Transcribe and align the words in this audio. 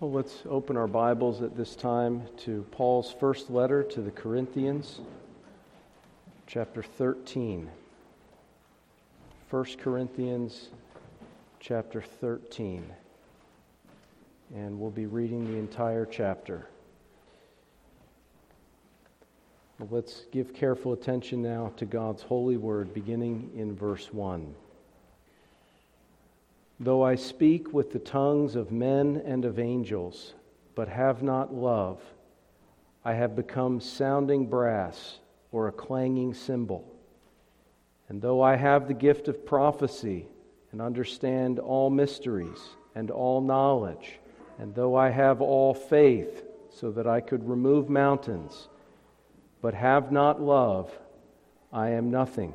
Well, 0.00 0.12
let's 0.12 0.44
open 0.48 0.76
our 0.76 0.86
Bibles 0.86 1.42
at 1.42 1.56
this 1.56 1.74
time 1.74 2.22
to 2.44 2.64
Paul's 2.70 3.12
first 3.18 3.50
letter 3.50 3.82
to 3.82 4.00
the 4.00 4.12
Corinthians, 4.12 5.00
chapter 6.46 6.84
13. 6.84 7.68
1 9.50 9.64
Corinthians, 9.80 10.68
chapter 11.58 12.00
13. 12.00 12.86
And 14.54 14.78
we'll 14.78 14.92
be 14.92 15.06
reading 15.06 15.50
the 15.50 15.58
entire 15.58 16.06
chapter. 16.06 16.68
Well, 19.80 19.88
let's 19.90 20.26
give 20.30 20.54
careful 20.54 20.92
attention 20.92 21.42
now 21.42 21.72
to 21.76 21.84
God's 21.84 22.22
holy 22.22 22.56
word, 22.56 22.94
beginning 22.94 23.50
in 23.56 23.74
verse 23.74 24.12
1. 24.12 24.54
Though 26.80 27.02
I 27.02 27.16
speak 27.16 27.72
with 27.72 27.92
the 27.92 27.98
tongues 27.98 28.54
of 28.54 28.70
men 28.70 29.22
and 29.24 29.44
of 29.44 29.58
angels, 29.58 30.34
but 30.74 30.88
have 30.88 31.22
not 31.22 31.52
love, 31.52 32.00
I 33.04 33.14
have 33.14 33.34
become 33.34 33.80
sounding 33.80 34.46
brass 34.46 35.18
or 35.50 35.66
a 35.66 35.72
clanging 35.72 36.34
cymbal. 36.34 36.84
And 38.08 38.22
though 38.22 38.40
I 38.42 38.56
have 38.56 38.86
the 38.86 38.94
gift 38.94 39.26
of 39.28 39.44
prophecy 39.44 40.26
and 40.70 40.80
understand 40.80 41.58
all 41.58 41.90
mysteries 41.90 42.60
and 42.94 43.10
all 43.10 43.40
knowledge, 43.40 44.20
and 44.58 44.74
though 44.74 44.94
I 44.94 45.10
have 45.10 45.40
all 45.40 45.74
faith 45.74 46.44
so 46.70 46.90
that 46.92 47.06
I 47.06 47.20
could 47.20 47.48
remove 47.48 47.88
mountains, 47.88 48.68
but 49.60 49.74
have 49.74 50.12
not 50.12 50.40
love, 50.40 50.96
I 51.72 51.90
am 51.90 52.10
nothing. 52.10 52.54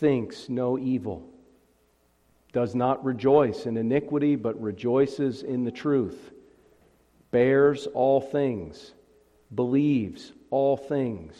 thinks 0.00 0.48
no 0.48 0.78
evil, 0.78 1.28
does 2.52 2.74
not 2.74 3.04
rejoice 3.04 3.66
in 3.66 3.76
iniquity, 3.76 4.36
but 4.36 4.60
rejoices 4.60 5.42
in 5.42 5.64
the 5.64 5.70
truth, 5.70 6.30
bears 7.30 7.86
all 7.88 8.20
things, 8.20 8.92
believes 9.54 10.32
all 10.50 10.76
things, 10.76 11.34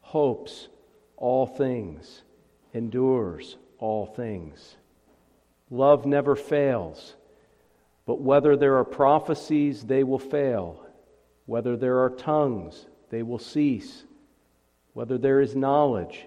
hopes 0.00 0.68
all 1.16 1.46
things, 1.46 2.22
endures 2.72 3.56
all 3.78 4.06
things. 4.06 4.76
Love 5.70 6.06
never 6.06 6.36
fails, 6.36 7.14
but 8.06 8.20
whether 8.20 8.56
there 8.56 8.76
are 8.76 8.84
prophecies, 8.84 9.84
they 9.84 10.04
will 10.04 10.18
fail. 10.18 10.84
Whether 11.46 11.76
there 11.76 12.00
are 12.00 12.10
tongues, 12.10 12.86
they 13.10 13.22
will 13.22 13.38
cease. 13.38 14.04
Whether 14.92 15.18
there 15.18 15.40
is 15.40 15.56
knowledge, 15.56 16.26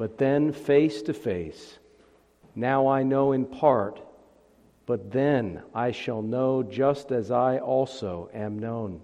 but 0.00 0.16
then 0.16 0.50
face 0.50 1.02
to 1.02 1.12
face. 1.12 1.78
Now 2.54 2.88
I 2.88 3.02
know 3.02 3.32
in 3.32 3.44
part, 3.44 4.00
but 4.86 5.12
then 5.12 5.60
I 5.74 5.92
shall 5.92 6.22
know 6.22 6.62
just 6.62 7.12
as 7.12 7.30
I 7.30 7.58
also 7.58 8.30
am 8.32 8.58
known. 8.58 9.02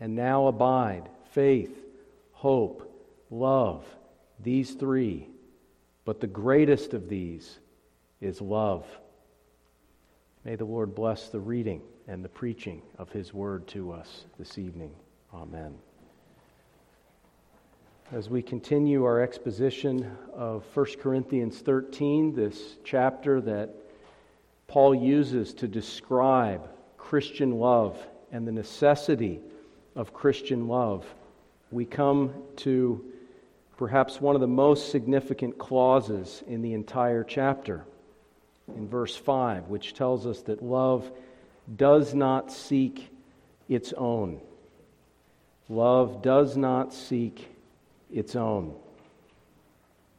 And 0.00 0.14
now 0.14 0.46
abide 0.46 1.10
faith, 1.32 1.84
hope, 2.32 2.90
love, 3.28 3.84
these 4.42 4.70
three. 4.70 5.28
But 6.06 6.20
the 6.20 6.26
greatest 6.26 6.94
of 6.94 7.10
these 7.10 7.58
is 8.22 8.40
love. 8.40 8.86
May 10.42 10.56
the 10.56 10.64
Lord 10.64 10.94
bless 10.94 11.28
the 11.28 11.40
reading 11.40 11.82
and 12.08 12.24
the 12.24 12.30
preaching 12.30 12.80
of 12.96 13.12
his 13.12 13.34
word 13.34 13.68
to 13.68 13.92
us 13.92 14.24
this 14.38 14.56
evening. 14.56 14.94
Amen. 15.34 15.74
As 18.10 18.28
we 18.28 18.42
continue 18.42 19.04
our 19.04 19.22
exposition 19.22 20.10
of 20.34 20.64
1 20.74 20.86
Corinthians 21.00 21.60
13, 21.60 22.34
this 22.34 22.76
chapter 22.84 23.40
that 23.40 23.70
Paul 24.66 24.94
uses 24.94 25.54
to 25.54 25.68
describe 25.68 26.68
Christian 26.98 27.58
love 27.58 27.98
and 28.30 28.46
the 28.46 28.52
necessity 28.52 29.40
of 29.96 30.12
Christian 30.12 30.68
love, 30.68 31.06
we 31.70 31.86
come 31.86 32.34
to 32.56 33.02
perhaps 33.78 34.20
one 34.20 34.34
of 34.34 34.42
the 34.42 34.46
most 34.46 34.90
significant 34.90 35.56
clauses 35.56 36.42
in 36.46 36.60
the 36.60 36.74
entire 36.74 37.24
chapter, 37.24 37.84
in 38.76 38.88
verse 38.88 39.16
5, 39.16 39.68
which 39.68 39.94
tells 39.94 40.26
us 40.26 40.42
that 40.42 40.62
love 40.62 41.10
does 41.76 42.12
not 42.12 42.52
seek 42.52 43.08
its 43.70 43.94
own. 43.94 44.38
Love 45.70 46.20
does 46.20 46.58
not 46.58 46.92
seek 46.92 47.51
its 48.12 48.36
own. 48.36 48.74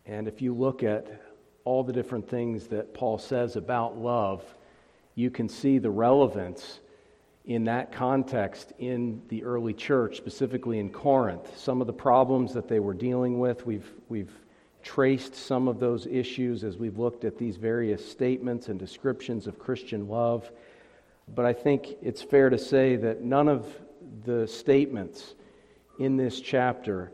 And 0.05 0.27
if 0.27 0.41
you 0.41 0.53
look 0.53 0.83
at 0.83 1.21
all 1.63 1.83
the 1.83 1.93
different 1.93 2.29
things 2.29 2.67
that 2.67 2.93
Paul 2.93 3.17
says 3.17 3.55
about 3.55 3.97
love, 3.97 4.43
you 5.15 5.29
can 5.29 5.47
see 5.47 5.77
the 5.77 5.91
relevance 5.91 6.79
in 7.45 7.65
that 7.65 7.91
context 7.91 8.73
in 8.79 9.21
the 9.27 9.43
early 9.43 9.73
church, 9.73 10.17
specifically 10.17 10.79
in 10.79 10.89
Corinth. 10.89 11.57
Some 11.57 11.81
of 11.81 11.87
the 11.87 11.93
problems 11.93 12.53
that 12.53 12.67
they 12.67 12.79
were 12.79 12.93
dealing 12.93 13.39
with, 13.39 13.65
we've, 13.65 13.89
we've 14.09 14.31
traced 14.81 15.35
some 15.35 15.67
of 15.67 15.79
those 15.79 16.05
issues 16.07 16.63
as 16.63 16.77
we've 16.77 16.97
looked 16.97 17.25
at 17.25 17.37
these 17.37 17.57
various 17.57 18.09
statements 18.09 18.67
and 18.69 18.79
descriptions 18.79 19.47
of 19.47 19.59
Christian 19.59 20.07
love. 20.07 20.49
But 21.33 21.45
I 21.45 21.53
think 21.53 21.97
it's 22.01 22.21
fair 22.21 22.49
to 22.49 22.57
say 22.57 22.95
that 22.97 23.21
none 23.21 23.47
of 23.47 23.65
the 24.25 24.47
statements 24.47 25.35
in 25.99 26.17
this 26.17 26.41
chapter 26.41 27.11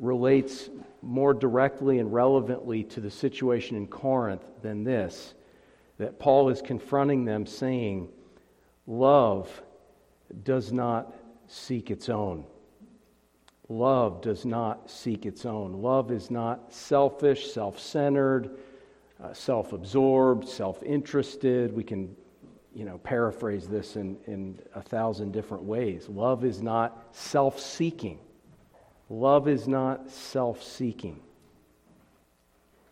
relates 0.00 0.70
more 1.02 1.32
directly 1.32 1.98
and 1.98 2.12
relevantly 2.12 2.82
to 2.82 3.00
the 3.00 3.10
situation 3.10 3.76
in 3.76 3.86
Corinth 3.86 4.42
than 4.62 4.82
this 4.82 5.34
that 5.98 6.18
Paul 6.18 6.48
is 6.48 6.62
confronting 6.62 7.26
them 7.26 7.44
saying, 7.44 8.08
Love 8.86 9.62
does 10.42 10.72
not 10.72 11.14
seek 11.46 11.90
its 11.90 12.08
own. 12.08 12.44
Love 13.68 14.22
does 14.22 14.46
not 14.46 14.90
seek 14.90 15.26
its 15.26 15.44
own. 15.44 15.74
Love 15.74 16.10
is 16.10 16.30
not 16.30 16.72
selfish, 16.72 17.52
self 17.52 17.78
centered, 17.78 18.58
uh, 19.22 19.34
self 19.34 19.74
absorbed, 19.74 20.48
self 20.48 20.82
interested. 20.82 21.72
We 21.72 21.84
can 21.84 22.16
you 22.74 22.84
know, 22.84 22.98
paraphrase 22.98 23.68
this 23.68 23.96
in, 23.96 24.16
in 24.26 24.58
a 24.74 24.80
thousand 24.80 25.32
different 25.32 25.64
ways. 25.64 26.08
Love 26.08 26.44
is 26.44 26.62
not 26.62 27.08
self 27.12 27.60
seeking. 27.60 28.18
Love 29.10 29.48
is 29.48 29.66
not 29.66 30.08
self 30.08 30.62
seeking. 30.62 31.20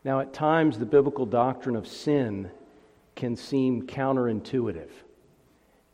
Now, 0.05 0.19
at 0.21 0.33
times, 0.33 0.79
the 0.79 0.87
biblical 0.87 1.27
doctrine 1.27 1.77
of 1.77 1.87
sin 1.87 2.51
can 3.15 3.37
seem 3.37 3.87
counterintuitive. 3.87 4.91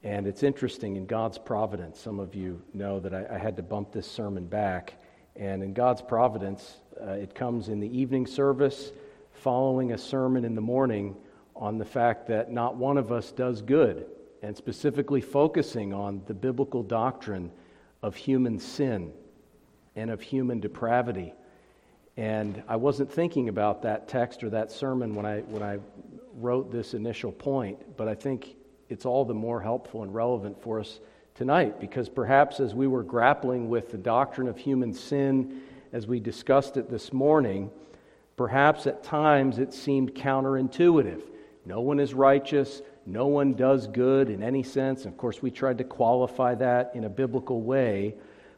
And 0.03 0.27
it's 0.27 0.43
interesting 0.43 0.97
in 0.97 1.07
God's 1.07 1.37
providence. 1.37 2.01
Some 2.01 2.21
of 2.21 2.35
you 2.35 2.61
know 2.73 3.01
that 3.01 3.15
I, 3.15 3.35
I 3.35 3.39
had 3.39 3.57
to 3.57 3.63
bump 3.63 3.93
this 3.93 4.11
sermon 4.11 4.47
back. 4.47 4.95
And 5.37 5.63
in 5.63 5.75
God's 5.75 6.01
providence, 6.03 6.77
uh, 7.03 7.13
it 7.13 7.35
comes 7.35 7.69
in 7.69 7.81
the 7.81 7.99
evening 7.99 8.27
service 8.27 8.93
following 9.33 9.93
a 9.93 9.99
sermon 9.99 10.45
in 10.45 10.55
the 10.55 10.61
morning 10.61 11.17
on 11.57 11.77
the 11.77 11.85
fact 11.85 12.27
that 12.29 12.51
not 12.51 12.77
one 12.77 12.97
of 12.97 13.13
us 13.13 13.31
does 13.31 13.61
good, 13.61 14.07
and 14.43 14.57
specifically 14.57 15.21
focusing 15.21 15.93
on 15.93 16.23
the 16.27 16.35
biblical 16.35 16.83
doctrine 16.83 17.51
of 18.03 18.15
human 18.15 18.59
sin 18.59 19.13
and 19.97 20.11
of 20.11 20.21
human 20.21 20.61
depravity. 20.61 21.35
And 22.17 22.63
I 22.69 22.77
wasn't 22.77 23.11
thinking 23.11 23.49
about 23.49 23.83
that 23.83 24.09
text 24.09 24.45
or 24.45 24.51
that 24.51 24.71
sermon 24.71 25.15
when 25.15 25.27
I, 25.27 25.41
when 25.41 25.63
I 25.63 25.79
wrote 26.37 26.71
this 26.71 26.95
initial 26.95 27.33
point, 27.33 27.97
but 27.97 28.09
I 28.09 28.15
think 28.15 28.57
it's 28.89 29.05
all 29.05 29.25
the 29.25 29.35
more 29.35 29.61
helpful 29.61 30.03
and 30.03 30.15
relevant 30.15 30.63
for 30.63 30.81
us 30.81 31.01
tonight 31.35 31.81
because 31.81 32.09
perhaps 32.09 32.61
as 32.61 32.75
we 32.75 32.87
were 32.87 33.03
grappling 33.03 33.69
with 33.69 33.91
the 33.91 33.99
doctrine 33.99 34.47
of 34.47 34.57
human 34.57 34.93
sin 34.93 35.63
as 35.93 36.07
we 36.07 36.21
discussed 36.21 36.77
it 36.77 36.89
this 36.91 37.13
morning, 37.13 37.71
perhaps 38.37 38.87
at 38.87 39.03
times 39.03 39.59
it 39.59 39.73
seemed 39.73 40.15
counterintuitive. 40.15 41.23
No 41.67 41.81
one 41.81 41.99
is 41.99 42.15
righteous, 42.15 42.83
no 43.07 43.27
one 43.27 43.55
does 43.55 43.87
good 43.87 44.31
in 44.31 44.43
any 44.43 44.63
sense. 44.63 45.05
Of 45.05 45.17
course, 45.17 45.43
we 45.43 45.51
tried 45.51 45.79
to 45.79 45.85
qualify 45.85 46.55
that 46.57 46.93
in 46.95 47.05
a 47.05 47.09
biblical 47.09 47.63
way, 47.63 48.15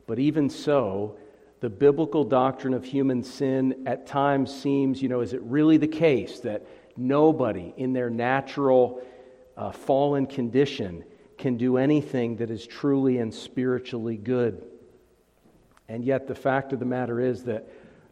but 0.07 0.19
even 0.19 0.51
so, 0.51 1.17
the 1.61 1.71
biblical 1.71 2.25
doctrine 2.25 2.75
of 2.75 2.85
human 2.85 3.23
sin 3.23 3.85
at 3.87 4.07
times 4.07 4.55
seems, 4.55 5.01
you 5.01 5.09
know, 5.09 5.21
is 5.21 5.33
it 5.33 5.43
really 5.43 5.79
the 5.79 5.89
case 5.89 6.41
that 6.41 6.67
nobody 6.97 7.73
in 7.77 7.93
their 7.93 8.11
natural 8.11 9.03
uh, 9.57 9.71
fallen 9.71 10.27
condition 10.27 11.05
can 11.39 11.57
do 11.57 11.77
anything 11.77 12.37
that 12.37 12.51
is 12.51 12.67
truly 12.67 13.19
and 13.19 13.33
spiritually 13.33 14.17
good? 14.17 14.65
And 15.89 16.05
yet, 16.05 16.27
the 16.27 16.35
fact 16.35 16.73
of 16.73 16.79
the 16.79 16.85
matter 16.85 17.21
is 17.21 17.45
that 17.45 17.69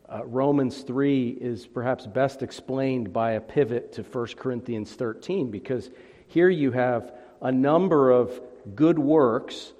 uh, 0.08 0.25
Romans 0.25 0.82
3 0.82 1.31
is 1.41 1.67
perhaps 1.67 2.06
best 2.06 2.43
explained 2.43 3.12
by 3.12 3.32
a 3.32 3.41
pivot 3.41 3.93
to 3.94 4.02
1 4.02 4.26
Corinthians 4.37 4.93
13 4.93 5.50
because 5.50 5.91
here 6.29 6.50
you 6.50 6.73
have 6.73 7.12
a 7.43 7.50
number 7.50 8.11
of 8.11 8.41
good 8.75 8.99
works 8.99 9.73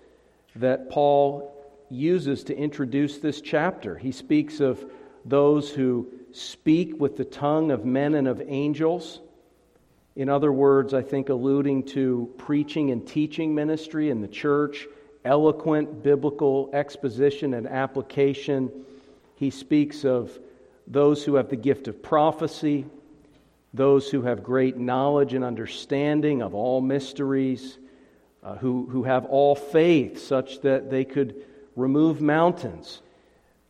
that 0.57 0.91
Paul 0.91 1.54
uses 1.91 2.45
to 2.45 2.57
introduce 2.57 3.19
this 3.19 3.41
chapter. 3.41 3.97
He 3.97 4.13
speaks 4.13 4.61
of 4.61 4.85
those 5.25 5.71
who 5.71 6.09
speak 6.33 7.01
with 7.01 7.17
the 7.17 7.25
tongue 7.25 7.71
of 7.71 7.85
men 7.85 8.15
and 8.15 8.29
of 8.29 8.43
angels. 8.47 9.21
In 10.17 10.29
other 10.29 10.53
words, 10.53 10.95
I 10.95 11.03
think 11.03 11.29
alluding 11.29 11.85
to 11.85 12.33
preaching 12.39 12.91
and 12.91 13.07
teaching 13.07 13.55
ministry 13.55 14.11
in 14.11 14.21
the 14.21 14.29
church, 14.29 14.87
eloquent 15.25 16.03
biblical 16.03 16.71
exposition 16.73 17.55
and 17.55 17.67
application. 17.67 18.71
He 19.37 19.51
speaks 19.51 20.05
of 20.05 20.39
those 20.87 21.25
who 21.25 21.37
have 21.37 21.49
the 21.49 21.57
gift 21.57 21.89
of 21.89 22.03
prophecy, 22.03 22.85
those 23.73 24.11
who 24.11 24.23
have 24.23 24.43
great 24.43 24.77
knowledge 24.77 25.35
and 25.35 25.45
understanding 25.45 26.43
of 26.43 26.55
all 26.55 26.81
mysteries, 26.81 27.79
uh, 28.43 28.57
who, 28.57 28.87
who 28.91 29.03
have 29.05 29.25
all 29.25 29.55
faith 29.55 30.21
such 30.21 30.61
that 30.61 30.91
they 30.91 31.05
could 31.05 31.35
remove 31.77 32.21
mountains, 32.21 33.01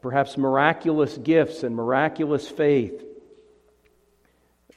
perhaps 0.02 0.36
miraculous 0.36 1.16
gifts 1.18 1.62
and 1.62 1.74
miraculous 1.74 2.48
faith, 2.48 3.02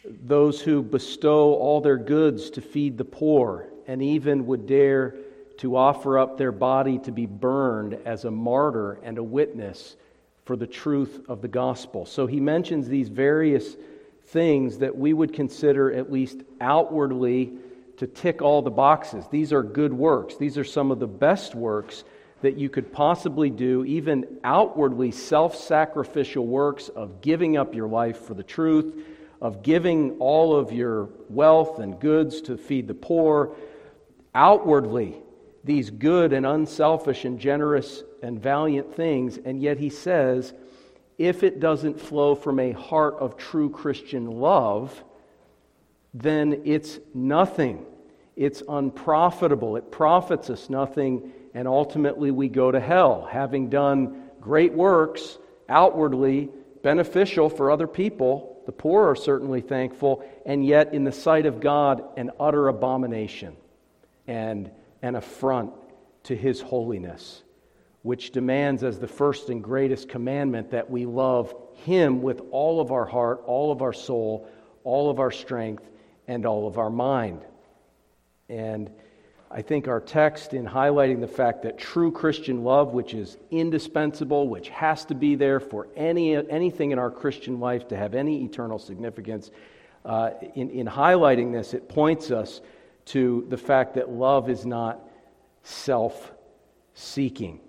those 0.06 0.62
who 0.62 0.82
bestow 0.82 1.54
all 1.56 1.82
their 1.82 1.98
goods 1.98 2.52
to 2.52 2.62
feed 2.62 2.98
the 2.98 3.06
poor 3.06 3.68
and 3.88 4.02
even 4.02 4.46
would 4.46 4.68
dare 4.68 5.16
to 5.58 5.76
offer 5.76 6.18
up 6.18 6.38
their 6.38 6.52
body 6.52 7.00
to 7.00 7.12
be 7.12 7.26
burned 7.26 7.98
as 8.06 8.26
a 8.26 8.32
martyr 8.32 9.00
and 9.04 9.18
a 9.18 9.24
witness 9.24 9.96
for 10.46 10.56
the 10.56 10.68
truth 10.68 11.26
of 11.28 11.42
the 11.42 11.48
gospel. 11.48 12.06
So 12.06 12.26
he 12.28 12.40
mentions 12.40 12.88
these 12.88 13.10
various 13.10 13.76
things 14.28 14.78
that 14.80 14.98
we 14.98 15.14
would 15.14 15.34
consider, 15.34 15.92
at 15.92 16.12
least 16.12 16.38
outwardly, 16.62 17.54
to 17.98 18.08
tick 18.08 18.42
all 18.42 18.62
the 18.62 18.70
boxes. 18.70 19.26
These 19.32 19.52
are 19.52 19.64
good 19.64 19.94
works. 19.94 20.38
These 20.38 20.58
are 20.58 20.64
some 20.64 20.92
of 20.92 21.00
the 21.00 21.08
best 21.08 21.56
works 21.56 22.04
that 22.42 22.58
you 22.58 22.70
could 22.70 22.92
possibly 22.92 23.50
do, 23.50 23.84
even 23.86 24.40
outwardly 24.44 25.12
self 25.12 25.56
sacrificial 25.56 26.46
works 26.46 26.90
of 26.90 27.22
giving 27.22 27.58
up 27.58 27.74
your 27.74 27.88
life 27.88 28.20
for 28.20 28.34
the 28.34 28.44
truth, 28.44 28.94
of 29.42 29.64
giving 29.64 30.18
all 30.20 30.56
of 30.56 30.72
your 30.72 31.10
wealth 31.30 31.80
and 31.80 32.00
goods 32.00 32.42
to 32.42 32.58
feed 32.58 32.88
the 32.88 32.94
poor. 32.94 33.56
Outwardly, 34.36 35.16
these 35.64 35.90
good 35.90 36.34
and 36.34 36.46
unselfish 36.46 37.26
and 37.26 37.40
generous 37.40 38.04
and 38.22 38.42
valiant 38.42 38.96
things, 38.96 39.38
and 39.38 39.62
yet 39.62 39.78
he 39.78 39.90
says, 39.90 40.54
if 41.18 41.44
it 41.44 41.60
doesn't 41.60 42.00
flow 42.00 42.36
from 42.36 42.60
a 42.60 42.72
heart 42.72 43.16
of 43.16 43.38
true 43.38 43.70
Christian 43.70 44.26
love, 44.28 45.04
then 46.14 46.62
it's 46.66 47.00
nothing. 47.14 47.86
It's 48.36 48.62
unprofitable. 48.68 49.78
It 49.78 49.92
profits 49.92 50.50
us 50.50 50.70
nothing, 50.70 51.32
and 51.58 51.68
ultimately 51.68 52.30
we 52.30 52.50
go 52.50 52.70
to 52.70 52.80
hell, 52.80 53.28
having 53.32 53.68
done 53.68 54.30
great 54.40 54.74
works 54.74 55.40
outwardly 55.68 56.50
beneficial 56.84 57.50
for 57.50 57.72
other 57.72 57.88
people. 57.88 58.62
The 58.68 58.72
poor 58.72 59.10
are 59.10 59.16
certainly 59.16 59.62
thankful, 59.62 60.24
and 60.46 60.64
yet 60.64 60.94
in 60.94 61.04
the 61.04 61.12
sight 61.12 61.48
of 61.48 61.60
God, 61.60 62.04
an 62.16 62.30
utter 62.40 62.68
abomination 62.68 63.56
and 64.28 64.70
an 65.02 65.16
affront 65.16 65.74
to 66.26 66.36
his 66.36 66.62
holiness 66.62 67.42
which 68.04 68.30
demands 68.30 68.84
as 68.84 69.00
the 69.00 69.08
first 69.08 69.50
and 69.50 69.64
greatest 69.64 70.10
commandment 70.10 70.70
that 70.70 70.92
we 70.92 71.08
love 71.08 71.56
Him 71.74 72.22
with 72.22 72.40
all 72.52 72.80
of 72.80 72.92
our 72.92 73.06
heart, 73.06 73.42
all 73.48 73.72
of 73.72 73.82
our 73.82 73.94
soul, 73.94 74.48
all 74.84 75.10
of 75.10 75.20
our 75.20 75.32
strength, 75.32 75.84
and 76.28 76.46
all 76.46 76.68
of 76.68 76.78
our 76.78 76.92
mind. 76.92 77.42
And 78.48 78.92
I 79.50 79.62
think 79.62 79.88
our 79.88 80.02
text, 80.02 80.54
in 80.54 80.66
highlighting 80.66 81.22
the 81.22 81.28
fact 81.28 81.64
that 81.64 81.78
true 81.78 82.12
Christian 82.12 82.64
love, 82.66 82.94
which 82.94 83.14
is 83.14 83.38
indispensable, 83.50 84.50
which 84.50 84.68
has 84.70 85.06
to 85.06 85.16
be 85.16 85.36
there 85.36 85.62
for 85.62 85.88
any, 85.96 86.36
anything 86.36 86.92
in 86.92 87.00
our 87.00 87.10
Christian 87.10 87.60
life 87.60 87.88
to 87.88 87.96
have 87.98 88.14
any 88.14 88.44
eternal 88.44 88.78
significance, 88.78 89.52
uh, 90.04 90.32
in, 90.56 90.70
in 90.70 90.86
highlighting 90.86 91.54
this, 91.54 91.74
it 91.74 91.88
points 91.88 92.30
us 92.30 92.60
to 93.06 93.46
the 93.48 93.58
fact 93.58 93.96
that 93.96 94.10
love 94.10 94.50
is 94.50 94.66
not 94.66 95.00
self 95.64 96.34
seeking. 96.94 97.62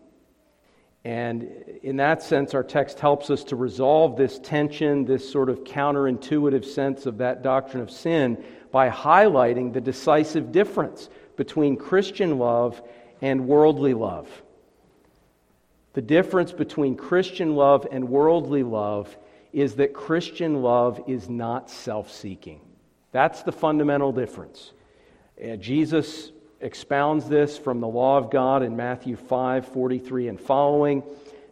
And 1.04 1.44
in 1.82 1.96
that 1.98 2.22
sense, 2.22 2.54
our 2.54 2.64
text 2.64 2.98
helps 2.98 3.30
us 3.30 3.44
to 3.44 3.56
resolve 3.56 4.16
this 4.16 4.40
tension, 4.40 5.04
this 5.04 5.30
sort 5.30 5.48
of 5.48 5.62
counterintuitive 5.62 6.64
sense 6.64 7.06
of 7.06 7.19
that 7.19 7.42
doctrine 7.42 7.82
of 7.82 7.90
sin, 7.90 8.44
by 8.72 8.90
highlighting 8.90 9.72
the 9.72 9.80
decisive 9.80 10.50
difference 10.50 11.08
between 11.38 11.76
Christian 11.76 12.38
love 12.38 12.82
and 13.23 13.46
worldly 13.46 13.94
love. 13.94 14.29
The 15.94 16.02
difference 16.02 16.52
between 16.52 16.96
Christian 16.96 17.56
love 17.56 17.87
and 17.90 18.11
worldly 18.11 18.62
love 18.62 19.17
is 19.52 19.76
that 19.76 19.94
Christian 19.94 20.62
love 20.62 21.00
is 21.06 21.31
not 21.31 21.70
self 21.70 22.12
seeking. 22.12 22.61
That's 23.12 23.43
the 23.43 23.52
fundamental 23.52 24.12
difference. 24.12 24.73
Uh, 25.43 25.56
Jesus 25.56 26.31
expounds 26.61 27.29
this 27.29 27.56
from 27.56 27.81
the 27.81 27.88
law 27.88 28.19
of 28.19 28.31
God 28.31 28.62
in 28.62 28.76
Matthew 28.76 29.17
5 29.17 29.69
43 29.69 30.29
and 30.29 30.40
following, 30.40 31.02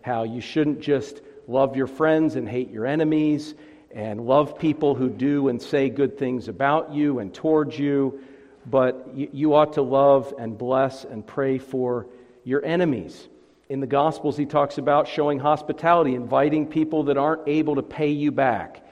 how 0.02 0.24
you 0.24 0.40
shouldn't 0.40 0.80
just 0.80 1.22
love 1.46 1.76
your 1.76 1.86
friends 1.86 2.34
and 2.34 2.48
hate 2.48 2.70
your 2.70 2.86
enemies, 2.86 3.54
and 3.92 4.20
love 4.20 4.58
people 4.58 4.94
who 4.94 5.08
do 5.08 5.48
and 5.48 5.62
say 5.62 5.88
good 5.88 6.18
things 6.18 6.48
about 6.48 6.92
you 6.92 7.20
and 7.20 7.32
towards 7.32 7.78
you, 7.78 8.20
but 8.68 9.10
you, 9.14 9.54
ought 9.54 9.74
to 9.74 9.82
love 9.82 10.34
and 10.38 10.58
bless 10.58 11.04
and 11.04 11.26
pray 11.26 11.58
for 11.58 12.06
your 12.44 12.64
enemies. 12.64 13.28
In 13.68 13.80
the 13.80 13.86
Gospels, 13.86 14.36
he 14.36 14.46
talks 14.46 14.78
about 14.78 15.08
showing 15.08 15.38
hospitality, 15.38 16.14
inviting 16.14 16.66
people 16.66 17.04
that 17.04 17.16
aren't 17.16 17.46
able 17.46 17.76
to 17.76 17.82
pay 17.82 18.10
you 18.10 18.32
back, 18.32 18.84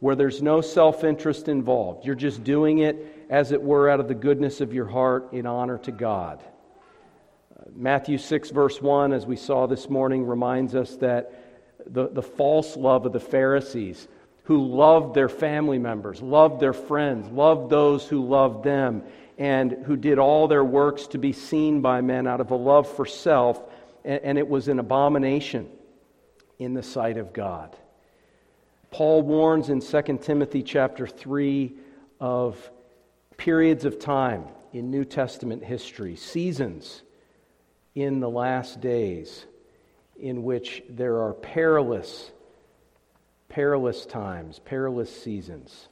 where 0.00 0.14
there's 0.14 0.42
no 0.42 0.60
self 0.60 1.04
interest 1.04 1.48
involved. 1.48 2.04
You're 2.04 2.14
just 2.14 2.44
doing 2.44 2.78
it 2.78 3.26
as 3.30 3.52
it 3.52 3.62
were, 3.62 3.88
out 3.88 4.00
of 4.00 4.08
the 4.08 4.14
goodness 4.14 4.60
of 4.60 4.74
your 4.74 4.86
heart 4.86 5.32
in 5.32 5.46
honor 5.46 5.78
to 5.78 5.92
God. 5.92 6.42
Matthew 7.74 8.18
6, 8.18 8.50
verse 8.50 8.82
1, 8.82 9.12
as 9.12 9.24
we 9.24 9.36
saw 9.36 9.66
this 9.66 9.88
morning, 9.88 10.26
reminds 10.26 10.74
us 10.74 10.96
that 10.96 11.32
the, 11.86 12.08
the 12.08 12.22
false 12.22 12.76
love 12.76 13.06
of 13.06 13.12
the 13.12 13.20
Pharisees, 13.20 14.08
who 14.44 14.66
loved 14.66 15.14
their 15.14 15.28
family 15.28 15.78
members, 15.78 16.20
loved 16.20 16.60
their 16.60 16.72
friends, 16.72 17.28
loved 17.28 17.70
those 17.70 18.06
who 18.06 18.26
loved 18.26 18.64
them, 18.64 19.02
and 19.42 19.72
who 19.86 19.96
did 19.96 20.20
all 20.20 20.46
their 20.46 20.62
works 20.62 21.08
to 21.08 21.18
be 21.18 21.32
seen 21.32 21.80
by 21.80 22.00
men 22.00 22.28
out 22.28 22.40
of 22.40 22.52
a 22.52 22.54
love 22.54 22.88
for 22.88 23.04
self, 23.04 23.60
and, 24.04 24.38
it 24.38 24.46
was 24.46 24.68
an 24.68 24.78
abomination 24.78 25.68
in 26.60 26.74
the 26.74 26.82
sight 26.82 27.16
of 27.16 27.32
God. 27.32 27.76
Paul 28.92 29.22
warns 29.22 29.68
in 29.68 29.80
2 29.80 30.18
Timothy 30.22 30.62
chapter 30.62 31.08
3 31.08 31.74
of 32.20 32.70
periods 33.36 33.84
of 33.84 33.98
time 33.98 34.44
in 34.72 34.92
New 34.92 35.04
Testament 35.04 35.64
history, 35.64 36.14
seasons 36.14 37.02
in 37.96 38.20
the 38.20 38.30
last 38.30 38.80
days 38.80 39.44
in 40.20 40.44
which 40.44 40.84
there 40.88 41.20
are 41.20 41.32
perilous, 41.32 42.30
perilous 43.48 44.06
times, 44.06 44.60
perilous 44.60 45.12
seasons. 45.12 45.88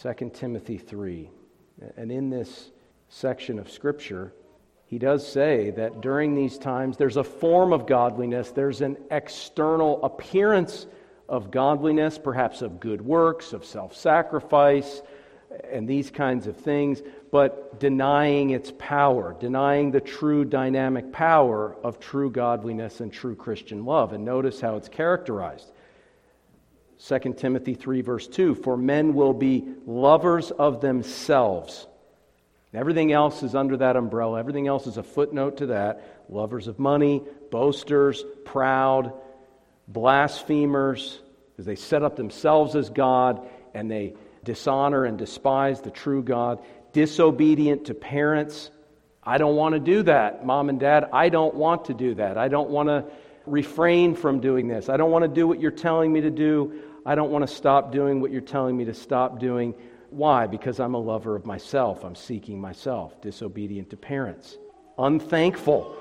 2 0.00 0.30
Timothy 0.32 0.78
3. 0.78 1.28
And 1.96 2.10
in 2.10 2.30
this 2.30 2.70
section 3.08 3.58
of 3.58 3.70
Scripture, 3.70 4.32
he 4.86 4.98
does 4.98 5.26
say 5.26 5.70
that 5.70 6.00
during 6.00 6.34
these 6.34 6.58
times 6.58 6.96
there's 6.96 7.16
a 7.16 7.24
form 7.24 7.72
of 7.72 7.86
godliness, 7.86 8.50
there's 8.50 8.80
an 8.80 8.96
external 9.10 10.04
appearance 10.04 10.86
of 11.28 11.50
godliness, 11.50 12.18
perhaps 12.18 12.62
of 12.62 12.78
good 12.78 13.02
works, 13.02 13.52
of 13.52 13.64
self 13.64 13.96
sacrifice, 13.96 15.02
and 15.70 15.88
these 15.88 16.10
kinds 16.10 16.46
of 16.46 16.56
things. 16.56 17.02
but 17.32 17.78
denying 17.80 18.50
its 18.50 18.72
power, 18.78 19.36
denying 19.38 19.90
the 19.90 20.00
true 20.00 20.44
dynamic 20.44 21.12
power 21.12 21.76
of 21.82 21.98
true 21.98 22.30
godliness 22.30 23.00
and 23.00 23.12
true 23.12 23.34
Christian 23.34 23.84
love. 23.84 24.12
And 24.14 24.24
notice 24.24 24.60
how 24.60 24.76
it's 24.76 24.88
characterized. 24.88 25.70
2 26.98 27.34
Timothy 27.34 27.74
3, 27.74 28.00
verse 28.00 28.26
2 28.26 28.54
For 28.54 28.76
men 28.76 29.14
will 29.14 29.34
be 29.34 29.64
lovers 29.86 30.50
of 30.50 30.80
themselves. 30.80 31.86
Everything 32.74 33.12
else 33.12 33.42
is 33.42 33.54
under 33.54 33.78
that 33.78 33.96
umbrella. 33.96 34.38
Everything 34.38 34.66
else 34.66 34.86
is 34.86 34.98
a 34.98 35.02
footnote 35.02 35.58
to 35.58 35.66
that. 35.66 36.24
Lovers 36.28 36.68
of 36.68 36.78
money, 36.78 37.22
boasters, 37.50 38.24
proud, 38.44 39.12
blasphemers, 39.88 41.20
because 41.52 41.64
they 41.64 41.76
set 41.76 42.02
up 42.02 42.16
themselves 42.16 42.76
as 42.76 42.90
God 42.90 43.48
and 43.72 43.90
they 43.90 44.14
dishonor 44.44 45.04
and 45.04 45.16
despise 45.16 45.80
the 45.80 45.90
true 45.90 46.22
God, 46.22 46.62
disobedient 46.92 47.86
to 47.86 47.94
parents. 47.94 48.70
I 49.22 49.38
don't 49.38 49.56
want 49.56 49.74
to 49.74 49.80
do 49.80 50.02
that, 50.02 50.44
mom 50.44 50.68
and 50.68 50.78
dad. 50.78 51.08
I 51.12 51.30
don't 51.30 51.54
want 51.54 51.86
to 51.86 51.94
do 51.94 52.14
that. 52.16 52.36
I 52.36 52.48
don't 52.48 52.70
want 52.70 52.88
to 52.88 53.06
refrain 53.46 54.14
from 54.14 54.40
doing 54.40 54.68
this. 54.68 54.88
I 54.88 54.96
don't 54.96 55.10
want 55.10 55.22
to 55.22 55.28
do 55.28 55.46
what 55.46 55.60
you're 55.60 55.70
telling 55.70 56.12
me 56.12 56.20
to 56.22 56.30
do. 56.30 56.82
I 57.06 57.14
don't 57.14 57.30
want 57.30 57.48
to 57.48 57.54
stop 57.54 57.92
doing 57.92 58.20
what 58.20 58.32
you're 58.32 58.40
telling 58.40 58.76
me 58.76 58.84
to 58.86 58.94
stop 58.94 59.38
doing. 59.38 59.74
Why? 60.10 60.46
Because 60.46 60.80
I'm 60.80 60.94
a 60.94 60.98
lover 61.00 61.36
of 61.36 61.46
myself. 61.46 62.04
I'm 62.04 62.16
seeking 62.16 62.60
myself, 62.60 63.20
disobedient 63.22 63.90
to 63.90 63.96
parents. 63.96 64.58
Unthankful, 64.98 65.96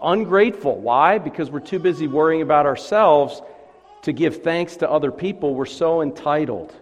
ungrateful. 0.00 0.80
Why? 0.80 1.18
Because 1.18 1.50
we're 1.50 1.60
too 1.60 1.80
busy 1.80 2.06
worrying 2.06 2.42
about 2.42 2.66
ourselves 2.66 3.42
to 4.02 4.12
give 4.12 4.42
thanks 4.42 4.76
to 4.76 4.88
other 4.88 5.10
people. 5.10 5.54
We're 5.54 5.66
so 5.66 6.02
entitled 6.02 6.72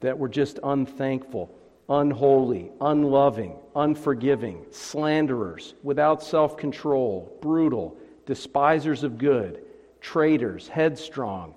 that 0.00 0.18
we're 0.18 0.28
just 0.28 0.60
unthankful 0.62 1.54
unholy, 1.88 2.70
unloving, 2.80 3.56
unforgiving, 3.74 4.66
slanderers, 4.70 5.74
without 5.82 6.22
self 6.22 6.56
control, 6.56 7.36
brutal, 7.40 7.96
despisers 8.26 9.04
of 9.04 9.18
good, 9.18 9.62
traitors, 10.00 10.68
headstrong, 10.68 11.54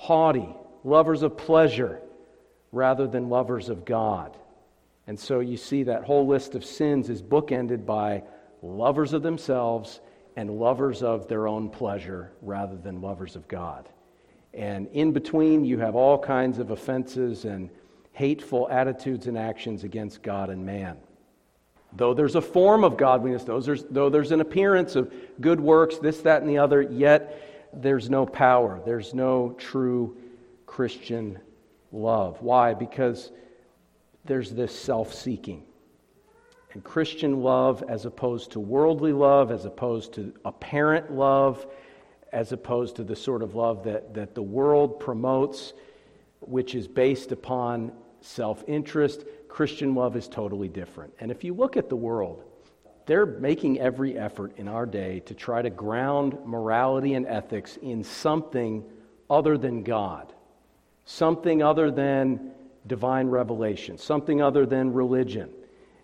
haughty, 0.00 0.48
lovers 0.82 1.22
of 1.22 1.36
pleasure 1.36 2.00
rather 2.72 3.06
than 3.06 3.28
lovers 3.28 3.68
of 3.68 3.84
God. 3.84 4.34
And 5.06 5.20
so 5.20 5.40
you 5.40 5.58
see 5.58 5.82
that 5.82 6.04
whole 6.04 6.26
list 6.26 6.54
of 6.54 6.64
sins 6.64 7.10
is 7.10 7.20
bookended 7.20 7.84
by 7.84 8.22
lovers 8.62 9.12
of 9.12 9.22
themselves 9.22 10.00
and 10.36 10.58
lovers 10.58 11.02
of 11.02 11.28
their 11.28 11.46
own 11.46 11.68
pleasure 11.68 12.32
rather 12.40 12.76
than 12.76 13.02
lovers 13.02 13.36
of 13.36 13.46
God. 13.46 13.90
And 14.54 14.88
in 14.92 15.12
between, 15.12 15.66
you 15.66 15.78
have 15.80 15.94
all 15.94 16.18
kinds 16.18 16.58
of 16.58 16.70
offenses 16.70 17.44
and 17.44 17.68
hateful 18.12 18.68
attitudes 18.70 19.26
and 19.26 19.36
actions 19.36 19.84
against 19.84 20.22
God 20.22 20.48
and 20.48 20.64
man. 20.64 20.96
Though 21.92 22.14
there's 22.14 22.36
a 22.36 22.40
form 22.40 22.84
of 22.84 22.96
godliness, 22.96 23.44
though 23.44 23.60
there's, 23.60 23.84
though 23.90 24.08
there's 24.08 24.32
an 24.32 24.40
appearance 24.40 24.96
of 24.96 25.12
good 25.42 25.60
works, 25.60 25.98
this, 25.98 26.22
that, 26.22 26.40
and 26.40 26.50
the 26.50 26.56
other, 26.56 26.80
yet 26.80 27.59
there's 27.72 28.10
no 28.10 28.26
power. 28.26 28.80
There's 28.84 29.14
no 29.14 29.54
true 29.58 30.16
Christian 30.66 31.38
love. 31.92 32.40
Why? 32.40 32.74
Because 32.74 33.32
there's 34.24 34.50
this 34.50 34.76
self 34.76 35.14
seeking. 35.14 35.64
And 36.72 36.84
Christian 36.84 37.42
love, 37.42 37.82
as 37.88 38.04
opposed 38.04 38.52
to 38.52 38.60
worldly 38.60 39.12
love, 39.12 39.50
as 39.50 39.64
opposed 39.64 40.14
to 40.14 40.32
apparent 40.44 41.10
love, 41.12 41.66
as 42.32 42.52
opposed 42.52 42.96
to 42.96 43.04
the 43.04 43.16
sort 43.16 43.42
of 43.42 43.56
love 43.56 43.84
that, 43.84 44.14
that 44.14 44.34
the 44.34 44.42
world 44.42 45.00
promotes, 45.00 45.72
which 46.40 46.74
is 46.74 46.86
based 46.86 47.32
upon 47.32 47.92
self 48.20 48.62
interest. 48.68 49.24
Christian 49.48 49.94
love 49.96 50.14
is 50.16 50.28
totally 50.28 50.68
different. 50.68 51.12
And 51.18 51.30
if 51.32 51.42
you 51.42 51.54
look 51.54 51.76
at 51.76 51.88
the 51.88 51.96
world, 51.96 52.44
they're 53.10 53.26
making 53.26 53.80
every 53.80 54.16
effort 54.16 54.52
in 54.56 54.68
our 54.68 54.86
day 54.86 55.18
to 55.26 55.34
try 55.34 55.60
to 55.60 55.68
ground 55.68 56.38
morality 56.44 57.14
and 57.14 57.26
ethics 57.26 57.76
in 57.82 58.04
something 58.04 58.84
other 59.28 59.58
than 59.58 59.82
God, 59.82 60.32
something 61.06 61.60
other 61.60 61.90
than 61.90 62.52
divine 62.86 63.26
revelation, 63.26 63.98
something 63.98 64.40
other 64.40 64.64
than 64.64 64.92
religion. 64.92 65.50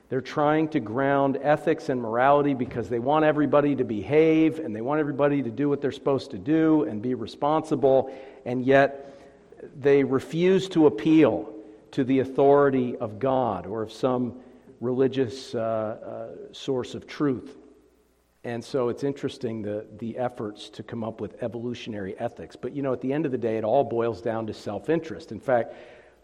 They're 0.09 0.21
trying 0.21 0.67
to 0.71 0.81
ground 0.81 1.39
ethics 1.41 1.91
and 1.91 2.03
morality 2.03 2.55
because 2.55 2.89
they 2.89 2.99
want 2.99 3.25
everybody 3.25 3.77
to 3.77 3.85
behave 3.85 4.59
and 4.59 4.75
they 4.75 4.81
want 4.81 4.99
everybody 4.99 5.45
to 5.45 5.51
do 5.51 5.69
what 5.69 5.81
they're 5.81 5.93
supposed 5.93 6.33
to 6.33 6.39
do 6.39 6.83
and 6.83 7.01
be 7.01 7.15
responsible, 7.15 8.13
and 8.45 8.65
yet 8.65 9.17
they 9.81 10.03
refuse 10.03 10.69
to 10.71 10.89
appeal 10.89 11.55
to 11.93 12.03
the 12.03 12.19
authority 12.19 12.97
of 12.97 13.21
God 13.21 13.65
or 13.65 13.83
of 13.83 13.93
some 13.93 14.41
religious 14.81 15.55
uh, 15.55 15.59
uh, 15.59 16.53
source 16.53 16.95
of 16.95 17.07
truth. 17.07 17.57
And 18.45 18.65
so 18.65 18.89
it's 18.91 19.03
interesting 19.03 19.63
the, 19.63 19.87
the 19.99 20.17
efforts 20.19 20.69
to 20.71 20.83
come 20.83 21.03
up 21.03 21.21
with 21.21 21.43
evolutionary 21.43 22.19
ethics. 22.19 22.55
But 22.55 22.75
you 22.75 22.83
know, 22.83 22.93
at 22.93 23.01
the 23.01 23.13
end 23.13 23.27
of 23.27 23.33
the 23.33 23.39
day, 23.39 23.57
it 23.57 23.65
all 23.65 23.83
boils 23.83 24.23
down 24.23 24.47
to 24.47 24.55
self 24.55 24.89
interest. 24.89 25.33
In 25.33 25.41
fact, 25.41 25.75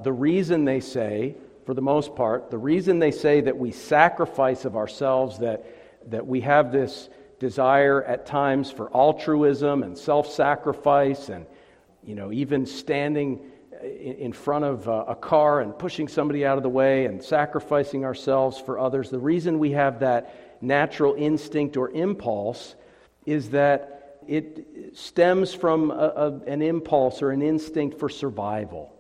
the 0.03 0.13
reason 0.13 0.65
they 0.65 0.81
say, 0.81 1.35
for 1.67 1.75
the 1.75 1.83
most 1.83 2.15
part, 2.15 2.51
the 2.51 2.59
reason 2.59 2.99
they 2.99 3.11
say 3.11 3.41
that 3.41 3.57
we 3.57 3.73
sacrifice 3.73 4.65
of 4.65 4.77
ourselves, 4.77 5.39
that, 5.39 5.65
that 6.11 6.27
we 6.27 6.41
have 6.43 6.73
this 6.73 7.09
desire 7.39 8.05
at 8.05 8.25
times 8.25 8.71
for 8.71 8.95
altruism 8.95 9.83
and 9.83 9.99
self 9.99 10.31
sacrifice, 10.31 11.29
and 11.29 11.47
you 12.05 12.15
know, 12.15 12.33
even 12.33 12.67
standing 12.67 13.41
in 13.83 14.33
front 14.33 14.65
of 14.65 14.89
uh, 14.89 15.05
a 15.09 15.15
car 15.15 15.61
and 15.61 15.77
pushing 15.79 16.09
somebody 16.09 16.45
out 16.47 16.57
of 16.57 16.63
the 16.63 16.69
way 16.69 17.07
and 17.07 17.23
sacrificing 17.23 18.05
ourselves 18.05 18.59
for 18.59 18.79
others. 18.79 19.11
The 19.11 19.19
reason 19.19 19.59
we 19.59 19.73
have 19.73 20.01
that 20.01 20.63
natural 20.63 21.15
instinct 21.15 21.77
or 21.77 21.91
impulse 21.91 22.75
is 23.27 23.51
that 23.51 24.21
it 24.27 24.97
stems 24.97 25.53
from 25.53 25.91
a, 25.91 25.95
a, 25.95 26.27
an 26.47 26.63
impulse 26.63 27.23
or 27.23 27.31
an 27.31 27.43
instinct 27.43 27.99
for 27.99 28.09
survival. 28.09 28.93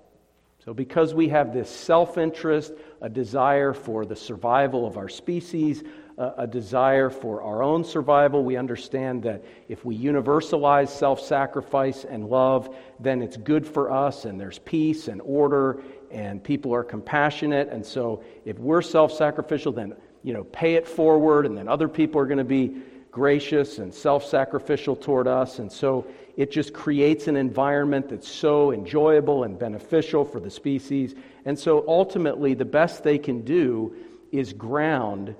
So, 0.65 0.75
because 0.75 1.13
we 1.13 1.29
have 1.29 1.53
this 1.53 1.69
self 1.69 2.19
interest, 2.19 2.73
a 3.03 3.09
desire 3.09 3.75
for 3.75 4.07
the 4.07 4.17
survival 4.17 4.87
of 4.87 4.97
our 4.97 5.09
species, 5.09 5.83
a, 6.17 6.33
a 6.39 6.47
desire 6.47 7.11
for 7.11 7.43
our 7.43 7.63
own 7.63 7.85
survival. 7.85 8.45
We 8.45 8.57
understand 8.57 9.25
that 9.25 9.45
if 9.69 9.85
we 9.85 9.99
universalize 9.99 10.89
self 10.89 11.21
sacrifice 11.21 12.05
and 12.05 12.29
love, 12.29 12.75
then 13.01 13.21
it's 13.21 13.37
good 13.37 13.67
for 13.67 13.91
us 13.91 14.25
and 14.25 14.41
there's 14.41 14.61
peace 14.61 15.09
and 15.09 15.21
order 15.23 15.83
and 16.11 16.43
people 16.43 16.73
are 16.75 16.85
compassionate. 16.85 17.69
And 17.69 17.85
so 17.85 18.23
if 18.45 18.59
we're 18.59 18.83
self 18.83 19.13
sacrificial, 19.13 19.73
then 19.73 19.95
you 20.23 20.33
know, 20.33 20.45
pay 20.45 20.75
it 20.75 20.87
forward, 20.87 21.47
and 21.47 21.59
then 21.59 21.69
other 21.69 21.89
people 21.89 22.21
are 22.21 22.27
going 22.27 22.39
to 22.39 22.45
be 22.45 22.77
gracious 23.13 23.79
and 23.79 23.95
self 23.95 24.25
sacrificial 24.25 24.97
toward 24.97 25.29
us. 25.29 25.61
And 25.61 25.71
so 25.71 26.07
it 26.37 26.51
just 26.51 26.73
creates 26.73 27.29
an 27.29 27.37
environment 27.37 28.09
that's 28.09 28.29
so 28.29 28.73
enjoyable 28.73 29.45
and 29.45 29.57
beneficial 29.57 30.25
for 30.25 30.41
the 30.41 30.51
species. 30.51 31.15
And 31.45 31.57
so 31.57 31.85
ultimately, 31.87 32.55
the 32.55 32.65
best 32.65 33.05
they 33.05 33.19
can 33.19 33.43
do 33.43 33.95
is 34.33 34.53
ground 34.53 35.37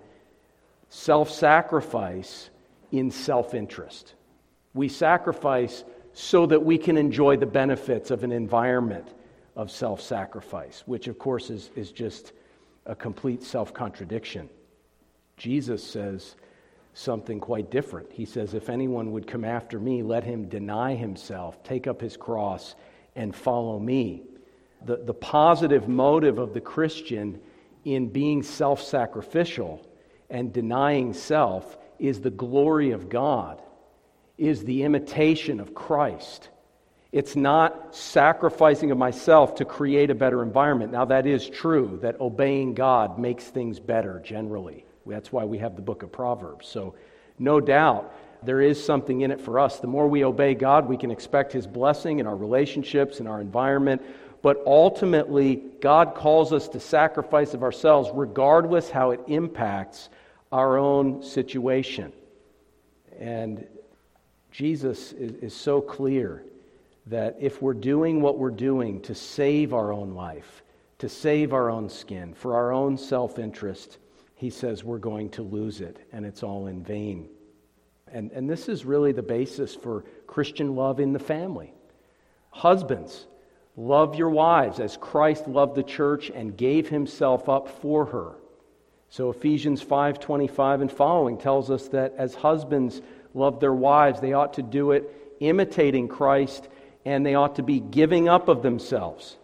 self 0.91 1.31
sacrifice 1.31 2.51
in 2.93 3.11
self 3.11 3.55
interest. 3.55 4.15
We 4.75 4.89
sacrifice 4.89 5.83
so 6.13 6.47
that 6.47 6.63
we 6.63 6.77
can 6.77 6.99
enjoy 6.99 7.39
the 7.39 7.47
benefits 7.47 8.11
of 8.11 8.23
an 8.23 8.33
environment 8.33 9.09
of 9.57 9.71
self 9.71 10.01
sacrifice, 10.03 10.83
which, 10.87 11.09
of 11.09 11.19
course, 11.19 11.49
is, 11.49 11.71
is 11.75 11.91
just 11.91 12.33
a 12.85 12.95
complete 12.95 13.43
self 13.43 13.73
contradiction. 13.73 14.51
Jesus 15.39 15.83
says 15.83 16.37
something 16.95 17.41
quite 17.41 17.71
different. 17.71 18.13
He 18.13 18.25
says, 18.25 18.55
If 18.55 18.69
anyone 18.69 19.13
would 19.13 19.27
come 19.27 19.45
after 19.45 19.79
me, 19.79 20.03
let 20.03 20.25
him 20.25 20.49
deny 20.49 20.95
himself, 20.95 21.63
take 21.63 21.87
up 21.87 22.01
his 22.01 22.17
cross, 22.17 22.75
and 23.17 23.35
follow 23.35 23.79
me. 23.79 24.25
The, 24.85 24.97
the 24.97 25.15
positive 25.15 25.89
motive 25.89 26.39
of 26.39 26.55
the 26.55 26.61
Christian 26.61 27.41
in 27.85 28.09
being 28.09 28.43
self 28.43 28.83
sacrificial 28.83 29.87
and 30.31 30.53
denying 30.53 31.13
self 31.13 31.79
is 31.99 32.21
the 32.21 32.31
glory 32.31 32.91
of 32.91 33.09
God, 33.09 33.63
is 34.39 34.65
the 34.65 34.83
imitation 34.83 35.61
of 35.61 35.75
Christ. 35.75 36.49
It's 37.13 37.37
not 37.37 37.95
sacrificing 37.95 38.91
of 38.91 38.97
myself 38.97 39.57
to 39.57 39.67
create 39.67 40.11
a 40.11 40.15
better 40.15 40.43
environment. 40.43 40.93
Now, 40.93 41.05
that 41.05 41.27
is 41.27 41.49
true, 41.49 41.99
that 42.03 42.19
obeying 42.21 42.73
God 42.73 43.19
makes 43.19 43.45
things 43.45 43.79
better 43.79 44.21
generally. 44.25 44.87
That's 45.07 45.33
why 45.33 45.45
we 45.45 45.59
have 45.59 45.77
the 45.77 45.83
book 45.83 46.03
of 46.03 46.13
Proverbs. 46.13 46.69
So, 46.69 46.95
no 47.39 47.61
doubt, 47.61 48.15
there 48.43 48.61
is 48.61 48.83
something 48.83 49.21
in 49.21 49.31
it 49.31 49.41
for 49.41 49.59
us. 49.59 49.79
The 49.79 49.87
more 49.87 50.09
we 50.09 50.25
obey 50.25 50.55
God, 50.55 50.89
we 50.89 50.97
can 50.97 51.11
expect 51.11 51.53
His 51.53 51.67
blessing 51.67 52.19
in 52.19 52.27
our 52.27 52.37
relationships, 52.37 53.21
in 53.21 53.27
our 53.27 53.41
environment. 53.41 54.03
But 54.43 54.63
ultimately, 54.67 55.63
God 55.81 56.15
calls 56.15 56.53
us 56.53 56.69
to 56.69 56.81
sacrifice 56.81 57.55
of 57.55 57.63
ourselves, 57.63 58.11
regardless 58.13 58.91
how 58.91 59.13
it 59.13 59.21
impacts 59.29 60.09
our 60.51 60.77
own 60.77 61.23
situation. 61.23 62.13
And 63.19 63.67
Jesus 64.51 65.13
is, 65.13 65.33
is, 65.35 65.55
so 65.55 65.81
clear 65.81 66.45
that 67.07 67.37
if 67.41 67.63
we're 67.63 67.73
doing 67.73 68.21
what 68.21 68.39
we're 68.39 68.51
doing 68.51 69.01
to 69.03 69.15
save 69.15 69.73
our 69.73 69.93
own 69.93 70.15
life, 70.15 70.63
to 70.99 71.09
save 71.09 71.53
our 71.53 71.71
own 71.71 71.89
skin, 71.89 72.35
for 72.35 72.57
our 72.57 72.73
own 72.73 72.99
self 72.99 73.39
interest, 73.39 73.99
he 74.43 74.51
says 74.51 74.83
we're 74.83 74.99
going 74.99 75.31
to 75.31 75.43
lose 75.43 75.81
it 75.81 75.97
and 76.11 76.27
it's 76.27 76.43
all 76.43 76.67
in 76.67 76.83
vain. 76.83 77.29
And, 78.13 78.33
and 78.33 78.51
this 78.51 78.69
is 78.69 78.85
really 78.85 79.13
the 79.13 79.23
basis 79.23 79.77
for 79.77 80.05
Christian 80.27 80.75
love 80.75 80.99
in 80.99 81.13
the 81.13 81.21
family. 81.21 81.73
Husbands, 82.51 83.29
love 83.77 84.17
your 84.17 84.31
wives 84.31 84.81
as 84.81 84.97
Christ 84.97 85.47
loved 85.47 85.77
the 85.77 85.85
church 85.85 86.29
and 86.29 86.57
gave 86.57 86.89
himself 86.89 87.49
up 87.49 87.69
for 87.81 88.07
her. 88.07 88.33
So 89.11 89.31
Ephesians 89.31 89.81
5:25 89.81 90.81
and 90.81 90.91
following 90.91 91.39
tells 91.39 91.71
us 91.71 91.87
that 91.89 92.13
as 92.19 92.35
husbands 92.35 93.01
love 93.35 93.61
their 93.61 93.73
wives, 93.73 94.21
they 94.21 94.33
ought 94.33 94.55
to 94.55 94.63
do 94.63 94.91
it 94.91 95.37
imitating 95.39 96.09
Christ 96.09 96.69
and 97.05 97.25
they 97.25 97.37
ought 97.37 97.55
to 97.57 97.63
be 97.63 97.79
giving 97.79 98.29
up 98.29 98.49
of 98.49 98.63
themselves. 98.63 99.37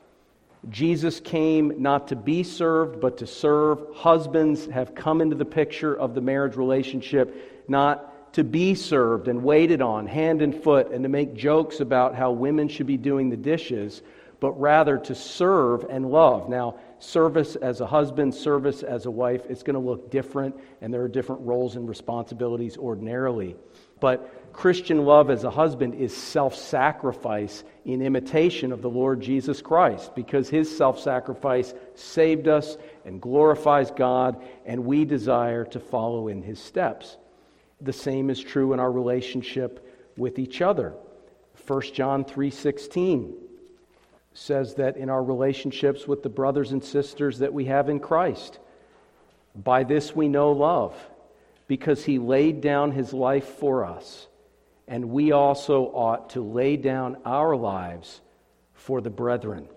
Jesus 0.71 1.21
came 1.21 1.81
not 1.81 2.09
to 2.09 2.17
be 2.17 2.43
served, 2.43 3.01
but 3.01 3.19
to 3.19 3.27
serve. 3.27 3.85
Husbands 3.95 4.67
have 4.67 4.95
come 4.95 5.21
into 5.21 5.37
the 5.37 5.45
picture 5.45 5.95
of 5.95 6.15
the 6.15 6.21
marriage 6.21 6.57
relationship, 6.57 7.65
not 7.69 8.33
to 8.35 8.45
be 8.45 8.75
served 8.75 9.29
and 9.29 9.43
waited 9.43 9.81
on 9.81 10.07
hand 10.07 10.43
and 10.43 10.55
foot 10.55 10.91
and 10.91 11.03
to 11.03 11.09
make 11.09 11.35
jokes 11.35 11.81
about 11.81 12.15
how 12.15 12.31
women 12.31 12.69
should 12.69 12.87
be 12.87 12.97
doing 12.97 13.31
the 13.31 13.37
dishes, 13.37 14.03
but 14.41 14.53
rather 14.53 14.99
to 14.99 15.15
serve 15.15 15.85
and 15.89 16.11
love. 16.11 16.49
Now, 16.49 16.77
service 16.99 17.57
as 17.57 17.81
a 17.81 17.87
husband, 17.87 18.35
service 18.35 18.83
as 18.83 19.07
a 19.07 19.11
wife, 19.11 19.43
it's 19.49 19.63
going 19.63 19.75
to 19.75 19.81
look 19.81 20.11
different, 20.11 20.55
and 20.81 20.93
there 20.93 21.03
are 21.03 21.09
different 21.09 21.43
roles 21.43 21.77
and 21.77 21.89
responsibilities 21.89 22.77
ordinarily. 22.77 23.57
But 24.01 24.38
Christian 24.59 25.05
love 25.05 25.31
as 25.31 25.45
a 25.45 25.53
husband 25.53 25.95
is 25.95 26.17
self 26.17 26.57
sacrifice 26.57 27.63
in 27.85 28.03
imitation 28.03 28.73
of 28.73 28.83
the 28.83 28.91
Lord 28.91 29.21
Jesus 29.21 29.63
Christ 29.63 30.17
because 30.17 30.49
his 30.49 30.77
self 30.77 30.99
sacrifice 30.99 31.73
saved 31.95 32.49
us 32.49 32.77
and 33.05 33.23
glorifies 33.23 33.93
God, 33.93 34.43
and 34.67 34.85
we 34.85 35.05
desire 35.05 35.65
to 35.67 35.79
follow 35.79 36.27
in 36.27 36.43
his 36.43 36.59
steps. 36.59 37.19
The 37.81 37.93
same 37.93 38.31
is 38.31 38.41
true 38.41 38.73
in 38.73 38.81
our 38.81 38.91
relationship 38.91 40.13
with 40.17 40.41
each 40.41 40.61
other. 40.61 40.93
1 41.69 41.95
John 41.95 42.25
3:16 42.25 43.35
says 44.35 44.75
that 44.75 44.97
in 44.97 45.09
our 45.09 45.23
relationships 45.23 46.09
with 46.09 46.25
the 46.25 46.29
brothers 46.29 46.73
and 46.73 46.83
sisters 46.83 47.39
that 47.39 47.55
we 47.55 47.67
have 47.67 47.89
in 47.89 48.01
Christ 48.01 48.59
by 49.55 49.85
this 49.85 50.17
we 50.17 50.27
know 50.27 50.51
love 50.51 50.97
because 51.69 52.05
he 52.05 52.19
laid 52.19 52.61
down 52.61 52.91
his 52.93 53.13
life 53.13 53.47
for 53.47 53.85
us, 53.85 54.28
and 54.89 55.11
we 55.11 55.33
also 55.33 55.85
ought 55.85 56.31
to 56.31 56.43
lay 56.43 56.77
down 56.77 57.19
our 57.25 57.55
lives 57.55 58.21
for 58.75 59.01
the 59.01 59.11
brethren. 59.11 59.69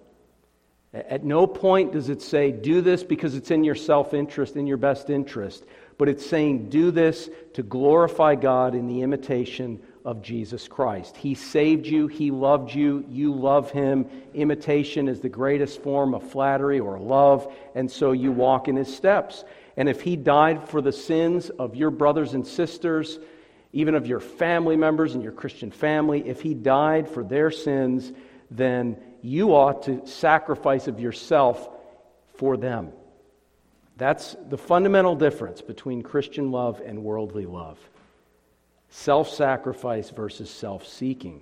At 0.94 1.24
no 1.24 1.48
point 1.48 1.94
does 1.94 2.10
it 2.10 2.22
say, 2.22 2.52
do 2.52 2.82
this 2.82 3.04
because 3.04 3.36
it's 3.36 3.52
in 3.52 3.64
your 3.64 3.76
self 3.76 4.14
interest, 4.14 4.56
in 4.56 4.68
your 4.68 4.78
best 4.78 5.10
interest, 5.10 5.66
but 5.98 6.10
it's 6.10 6.26
saying, 6.26 6.70
do 6.70 6.92
this 6.92 7.30
to 7.54 7.64
glorify 7.64 8.36
God 8.36 8.76
in 8.76 8.88
the 8.88 9.02
imitation 9.02 9.82
of 10.04 10.22
Jesus 10.22 10.68
Christ. 10.68 11.16
He 11.16 11.36
saved 11.36 11.86
you, 11.86 12.08
He 12.08 12.32
loved 12.32 12.74
you, 12.74 13.06
you 13.08 13.34
love 13.34 13.72
Him. 13.72 14.10
Imitation 14.34 15.08
is 15.08 15.22
the 15.22 15.30
greatest 15.30 15.82
form 15.82 16.14
of 16.14 16.30
flattery 16.30 16.80
or 16.80 17.00
love, 17.00 17.54
and 17.76 17.90
so 17.90 18.12
you 18.12 18.32
walk 18.32 18.68
in 18.68 18.76
His 18.76 18.94
steps. 18.94 19.46
And 19.78 19.88
if 19.88 20.02
he 20.02 20.16
died 20.16 20.68
for 20.68 20.82
the 20.82 20.92
sins 20.92 21.50
of 21.50 21.76
your 21.76 21.92
brothers 21.92 22.34
and 22.34 22.46
sisters, 22.46 23.20
even 23.74 23.96
of 23.96 24.08
your 24.08 24.20
family 24.20 24.76
members 24.76 25.14
and 25.14 25.24
your 25.24 25.32
Christian 25.32 25.72
family, 25.72 26.28
if 26.28 26.42
he 26.42 26.54
died 26.54 27.08
for 27.08 27.24
their 27.24 27.52
sins, 27.52 28.12
then 28.50 28.98
you 29.22 29.56
ought 29.56 29.84
to 29.84 30.06
sacrifice 30.06 30.88
of 30.88 31.00
yourself 31.00 31.70
for 32.36 32.58
them. 32.58 32.92
That's 33.98 34.36
the 34.50 34.58
fundamental 34.58 35.16
difference 35.16 35.62
between 35.62 36.02
Christian 36.02 36.52
love 36.52 36.82
and 36.86 37.04
worldly 37.04 37.46
love 37.46 37.78
self 38.90 39.30
sacrifice 39.30 40.10
versus 40.10 40.50
self 40.50 40.86
seeking. 40.86 41.42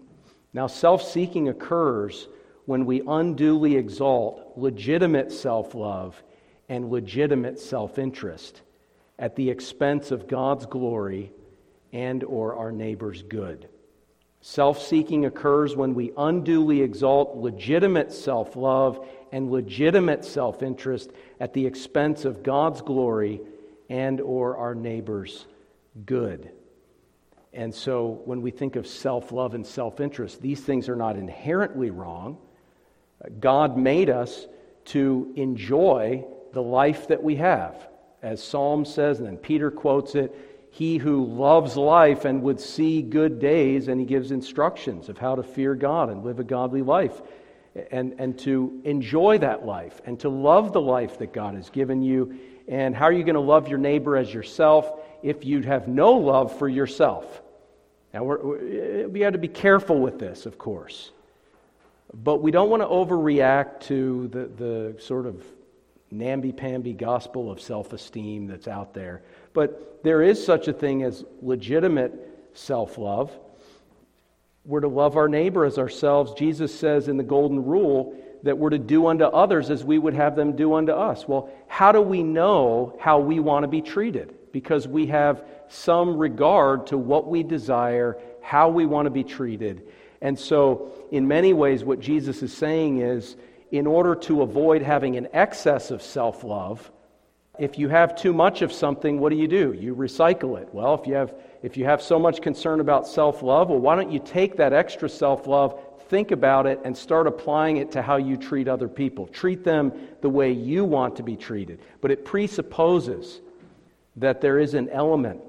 Now, 0.54 0.68
self 0.68 1.02
seeking 1.02 1.50
occurs 1.50 2.28
when 2.66 2.86
we 2.86 3.02
unduly 3.08 3.76
exalt 3.76 4.54
legitimate 4.56 5.32
self 5.32 5.74
love 5.74 6.22
and 6.70 6.92
legitimate 6.92 7.60
self-interest 7.60 8.62
at 9.18 9.36
the 9.36 9.50
expense 9.50 10.12
of 10.12 10.28
God's 10.28 10.68
glory 10.68 11.32
and 11.94 12.24
or 12.24 12.56
our 12.56 12.72
neighbor's 12.72 13.22
good. 13.24 13.68
Self-seeking 14.42 15.26
occurs 15.26 15.76
when 15.76 15.94
we 15.94 16.12
unduly 16.18 16.82
exalt 16.82 17.36
legitimate 17.36 18.12
self-love 18.12 19.06
and 19.32 19.52
legitimate 19.52 20.24
self-interest 20.24 21.12
at 21.40 21.54
the 21.54 21.66
expense 21.66 22.24
of 22.24 22.42
God's 22.42 22.82
glory 22.82 23.42
and 23.90 24.22
or 24.22 24.58
our 24.58 24.74
neighbor's 24.76 25.46
good. 26.06 26.52
And 27.52 27.74
so 27.74 28.22
when 28.26 28.42
we 28.42 28.52
think 28.52 28.76
of 28.76 28.88
self-love 28.88 29.56
and 29.56 29.66
self-interest, 29.66 30.42
these 30.42 30.62
things 30.62 30.88
are 30.88 30.96
not 30.96 31.18
inherently 31.18 31.90
wrong. 31.90 32.38
God 33.40 33.78
made 33.78 34.10
us 34.10 34.48
to 34.86 35.34
enjoy 35.36 36.24
the 36.54 36.62
life 36.62 37.08
that 37.10 37.22
we 37.22 37.36
have. 37.36 37.90
As 38.22 38.42
Psalm 38.44 38.86
says, 38.86 39.20
and 39.20 39.28
then 39.28 39.38
Peter 39.38 39.70
quotes 39.70 40.16
it 40.16 40.34
He 40.72 40.98
who 40.98 41.26
loves 41.26 41.76
life 41.76 42.26
and 42.26 42.44
would 42.44 42.60
see 42.60 43.02
good 43.02 43.40
days, 43.40 43.88
and 43.88 44.00
he 44.00 44.06
gives 44.06 44.32
instructions 44.32 45.10
of 45.10 45.18
how 45.18 45.36
to 45.36 45.44
fear 45.44 45.76
God 45.76 46.10
and 46.10 46.24
live 46.24 46.40
a 46.40 46.44
godly 46.44 46.82
life. 46.82 47.22
And, 47.92 48.16
and 48.18 48.38
to 48.40 48.82
enjoy 48.84 49.38
that 49.38 49.64
life 49.64 50.02
and 50.04 50.20
to 50.22 50.30
love 50.30 50.74
the 50.74 50.82
life 50.82 51.20
that 51.20 51.32
God 51.32 51.54
has 51.54 51.70
given 51.70 52.02
you. 52.02 52.40
And 52.68 52.96
how 52.96 53.06
are 53.06 53.12
you 53.12 53.24
going 53.24 53.36
to 53.36 53.42
love 53.42 53.68
your 53.68 53.78
neighbor 53.78 54.18
as 54.18 54.34
yourself 54.34 54.92
if 55.22 55.46
you 55.46 55.62
have 55.62 55.88
no 55.88 56.14
love 56.14 56.58
for 56.58 56.68
yourself? 56.68 57.42
Now, 58.12 58.24
we're, 58.24 59.08
we 59.08 59.22
have 59.22 59.34
to 59.34 59.40
be 59.40 59.48
careful 59.48 60.00
with 60.00 60.18
this, 60.18 60.48
of 60.48 60.58
course. 60.58 61.12
But 62.12 62.42
we 62.42 62.50
don't 62.50 62.72
want 62.72 62.82
to 62.82 62.88
overreact 62.88 63.82
to 63.82 64.28
the, 64.30 64.48
the 64.48 65.02
sort 65.02 65.28
of 65.28 65.42
namby-pamby 66.10 66.94
gospel 66.94 67.52
of 67.52 67.62
self-esteem 67.62 68.48
that's 68.48 68.68
out 68.68 68.96
there. 68.96 69.22
But 69.60 70.04
there 70.04 70.22
is 70.22 70.42
such 70.42 70.70
a 70.70 70.74
thing 70.74 71.04
as 71.04 71.26
legitimate 71.42 72.14
self-love. 72.54 73.30
We're 74.64 74.80
to 74.80 74.88
love 74.88 75.18
our 75.18 75.28
neighbor 75.28 75.66
as 75.66 75.78
ourselves. 75.78 76.32
Jesus 76.36 76.74
says 76.74 77.10
in 77.10 77.18
the 77.18 77.24
golden 77.24 77.66
rule 77.66 78.16
that 78.44 78.58
we're 78.58 78.70
to 78.70 78.80
do 78.80 79.08
unto 79.08 79.26
others 79.26 79.70
as 79.70 79.84
we 79.84 79.98
would 79.98 80.14
have 80.14 80.38
them 80.38 80.56
do 80.56 80.76
unto 80.76 80.94
us. 80.94 81.28
Well, 81.28 81.50
how 81.68 81.92
do 81.92 82.02
we 82.02 82.24
know 82.24 82.98
how 83.02 83.20
we 83.20 83.42
want 83.42 83.64
to 83.64 83.68
be 83.68 83.82
treated? 83.82 84.34
Because 84.54 84.88
we 84.88 85.08
have 85.08 85.44
some 85.68 86.18
regard 86.18 86.88
to 86.88 86.98
what 86.98 87.28
we 87.28 87.44
desire, 87.44 88.16
how 88.42 88.70
we 88.70 88.86
want 88.86 89.08
to 89.08 89.12
be 89.12 89.26
treated. 89.26 89.82
And 90.22 90.40
so, 90.40 90.94
in 91.12 91.28
many 91.28 91.52
ways, 91.52 91.84
what 91.84 92.00
Jesus 92.00 92.42
is 92.44 92.54
saying 92.54 93.02
is 93.02 93.36
in 93.72 93.88
order 93.88 94.16
to 94.16 94.42
avoid 94.42 94.84
having 94.84 95.18
an 95.18 95.28
excess 95.34 95.92
of 95.92 96.02
self 96.02 96.46
love, 96.46 96.90
if 97.60 97.78
you 97.78 97.90
have 97.90 98.16
too 98.16 98.34
much 98.34 98.62
of 98.62 98.72
something, 98.72 99.20
what 99.20 99.30
do 99.30 99.36
you 99.36 99.48
do? 99.48 99.74
You 99.74 99.94
recycle 99.94 100.60
it. 100.60 100.70
Well, 100.74 100.96
if 100.96 101.06
you 101.06 101.14
have, 101.14 101.34
if 101.62 101.76
you 101.76 101.86
have 101.86 102.02
so 102.02 102.18
much 102.18 102.42
concern 102.42 102.80
about 102.80 103.06
self 103.06 103.44
love, 103.44 103.70
well, 103.70 103.80
why 103.80 103.96
don't 103.96 104.12
you 104.12 104.20
take 104.20 104.56
that 104.58 104.72
extra 104.72 105.10
self 105.10 105.46
love, 105.46 105.80
think 106.08 106.32
about 106.32 106.66
it, 106.66 106.80
and 106.86 106.98
start 106.98 107.28
applying 107.28 107.78
it 107.78 107.92
to 107.92 108.02
how 108.02 108.16
you 108.16 108.38
treat 108.38 108.68
other 108.68 108.88
people? 108.88 109.28
Treat 109.28 109.64
them 109.64 109.92
the 110.22 110.30
way 110.30 110.52
you 110.52 110.86
want 110.86 111.18
to 111.18 111.24
be 111.24 111.36
treated. 111.36 111.80
But 112.02 112.12
it 112.12 112.24
presupposes 112.24 113.42
that 114.16 114.40
there 114.42 114.58
is 114.58 114.74
an 114.74 114.90
element 114.90 115.42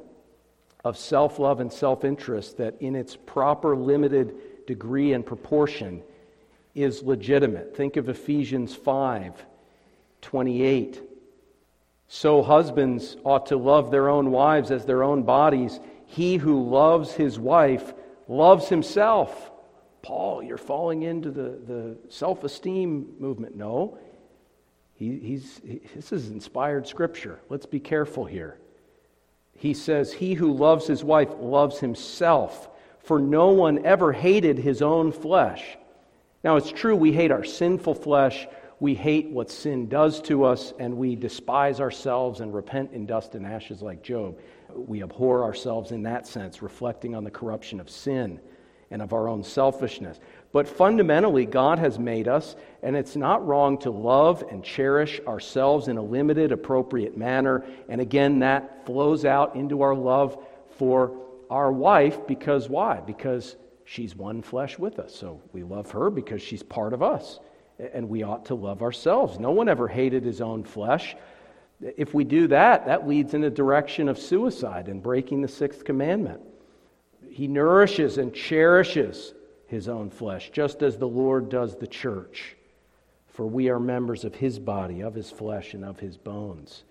of 0.85 0.99
self 0.99 1.38
love 1.38 1.61
and 1.61 1.73
self 1.73 2.05
interest 2.05 2.57
that, 2.59 2.75
in 2.81 2.96
its 2.96 3.14
proper 3.14 3.77
limited 3.77 4.66
degree 4.66 5.12
and 5.12 5.25
proportion, 5.25 6.03
is 6.75 7.03
legitimate. 7.05 7.77
Think 7.77 7.96
of 7.96 8.09
Ephesians 8.09 8.75
5 8.75 9.44
28. 10.23 11.10
So 12.12 12.42
husbands 12.42 13.16
ought 13.23 13.46
to 13.46 13.57
love 13.57 13.92
their 13.92 14.09
own 14.09 14.33
wives 14.33 14.73
as 14.73 14.85
their 14.85 15.05
own 15.05 15.23
bodies. 15.23 15.79
He 16.07 16.38
who 16.38 16.68
loves 16.68 17.12
his 17.12 17.38
wife 17.38 17.94
loves 18.27 18.68
himself. 18.68 19.53
Paul, 20.03 20.42
you're 20.42 20.59
falling 20.59 21.03
into 21.03 21.31
the, 21.31 21.61
the 21.64 21.96
self 22.09 22.42
esteem 22.42 23.14
movement. 23.20 23.55
No. 23.55 23.96
He, 24.94 25.20
he's, 25.20 25.61
he, 25.64 25.83
this 25.94 26.11
is 26.11 26.31
inspired 26.31 26.88
scripture. 26.88 27.38
Let's 27.49 27.66
be 27.66 27.79
careful 27.79 28.25
here. 28.25 28.59
He 29.57 29.73
says, 29.73 30.12
He 30.12 30.35
who 30.35 30.53
loves 30.53 30.88
his 30.88 31.05
wife 31.05 31.31
loves 31.38 31.79
himself, 31.79 32.70
for 32.99 33.20
no 33.20 33.51
one 33.51 33.87
ever 33.87 34.12
hated 34.12 34.59
his 34.59 34.83
own 34.83 35.12
flesh 35.12 35.79
now, 36.42 36.57
it's 36.57 36.70
true 36.70 36.96
we 36.96 37.12
hate 37.12 37.31
our 37.31 37.44
sinful 37.44 37.94
flesh, 37.94 38.49
we 38.81 38.95
hate 38.95 39.29
what 39.29 39.51
sin 39.51 39.88
does 39.88 40.21
to 40.23 40.45
us, 40.45 40.73
and 40.79 40.97
we 40.97 41.14
despise 41.14 41.81
ourselves 41.81 42.40
and 42.40 42.53
repent 42.55 42.93
in 42.93 43.07
dust 43.07 43.35
and 43.35 43.47
ashes 43.47 43.83
like 43.83 44.03
Job. 44.03 44.38
We 44.75 45.03
abhor 45.03 45.45
ourselves 45.45 45.93
in 45.93 46.03
that 46.05 46.27
sense, 46.27 46.62
reflecting 46.62 47.14
on 47.14 47.25
the 47.25 47.31
corruption 47.31 47.79
of 47.79 47.90
sin. 47.90 48.40
and 48.90 49.03
of 49.03 49.12
our 49.12 49.29
own 49.29 49.45
selfishness. 49.45 50.19
But 50.53 50.69
fundamentally, 50.69 51.47
God 51.47 51.79
has 51.79 51.99
made 51.99 52.27
us, 52.27 52.57
and 52.83 52.97
it's 52.97 53.14
not 53.14 53.47
wrong 53.47 53.79
to 53.79 53.90
love 53.90 54.43
and 54.51 54.64
cherish 54.64 55.21
ourselves 55.27 55.87
in 55.87 55.97
a 55.97 56.03
limited, 56.03 56.51
appropriate 56.51 57.16
manner. 57.16 57.64
And 57.88 58.01
again, 58.01 58.40
that 58.40 58.85
flows 58.87 59.25
out 59.25 59.55
into 59.55 59.83
our 59.83 59.95
love 59.95 60.45
for 60.77 61.16
our 61.49 61.71
wife 61.71 62.27
because 62.27 62.69
why? 62.69 63.01
Because 63.01 63.55
she's 63.85 64.16
one 64.16 64.43
flesh 64.43 64.77
with 64.79 64.99
us. 64.99 65.14
So 65.14 65.40
we 65.53 65.62
love 65.62 65.93
her 65.93 66.11
because 66.11 66.43
she's 66.43 66.62
part 66.62 66.93
of 66.93 67.03
us. 67.03 67.38
And 67.93 68.09
we 68.09 68.23
ought 68.23 68.47
to 68.47 68.55
love 68.55 68.83
ourselves. 68.83 69.38
No 69.38 69.51
one 69.53 69.69
ever 69.69 69.88
hated 69.88 70.25
his 70.25 70.40
own 70.40 70.64
flesh. 70.64 71.16
If 71.81 72.12
we 72.12 72.25
do 72.25 72.49
that, 72.49 72.87
that 72.87 73.09
leads 73.09 73.33
in 73.33 73.40
the 73.40 73.51
direction 73.51 74.09
of 74.09 74.19
suicide 74.19 74.88
and 74.88 75.03
breaking 75.03 75.40
the 75.40 75.49
sixth 75.49 75.85
commandment. 75.85 76.40
He 77.31 77.49
nourishes 77.49 78.19
and 78.19 78.35
cherishes 78.35 79.33
his 79.66 79.88
own 79.88 80.11
flesh, 80.11 80.51
just 80.51 80.83
as 80.83 80.99
the 80.99 81.09
Lord 81.09 81.49
does 81.49 81.77
the 81.77 81.87
church. 81.87 82.57
For 83.29 83.47
we 83.47 83.71
are 83.71 83.81
members 83.81 84.25
of 84.25 84.35
his 84.35 84.59
body, 84.59 85.01
of 85.01 85.14
his 85.14 85.31
flesh, 85.31 85.73
and 85.75 85.85
of 85.85 85.99
his 85.99 86.16
bones. 86.16 86.83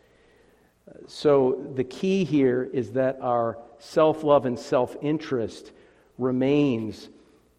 So 1.08 1.72
the 1.76 1.84
key 1.84 2.24
here 2.24 2.70
is 2.72 2.94
that 2.94 3.20
our 3.22 3.58
self 3.80 4.24
love 4.24 4.46
and 4.46 4.58
self 4.58 4.96
interest 5.02 5.72
remains 6.18 7.10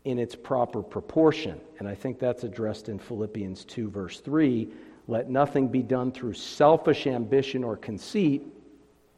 in 0.04 0.18
its 0.18 0.34
proper 0.34 0.82
proportion. 0.82 1.60
And 1.78 1.88
I 1.88 1.94
think 1.94 2.18
that's 2.18 2.44
addressed 2.44 2.88
in 2.88 2.98
Philippians 2.98 3.64
2, 3.64 3.90
verse 3.90 4.20
3. 4.20 4.68
Let 5.08 5.28
nothing 5.28 5.68
be 5.68 5.82
done 5.82 6.12
through 6.12 6.34
selfish 6.34 7.06
ambition 7.06 7.64
or 7.64 7.76
conceit, 7.76 8.42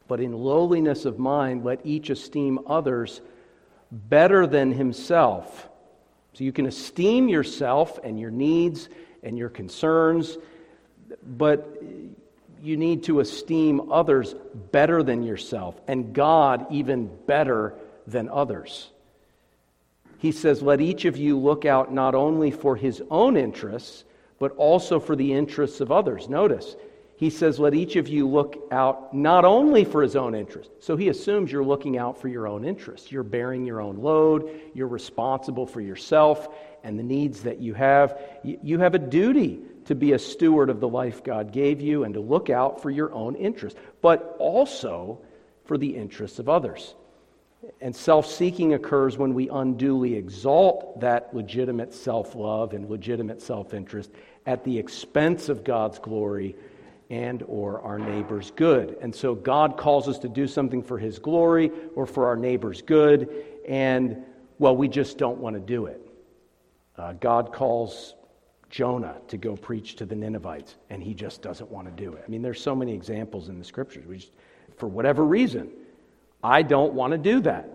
but 0.07 0.19
in 0.19 0.33
lowliness 0.33 1.05
of 1.05 1.19
mind, 1.19 1.63
let 1.63 1.85
each 1.85 2.09
esteem 2.09 2.59
others 2.67 3.21
better 3.91 4.47
than 4.47 4.71
himself. 4.71 5.69
So 6.33 6.43
you 6.43 6.51
can 6.51 6.65
esteem 6.65 7.29
yourself 7.29 7.99
and 8.03 8.19
your 8.19 8.31
needs 8.31 8.89
and 9.21 9.37
your 9.37 9.49
concerns, 9.49 10.37
but 11.23 11.81
you 12.61 12.75
need 12.75 13.03
to 13.03 13.19
esteem 13.19 13.91
others 13.91 14.33
better 14.71 15.03
than 15.03 15.21
yourself, 15.23 15.79
and 15.87 16.13
God 16.13 16.65
even 16.71 17.09
better 17.27 17.75
than 18.07 18.29
others. 18.29 18.89
He 20.23 20.31
says, 20.31 20.61
Let 20.61 20.79
each 20.79 21.03
of 21.03 21.17
you 21.17 21.37
look 21.37 21.65
out 21.65 21.91
not 21.91 22.15
only 22.15 22.49
for 22.49 22.77
his 22.77 23.03
own 23.11 23.35
interests, 23.35 24.05
but 24.39 24.55
also 24.55 24.97
for 24.97 25.17
the 25.17 25.33
interests 25.33 25.81
of 25.81 25.91
others. 25.91 26.29
Notice, 26.29 26.77
he 27.17 27.29
says, 27.29 27.59
Let 27.59 27.73
each 27.73 27.97
of 27.97 28.07
you 28.07 28.25
look 28.25 28.55
out 28.71 29.13
not 29.13 29.43
only 29.43 29.83
for 29.83 30.01
his 30.01 30.15
own 30.15 30.33
interest. 30.33 30.71
So 30.79 30.95
he 30.95 31.09
assumes 31.09 31.51
you're 31.51 31.61
looking 31.61 31.97
out 31.97 32.21
for 32.21 32.29
your 32.29 32.47
own 32.47 32.63
interests. 32.63 33.11
You're 33.11 33.23
bearing 33.23 33.65
your 33.65 33.81
own 33.81 33.97
load. 33.97 34.61
You're 34.73 34.87
responsible 34.87 35.65
for 35.65 35.81
yourself 35.81 36.47
and 36.85 36.97
the 36.97 37.03
needs 37.03 37.43
that 37.43 37.59
you 37.59 37.73
have. 37.73 38.17
You 38.43 38.79
have 38.79 38.95
a 38.95 38.99
duty 38.99 39.59
to 39.87 39.93
be 39.93 40.13
a 40.13 40.19
steward 40.19 40.69
of 40.69 40.79
the 40.79 40.87
life 40.87 41.25
God 41.25 41.51
gave 41.51 41.81
you 41.81 42.05
and 42.05 42.13
to 42.13 42.21
look 42.21 42.49
out 42.49 42.81
for 42.81 42.89
your 42.89 43.11
own 43.11 43.35
interests, 43.35 43.77
but 44.01 44.37
also 44.39 45.19
for 45.65 45.77
the 45.77 45.97
interests 45.97 46.39
of 46.39 46.47
others. 46.47 46.95
And 47.81 47.95
self 47.95 48.25
seeking 48.25 48.73
occurs 48.73 49.17
when 49.17 49.33
we 49.33 49.49
unduly 49.49 50.15
exalt 50.15 50.99
that 50.99 51.33
legitimate 51.33 51.93
self 51.93 52.35
love 52.35 52.73
and 52.73 52.89
legitimate 52.89 53.41
self 53.41 53.73
interest 53.73 54.11
at 54.45 54.63
the 54.63 54.77
expense 54.77 55.49
of 55.49 55.63
God's 55.63 55.99
glory 55.99 56.55
and 57.09 57.43
or 57.47 57.81
our 57.81 57.99
neighbor's 57.99 58.51
good. 58.51 58.97
And 59.01 59.13
so 59.13 59.35
God 59.35 59.77
calls 59.77 60.07
us 60.07 60.17
to 60.19 60.29
do 60.29 60.47
something 60.47 60.81
for 60.81 60.97
his 60.97 61.19
glory 61.19 61.71
or 61.95 62.05
for 62.05 62.27
our 62.27 62.35
neighbor's 62.35 62.81
good 62.81 63.29
and 63.67 64.23
well 64.59 64.75
we 64.75 64.87
just 64.87 65.17
don't 65.17 65.37
want 65.37 65.55
to 65.55 65.59
do 65.59 65.85
it. 65.85 66.01
Uh, 66.97 67.13
God 67.13 67.53
calls 67.53 68.15
Jonah 68.69 69.17
to 69.27 69.37
go 69.37 69.55
preach 69.55 69.95
to 69.97 70.05
the 70.05 70.15
Ninevites 70.15 70.75
and 70.89 71.03
he 71.03 71.13
just 71.13 71.41
doesn't 71.41 71.69
want 71.69 71.87
to 71.87 72.03
do 72.03 72.13
it. 72.13 72.23
I 72.25 72.29
mean 72.29 72.41
there's 72.41 72.61
so 72.61 72.75
many 72.75 72.93
examples 72.93 73.47
in 73.47 73.59
the 73.59 73.65
scriptures. 73.65 74.05
We 74.05 74.17
just, 74.17 74.31
for 74.77 74.87
whatever 74.87 75.23
reason, 75.23 75.69
I 76.43 76.61
don't 76.61 76.93
want 76.93 77.11
to 77.11 77.17
do 77.17 77.39
that. 77.41 77.69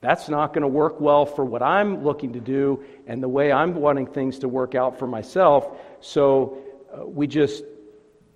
That's 0.00 0.28
not 0.28 0.52
going 0.52 0.62
to 0.62 0.68
work 0.68 1.00
well 1.00 1.24
for 1.24 1.44
what 1.44 1.62
I'm 1.62 2.04
looking 2.04 2.34
to 2.34 2.40
do 2.40 2.84
and 3.06 3.22
the 3.22 3.28
way 3.28 3.50
I'm 3.50 3.74
wanting 3.74 4.06
things 4.06 4.40
to 4.40 4.48
work 4.48 4.74
out 4.74 4.98
for 4.98 5.06
myself. 5.06 5.78
So 6.00 6.58
uh, 6.92 7.06
we 7.06 7.26
just 7.26 7.64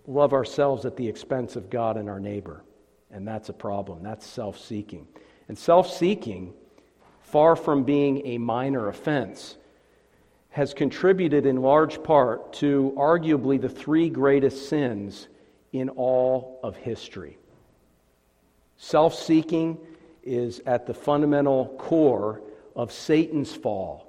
love 0.07 0.33
ourselves 0.33 0.87
at 0.87 0.97
the 0.97 1.07
expense 1.07 1.57
of 1.57 1.69
God 1.69 1.99
and 1.99 2.09
our 2.09 2.21
neighbor. 2.21 2.65
And 3.11 3.29
that's 3.29 3.51
a 3.51 3.53
problem. 3.53 4.03
That's 4.03 4.27
self 4.27 4.59
seeking. 4.59 5.07
And 5.49 5.59
self 5.59 5.93
seeking, 5.93 6.55
far 7.21 7.57
from 7.57 7.85
being 7.85 8.27
a 8.27 8.39
minor 8.39 8.89
offense, 8.89 9.59
has 10.51 10.73
contributed 10.73 11.45
in 11.45 11.61
large 11.61 12.03
part 12.03 12.55
to 12.55 12.95
arguably 12.97 13.61
the 13.61 13.69
three 13.69 14.09
greatest 14.09 14.69
sins 14.69 15.29
in 15.73 15.91
all 15.91 16.61
of 16.63 16.77
history. 16.77 17.37
Self 18.79 19.15
seeking 19.15 19.79
is 20.23 20.61
at 20.67 20.87
the 20.87 20.95
fundamental 20.95 21.75
core 21.79 22.41
of 22.75 22.93
Satan's 22.93 23.55
fall 23.55 24.09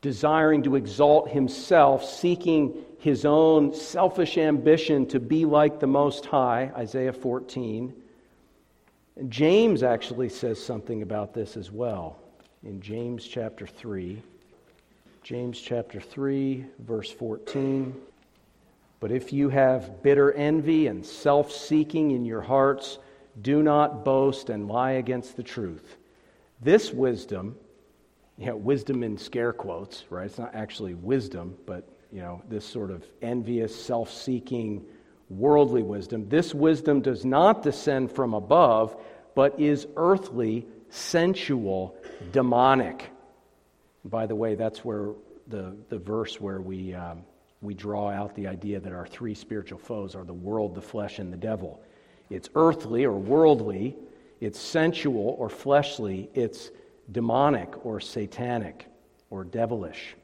desiring 0.00 0.62
to 0.62 0.76
exalt 0.76 1.28
himself, 1.28 2.04
seeking 2.04 2.74
his 2.98 3.24
own 3.24 3.74
selfish 3.74 4.38
ambition 4.38 5.06
to 5.06 5.20
be 5.20 5.44
like 5.44 5.78
the 5.78 5.86
Most 5.86 6.24
High, 6.26 6.72
Isaiah 6.76 7.12
14. 7.12 7.94
And 9.16 9.30
James 9.30 9.82
actually 9.82 10.30
says 10.30 10.62
something 10.62 11.02
about 11.02 11.34
this 11.34 11.56
as 11.56 11.70
well 11.70 12.18
in 12.62 12.80
James 12.80 13.26
chapter 13.26 13.66
3. 13.66 14.22
James 15.22 15.60
chapter 15.60 16.00
3, 16.00 16.64
verse 16.78 17.10
14. 17.10 17.94
But 19.00 19.12
if 19.12 19.32
you 19.32 19.50
have 19.50 20.02
bitter 20.02 20.32
envy 20.32 20.86
and 20.86 21.04
self 21.04 21.52
seeking 21.52 22.12
in 22.12 22.24
your 22.24 22.40
hearts, 22.40 22.98
do 23.40 23.62
not 23.62 24.04
boast 24.04 24.50
and 24.50 24.68
lie 24.68 24.92
against 24.92 25.36
the 25.36 25.42
truth. 25.42 25.96
This 26.60 26.92
wisdom, 26.92 27.56
you 28.36 28.46
know, 28.46 28.56
wisdom 28.56 29.02
in 29.02 29.18
scare 29.18 29.52
quotes, 29.52 30.04
right? 30.10 30.26
It's 30.26 30.38
not 30.38 30.54
actually 30.54 30.94
wisdom, 30.94 31.56
but, 31.66 31.88
you 32.12 32.20
know, 32.20 32.42
this 32.48 32.64
sort 32.64 32.90
of 32.90 33.04
envious, 33.22 33.74
self 33.74 34.12
seeking, 34.12 34.84
worldly 35.28 35.82
wisdom. 35.82 36.28
This 36.28 36.54
wisdom 36.54 37.00
does 37.00 37.24
not 37.24 37.62
descend 37.62 38.12
from 38.12 38.34
above, 38.34 38.96
but 39.34 39.58
is 39.60 39.86
earthly, 39.96 40.66
sensual, 40.90 41.96
demonic. 42.32 43.10
By 44.04 44.26
the 44.26 44.34
way, 44.34 44.54
that's 44.54 44.84
where 44.84 45.10
the, 45.46 45.76
the 45.88 45.98
verse 45.98 46.40
where 46.40 46.60
we, 46.60 46.94
um, 46.94 47.22
we 47.60 47.74
draw 47.74 48.10
out 48.10 48.34
the 48.34 48.48
idea 48.48 48.80
that 48.80 48.92
our 48.92 49.06
three 49.06 49.34
spiritual 49.34 49.78
foes 49.78 50.14
are 50.14 50.24
the 50.24 50.32
world, 50.32 50.74
the 50.74 50.82
flesh, 50.82 51.18
and 51.18 51.32
the 51.32 51.36
devil. 51.36 51.82
It's 52.30 52.48
earthly 52.54 53.04
or 53.04 53.12
worldly, 53.12 53.96
it's 54.40 54.58
sensual 54.58 55.36
or 55.38 55.48
fleshly, 55.50 56.30
it's 56.34 56.70
demonic 57.10 57.84
or 57.84 58.00
satanic 58.00 58.86
or 59.28 59.44
devilish. 59.44 60.16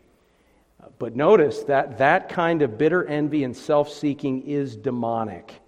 But 0.99 1.17
notice 1.17 1.65
that 1.65 1.99
that 1.99 2.29
kind 2.29 2.63
of 2.63 2.79
bitter 2.79 3.05
envy 3.05 3.45
and 3.45 3.57
self 3.57 3.91
seeking 3.93 4.47
is 4.47 4.77
demonic 4.77 5.61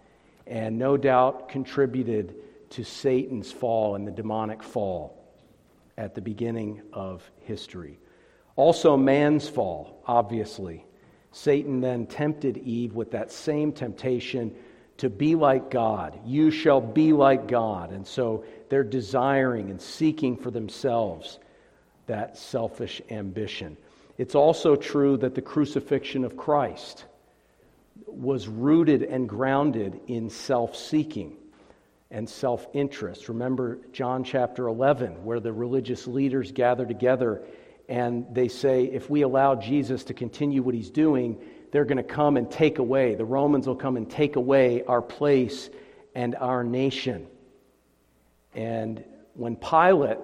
and 0.47 0.79
no 0.79 0.97
doubt 0.97 1.49
contributed 1.49 2.35
to 2.71 2.85
Satan's 2.85 3.51
fall 3.53 3.95
and 3.95 4.07
the 4.07 4.11
demonic 4.11 4.63
fall 4.63 5.19
at 5.97 6.15
the 6.15 6.21
beginning 6.21 6.81
of 6.93 7.29
history. 7.41 7.99
Also, 8.57 8.97
man's 8.97 9.49
fall, 9.49 10.03
obviously. 10.07 10.85
Satan 11.33 11.81
then 11.81 12.07
tempted 12.07 12.57
Eve 12.59 12.95
with 12.95 13.11
that 13.11 13.31
same 13.31 13.73
temptation 13.73 14.55
to 14.99 15.09
be 15.09 15.35
like 15.35 15.71
God. 15.71 16.19
You 16.25 16.51
shall 16.51 16.81
be 16.81 17.13
like 17.13 17.49
God. 17.49 17.93
And 17.93 18.07
so 18.07 18.45
they're 18.69 18.85
desiring 18.85 19.71
and 19.71 19.81
seeking 19.81 20.37
for 20.37 20.51
themselves 20.51 21.39
that 22.07 22.37
selfish 22.37 23.01
ambition. 23.11 23.77
It's 24.17 24.35
also 24.35 24.75
true 24.75 25.17
that 25.19 25.35
the 25.35 25.43
crucifixion 25.43 26.25
of 26.25 26.37
Christ 26.37 27.05
was 28.07 28.49
rooted 28.49 29.03
and 29.03 29.29
grounded 29.29 30.01
in 30.09 30.31
self 30.31 30.77
seeking 30.77 31.37
and 32.11 32.29
self 32.29 32.67
interest. 32.73 33.29
Remember 33.29 33.79
John 33.93 34.25
chapter 34.25 34.67
11, 34.67 35.25
where 35.25 35.41
the 35.41 35.53
religious 35.53 36.07
leaders 36.07 36.51
gather 36.51 36.87
together 36.87 37.43
and 37.89 38.27
they 38.33 38.49
say, 38.49 38.85
if 38.85 39.09
we 39.09 39.23
allow 39.23 39.55
Jesus 39.55 40.05
to 40.05 40.15
continue 40.15 40.63
what 40.63 40.75
he's 40.75 40.91
doing, 40.91 41.39
they're 41.71 41.85
going 41.85 41.99
to 41.99 42.03
come 42.03 42.37
and 42.37 42.51
take 42.51 42.79
away, 42.79 43.15
the 43.15 43.25
Romans 43.25 43.67
will 43.67 43.77
come 43.77 43.97
and 43.97 44.11
take 44.11 44.37
away 44.37 44.83
our 44.85 45.03
place 45.03 45.71
and 46.15 46.35
our 46.37 46.65
nation. 46.65 47.27
And 48.55 49.05
when 49.35 49.57
Pilate 49.57 50.19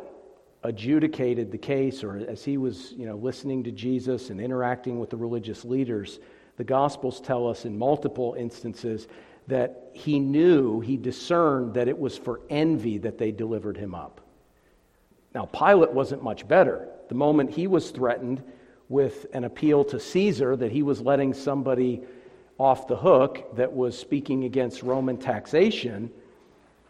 adjudicated 0.63 1.53
the 1.53 1.59
case, 1.59 2.03
or 2.03 2.17
as 2.17 2.45
he 2.45 2.57
was 2.57 2.93
you 2.93 3.07
know, 3.07 3.17
listening 3.17 3.65
to 3.65 3.71
Jesus 3.71 4.31
and 4.31 4.41
interacting 4.41 4.99
with 4.99 5.11
the 5.11 5.17
religious 5.17 5.65
leaders, 5.65 6.19
the 6.57 6.65
Gospels 6.65 7.21
tell 7.21 7.49
us 7.49 7.65
in 7.65 7.79
multiple 7.79 8.35
instances 8.39 9.07
that 9.47 9.91
he 9.93 10.19
knew, 10.19 10.81
he 10.81 10.97
discerned 10.97 11.75
that 11.75 11.87
it 11.87 11.99
was 11.99 12.17
for 12.17 12.41
envy 12.49 12.99
that 12.99 13.19
they 13.19 13.31
delivered 13.31 13.77
him 13.77 13.95
up. 13.95 14.23
Now, 15.35 15.45
Pilate 15.47 15.93
wasn't 15.93 16.23
much 16.23 16.49
better. 16.49 16.89
The 17.09 17.15
moment 17.15 17.51
he 17.51 17.67
was 17.67 17.91
threatened 17.91 18.43
with 18.89 19.27
an 19.33 19.45
appeal 19.45 19.85
to 19.85 19.99
Caesar 19.99 20.57
that 20.57 20.73
he 20.73 20.83
was 20.83 21.01
letting 21.01 21.35
somebody 21.35 22.03
off 22.59 22.87
the 22.87 22.97
hook 22.97 23.57
that 23.57 23.73
was 23.73 23.99
speaking 23.99 24.45
against 24.45 24.83
Roman 24.83 25.17
taxation, 25.17 26.11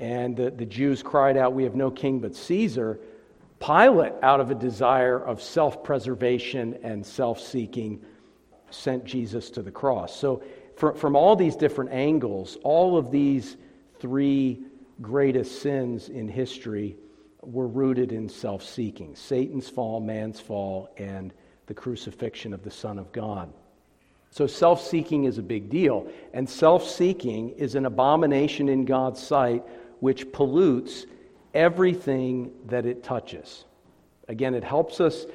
and 0.01 0.37
the, 0.37 0.51
the 0.51 0.67
Jews 0.67 1.03
cried 1.03 1.37
out, 1.37 1.55
We 1.55 1.65
have 1.65 1.75
no 1.75 1.91
king 1.91 2.21
but 2.21 2.35
Caesar. 2.35 3.01
Pilate, 3.61 4.13
out 4.23 4.41
of 4.41 4.51
a 4.51 4.55
desire 4.55 5.19
of 5.19 5.41
self 5.41 5.83
preservation 5.83 6.79
and 6.83 7.07
self 7.07 7.41
seeking, 7.41 8.03
sent 8.71 9.05
Jesus 9.05 9.49
to 9.51 9.63
the 9.63 9.71
cross. 9.71 10.15
So, 10.19 10.43
for, 10.77 10.95
from 10.95 11.17
all 11.17 11.37
these 11.37 11.57
different 11.57 11.93
angles, 11.93 12.59
all 12.63 12.99
of 12.99 13.11
these 13.11 13.57
three 14.01 14.61
greatest 15.01 15.63
sins 15.63 16.09
in 16.09 16.29
history 16.29 16.97
were 17.43 17.67
rooted 17.67 18.13
in 18.13 18.29
self 18.29 18.63
seeking 18.65 19.15
Satan's 19.15 19.69
fall, 19.69 20.01
man's 20.01 20.41
fall, 20.41 20.91
and 20.99 21.33
the 21.66 21.74
crucifixion 21.74 22.53
of 22.53 22.62
the 22.62 22.70
Son 22.70 22.98
of 22.98 23.12
God. 23.12 23.53
So, 24.31 24.46
self 24.46 24.85
seeking 24.85 25.24
is 25.24 25.38
a 25.38 25.42
big 25.42 25.70
deal. 25.70 26.09
And 26.33 26.48
self 26.48 26.88
seeking 26.88 27.50
is 27.50 27.74
an 27.74 27.87
abomination 27.87 28.68
in 28.68 28.85
God's 28.85 29.22
sight 29.22 29.62
which 30.00 30.33
pollutes 30.33 31.07
everything 31.55 32.50
that 32.66 32.85
it 32.85 33.05
touches. 33.05 33.64
Again, 34.29 34.55
it 34.55 34.64
helps 34.64 35.00
us 35.00 35.27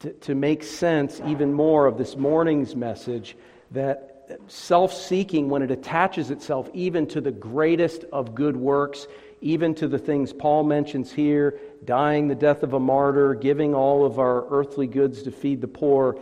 to, 0.00 0.12
to 0.12 0.34
make 0.34 0.62
sense 0.62 1.20
even 1.26 1.52
more 1.52 1.86
of 1.86 1.98
this 1.98 2.16
morning's 2.16 2.74
message 2.74 3.36
that 3.72 4.12
self 4.48 4.94
seeking, 4.94 5.48
when 5.48 5.62
it 5.62 5.70
attaches 5.70 6.30
itself 6.30 6.70
even 6.72 7.06
to 7.08 7.20
the 7.20 7.30
greatest 7.30 8.04
of 8.12 8.34
good 8.34 8.56
works, 8.56 9.06
even 9.40 9.74
to 9.74 9.88
the 9.88 9.98
things 9.98 10.32
Paul 10.32 10.64
mentions 10.64 11.12
here 11.12 11.58
dying 11.84 12.28
the 12.28 12.34
death 12.34 12.62
of 12.62 12.72
a 12.72 12.80
martyr, 12.80 13.34
giving 13.34 13.74
all 13.74 14.04
of 14.04 14.18
our 14.18 14.46
earthly 14.50 14.86
goods 14.86 15.22
to 15.22 15.30
feed 15.30 15.60
the 15.60 15.68
poor 15.68 16.18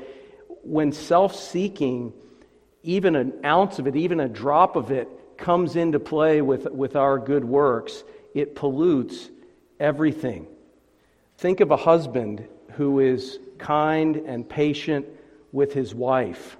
when 0.62 0.92
self 0.92 1.34
seeking, 1.34 2.12
even 2.82 3.16
an 3.16 3.44
ounce 3.44 3.78
of 3.78 3.86
it, 3.86 3.96
even 3.96 4.20
a 4.20 4.28
drop 4.28 4.76
of 4.76 4.90
it, 4.90 5.08
comes 5.36 5.76
into 5.76 5.98
play 5.98 6.42
with, 6.42 6.66
with 6.70 6.96
our 6.96 7.18
good 7.18 7.44
works, 7.44 8.04
it 8.34 8.54
pollutes 8.54 9.30
everything. 9.78 10.46
Think 11.38 11.60
of 11.60 11.70
a 11.70 11.76
husband 11.76 12.46
who 12.72 13.00
is 13.00 13.38
kind 13.58 14.16
and 14.16 14.48
patient 14.48 15.06
with 15.52 15.72
his 15.72 15.94
wife 15.94 16.56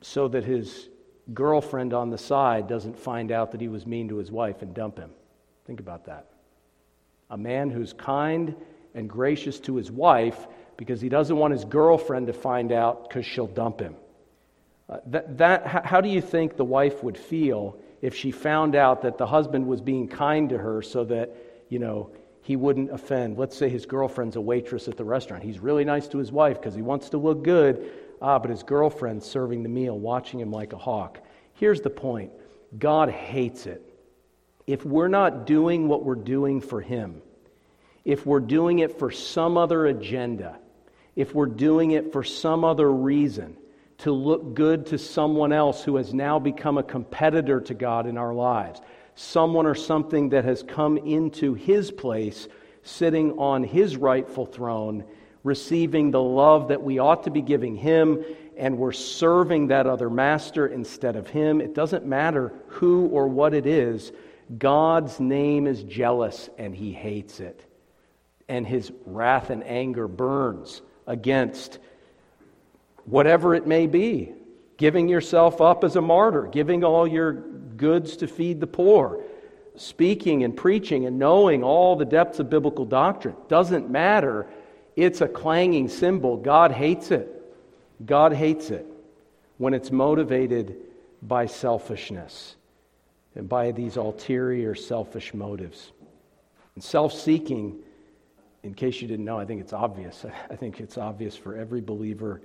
so 0.00 0.28
that 0.28 0.44
his 0.44 0.88
girlfriend 1.32 1.94
on 1.94 2.10
the 2.10 2.18
side 2.18 2.68
doesn't 2.68 2.98
find 2.98 3.32
out 3.32 3.52
that 3.52 3.60
he 3.60 3.68
was 3.68 3.86
mean 3.86 4.08
to 4.08 4.16
his 4.16 4.30
wife 4.30 4.60
and 4.62 4.74
dump 4.74 4.98
him. 4.98 5.10
Think 5.64 5.80
about 5.80 6.06
that. 6.06 6.33
A 7.30 7.36
man 7.36 7.70
who's 7.70 7.92
kind 7.92 8.54
and 8.94 9.08
gracious 9.08 9.58
to 9.60 9.76
his 9.76 9.90
wife 9.90 10.46
because 10.76 11.00
he 11.00 11.08
doesn't 11.08 11.36
want 11.36 11.52
his 11.52 11.64
girlfriend 11.64 12.26
to 12.26 12.32
find 12.32 12.72
out 12.72 13.08
because 13.08 13.24
she'll 13.26 13.46
dump 13.46 13.80
him. 13.80 13.94
Uh, 14.88 14.98
that, 15.06 15.38
that, 15.38 15.66
how 15.86 16.00
do 16.00 16.08
you 16.08 16.20
think 16.20 16.56
the 16.56 16.64
wife 16.64 17.02
would 17.02 17.16
feel 17.16 17.78
if 18.02 18.14
she 18.14 18.30
found 18.30 18.74
out 18.74 19.02
that 19.02 19.16
the 19.16 19.26
husband 19.26 19.66
was 19.66 19.80
being 19.80 20.06
kind 20.06 20.50
to 20.50 20.58
her 20.58 20.82
so 20.82 21.04
that, 21.04 21.34
you 21.70 21.78
know, 21.78 22.10
he 22.42 22.56
wouldn't 22.56 22.90
offend? 22.92 23.38
Let's 23.38 23.56
say 23.56 23.70
his 23.70 23.86
girlfriend's 23.86 24.36
a 24.36 24.40
waitress 24.40 24.86
at 24.86 24.96
the 24.96 25.04
restaurant. 25.04 25.42
He's 25.42 25.58
really 25.58 25.84
nice 25.84 26.06
to 26.08 26.18
his 26.18 26.30
wife 26.30 26.60
because 26.60 26.74
he 26.74 26.82
wants 26.82 27.08
to 27.10 27.18
look 27.18 27.42
good, 27.42 27.90
ah, 28.20 28.38
but 28.38 28.50
his 28.50 28.62
girlfriend's 28.62 29.24
serving 29.24 29.62
the 29.62 29.70
meal, 29.70 29.98
watching 29.98 30.40
him 30.40 30.50
like 30.50 30.74
a 30.74 30.78
hawk. 30.78 31.20
Here's 31.54 31.80
the 31.80 31.90
point 31.90 32.32
God 32.78 33.08
hates 33.08 33.66
it. 33.66 33.82
If 34.66 34.84
we're 34.84 35.08
not 35.08 35.46
doing 35.46 35.88
what 35.88 36.04
we're 36.04 36.14
doing 36.14 36.60
for 36.60 36.80
him, 36.80 37.20
if 38.04 38.24
we're 38.24 38.40
doing 38.40 38.80
it 38.80 38.98
for 38.98 39.10
some 39.10 39.56
other 39.56 39.86
agenda, 39.86 40.58
if 41.16 41.34
we're 41.34 41.46
doing 41.46 41.92
it 41.92 42.12
for 42.12 42.24
some 42.24 42.64
other 42.64 42.90
reason, 42.90 43.56
to 43.98 44.12
look 44.12 44.54
good 44.54 44.86
to 44.86 44.98
someone 44.98 45.52
else 45.52 45.84
who 45.84 45.96
has 45.96 46.12
now 46.12 46.38
become 46.38 46.78
a 46.78 46.82
competitor 46.82 47.60
to 47.60 47.74
God 47.74 48.06
in 48.06 48.18
our 48.18 48.34
lives, 48.34 48.80
someone 49.14 49.66
or 49.66 49.74
something 49.74 50.30
that 50.30 50.44
has 50.44 50.62
come 50.62 50.98
into 50.98 51.54
his 51.54 51.90
place, 51.90 52.48
sitting 52.82 53.38
on 53.38 53.62
his 53.62 53.96
rightful 53.96 54.46
throne, 54.46 55.04
receiving 55.44 56.10
the 56.10 56.22
love 56.22 56.68
that 56.68 56.82
we 56.82 56.98
ought 56.98 57.24
to 57.24 57.30
be 57.30 57.42
giving 57.42 57.76
him, 57.76 58.24
and 58.56 58.78
we're 58.78 58.92
serving 58.92 59.68
that 59.68 59.86
other 59.86 60.10
master 60.10 60.66
instead 60.66 61.16
of 61.16 61.28
him. 61.28 61.60
It 61.60 61.74
doesn't 61.74 62.04
matter 62.04 62.52
who 62.66 63.06
or 63.06 63.28
what 63.28 63.54
it 63.54 63.66
is, 63.66 64.12
God's 64.58 65.20
name 65.20 65.66
is 65.66 65.82
jealous 65.82 66.50
and 66.58 66.74
he 66.74 66.92
hates 66.92 67.40
it. 67.40 67.64
And 68.48 68.66
his 68.66 68.92
wrath 69.06 69.50
and 69.50 69.64
anger 69.64 70.06
burns 70.06 70.82
against 71.06 71.78
whatever 73.06 73.54
it 73.54 73.66
may 73.66 73.86
be. 73.86 74.32
Giving 74.76 75.08
yourself 75.08 75.60
up 75.60 75.84
as 75.84 75.96
a 75.96 76.02
martyr, 76.02 76.48
giving 76.50 76.84
all 76.84 77.06
your 77.06 77.32
goods 77.32 78.16
to 78.18 78.26
feed 78.26 78.60
the 78.60 78.66
poor, 78.66 79.22
speaking 79.76 80.42
and 80.42 80.56
preaching 80.56 81.06
and 81.06 81.18
knowing 81.18 81.62
all 81.62 81.96
the 81.96 82.04
depths 82.04 82.40
of 82.40 82.50
biblical 82.50 82.84
doctrine. 82.84 83.36
Doesn't 83.48 83.88
matter. 83.88 84.46
It's 84.96 85.20
a 85.20 85.28
clanging 85.28 85.88
cymbal. 85.88 86.36
God 86.36 86.72
hates 86.72 87.10
it. 87.10 87.30
God 88.04 88.32
hates 88.32 88.70
it 88.70 88.86
when 89.58 89.74
it's 89.74 89.90
motivated 89.90 90.76
by 91.22 91.46
selfishness 91.46 92.56
and 93.34 93.48
by 93.48 93.72
these 93.72 93.96
ulterior 93.96 94.74
selfish 94.74 95.34
motives. 95.34 95.92
And 96.74 96.82
self 96.82 97.12
seeking 97.12 97.82
in 98.64 98.72
case 98.72 99.02
you 99.02 99.06
didn't 99.06 99.26
know, 99.26 99.38
I 99.38 99.44
think 99.44 99.60
it's 99.60 99.74
obvious. 99.74 100.24
I 100.50 100.56
think 100.56 100.80
it's 100.80 100.98
obvious 100.98 101.36
for 101.36 101.54
every 101.56 101.80
believer 101.80 102.40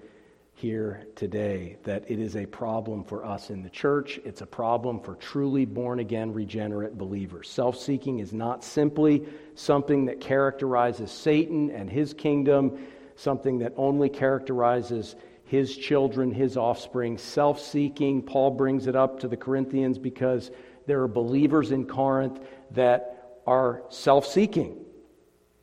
here 0.54 1.06
today 1.16 1.78
that 1.86 2.04
it 2.12 2.20
is 2.20 2.36
a 2.36 2.46
problem 2.46 3.06
for 3.06 3.24
us 3.26 3.50
in 3.50 3.64
the 3.64 3.70
church. 3.70 4.20
It's 4.26 4.42
a 4.42 4.46
problem 4.46 5.00
for 5.00 5.16
truly 5.16 5.64
born 5.64 6.00
again, 6.00 6.34
regenerate 6.34 6.98
believers. 6.98 7.50
Self 7.50 7.78
seeking 7.78 8.20
is 8.20 8.34
not 8.34 8.64
simply 8.66 9.26
something 9.56 10.06
that 10.06 10.20
characterizes 10.20 11.12
Satan 11.12 11.72
and 11.72 11.90
his 11.90 12.14
kingdom, 12.14 12.86
something 13.16 13.60
that 13.60 13.74
only 13.78 14.10
characterizes 14.10 15.16
his 15.46 15.76
children, 15.76 16.32
his 16.32 16.58
offspring. 16.58 17.18
Self 17.18 17.62
seeking, 17.62 18.22
Paul 18.22 18.52
brings 18.52 18.88
it 18.88 18.96
up 18.98 19.22
to 19.22 19.30
the 19.30 19.38
Corinthians 19.38 19.98
because 19.98 20.52
there 20.90 21.04
are 21.04 21.08
believers 21.08 21.72
in 21.72 21.86
Corinth 21.86 22.40
that 22.72 23.42
are 23.46 23.84
self 23.90 24.26
seeking. 24.26 24.78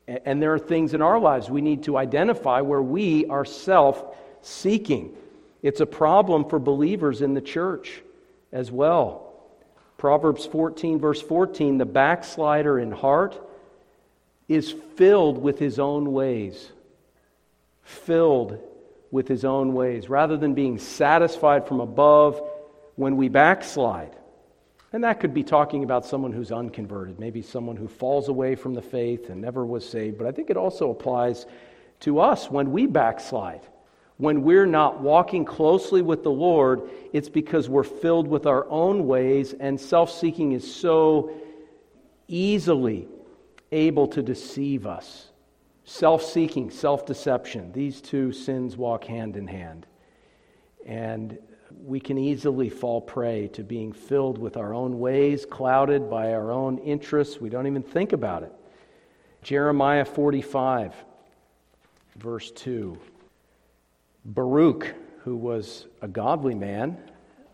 And 0.07 0.41
there 0.41 0.55
are 0.55 0.59
things 0.59 0.95
in 0.95 1.03
our 1.03 1.19
lives 1.19 1.51
we 1.51 1.61
need 1.61 1.83
to 1.85 1.97
identify 1.97 2.61
where 2.61 2.83
we 2.83 3.27
are 3.27 3.45
self 3.45 4.05
seeking. 4.43 5.17
It's 5.63 5.81
a 5.81 5.87
problem 5.87 6.49
for 6.49 6.61
believers 6.61 7.23
in 7.23 7.35
the 7.35 7.41
church 7.41 8.03
as 8.53 8.71
well. 8.71 9.35
Proverbs 9.99 10.47
14, 10.47 11.01
verse 11.01 11.21
14 11.21 11.79
the 11.79 11.85
backslider 11.85 12.79
in 12.79 12.93
heart 12.93 13.41
is 14.49 14.73
filled 14.97 15.39
with 15.39 15.59
his 15.59 15.81
own 15.81 16.13
ways. 16.13 16.71
Filled 17.83 18.61
with 19.11 19.27
his 19.27 19.45
own 19.45 19.75
ways. 19.75 20.09
Rather 20.09 20.37
than 20.37 20.55
being 20.55 20.79
satisfied 20.79 21.67
from 21.67 21.81
above 21.81 22.41
when 22.95 23.17
we 23.17 23.29
backslide, 23.29 24.15
and 24.93 25.03
that 25.05 25.21
could 25.21 25.35
be 25.35 25.43
talking 25.43 25.85
about 25.85 26.07
someone 26.07 26.33
who's 26.33 26.53
unconverted, 26.53 27.19
maybe 27.19 27.43
someone 27.43 27.77
who 27.77 27.89
falls 27.89 28.29
away 28.29 28.55
from 28.55 28.75
the 28.75 28.83
faith 28.83 29.31
and 29.31 29.41
never 29.41 29.67
was 29.67 29.89
saved. 29.89 30.19
But 30.19 30.27
I 30.27 30.33
think 30.33 30.51
it 30.51 30.57
also 30.57 30.91
applies 30.91 31.47
to 32.01 32.21
us 32.21 32.51
when 32.51 32.73
we 32.73 32.87
backslide. 32.87 33.63
When 34.19 34.43
we're 34.43 34.67
not 34.67 35.01
walking 35.01 35.45
closely 35.45 36.01
with 36.01 36.23
the 36.23 36.31
Lord, 36.31 36.89
it's 37.13 37.29
because 37.29 37.69
we're 37.69 37.83
filled 37.83 38.29
with 38.29 38.47
our 38.47 38.67
own 38.71 39.07
ways, 39.07 39.53
and 39.53 39.79
self 39.79 40.11
seeking 40.11 40.53
is 40.53 40.75
so 40.75 41.33
easily 42.29 43.09
able 43.73 44.07
to 44.09 44.23
deceive 44.23 44.87
us. 44.87 45.31
Self 45.85 46.23
seeking, 46.25 46.71
self 46.71 47.05
deception, 47.05 47.73
these 47.73 48.01
two 48.01 48.33
sins 48.33 48.77
walk 48.77 49.05
hand 49.05 49.37
in 49.37 49.47
hand. 49.47 49.87
And 50.87 51.39
we 51.85 52.01
can 52.01 52.19
easily 52.19 52.69
fall 52.69 53.01
prey 53.01 53.49
to 53.49 53.63
being 53.63 53.93
filled 53.93 54.39
with 54.39 54.57
our 54.57 54.75
own 54.75 54.99
ways, 54.99 55.47
clouded 55.47 56.11
by 56.11 56.33
our 56.33 56.51
own 56.51 56.79
interests. 56.79 57.41
We 57.41 57.49
don't 57.49 57.67
even 57.67 57.83
think 57.83 58.13
about 58.13 58.43
it. 58.43 58.53
Jeremiah 59.43 60.05
45, 60.05 60.95
verse 62.17 62.51
2. 62.51 62.99
Baruch, 64.25 64.95
who 65.23 65.37
was 65.37 65.87
a 66.03 66.09
godly 66.09 66.55
man, 66.55 66.99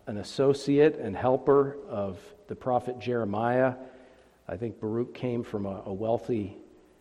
an 0.06 0.16
associate 0.16 0.98
and 0.98 1.16
helper 1.16 1.76
of 1.88 2.18
the 2.48 2.56
prophet 2.56 2.98
Jeremiah, 2.98 3.74
I 4.48 4.56
think 4.56 4.80
Baruch 4.80 5.14
came 5.14 5.44
from 5.44 5.66
a, 5.66 5.92
wealthy 5.92 6.56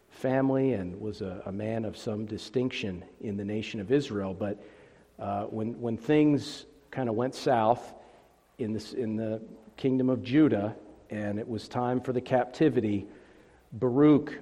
family 0.09 0.73
and 0.73 0.99
was 0.99 1.21
a, 1.21 1.41
a, 1.45 1.51
man 1.51 1.85
of 1.85 1.97
some 1.97 2.25
distinction 2.25 3.03
in 3.19 3.37
the 3.37 3.45
nation 3.45 3.79
of 3.79 3.91
Israel. 3.91 4.33
But 4.33 4.63
uh, 5.17 5.45
when, 5.45 5.79
when 5.81 5.97
things 5.97 6.65
kind 6.91 7.09
of 7.09 7.15
went 7.15 7.33
south 7.33 7.93
in, 8.57 8.73
this, 8.73 8.93
in 8.93 9.15
the 9.15 9.41
kingdom 9.77 10.09
of 10.09 10.21
Judah, 10.21 10.75
and 11.09 11.39
it 11.39 11.47
was 11.47 11.67
time 11.67 11.99
for 11.99 12.13
the 12.13 12.21
captivity, 12.21 13.07
Baruch 13.73 14.37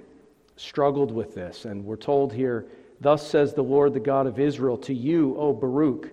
struggled 0.56 1.10
with 1.10 1.34
this. 1.34 1.64
And 1.64 1.84
we're 1.84 1.96
told 1.96 2.32
here 2.32 2.66
Thus 3.00 3.26
says 3.26 3.54
the 3.54 3.62
Lord, 3.62 3.94
the 3.94 4.00
God 4.00 4.26
of 4.26 4.38
Israel, 4.38 4.76
to 4.78 4.92
you, 4.92 5.34
O 5.38 5.54
Baruch. 5.54 6.10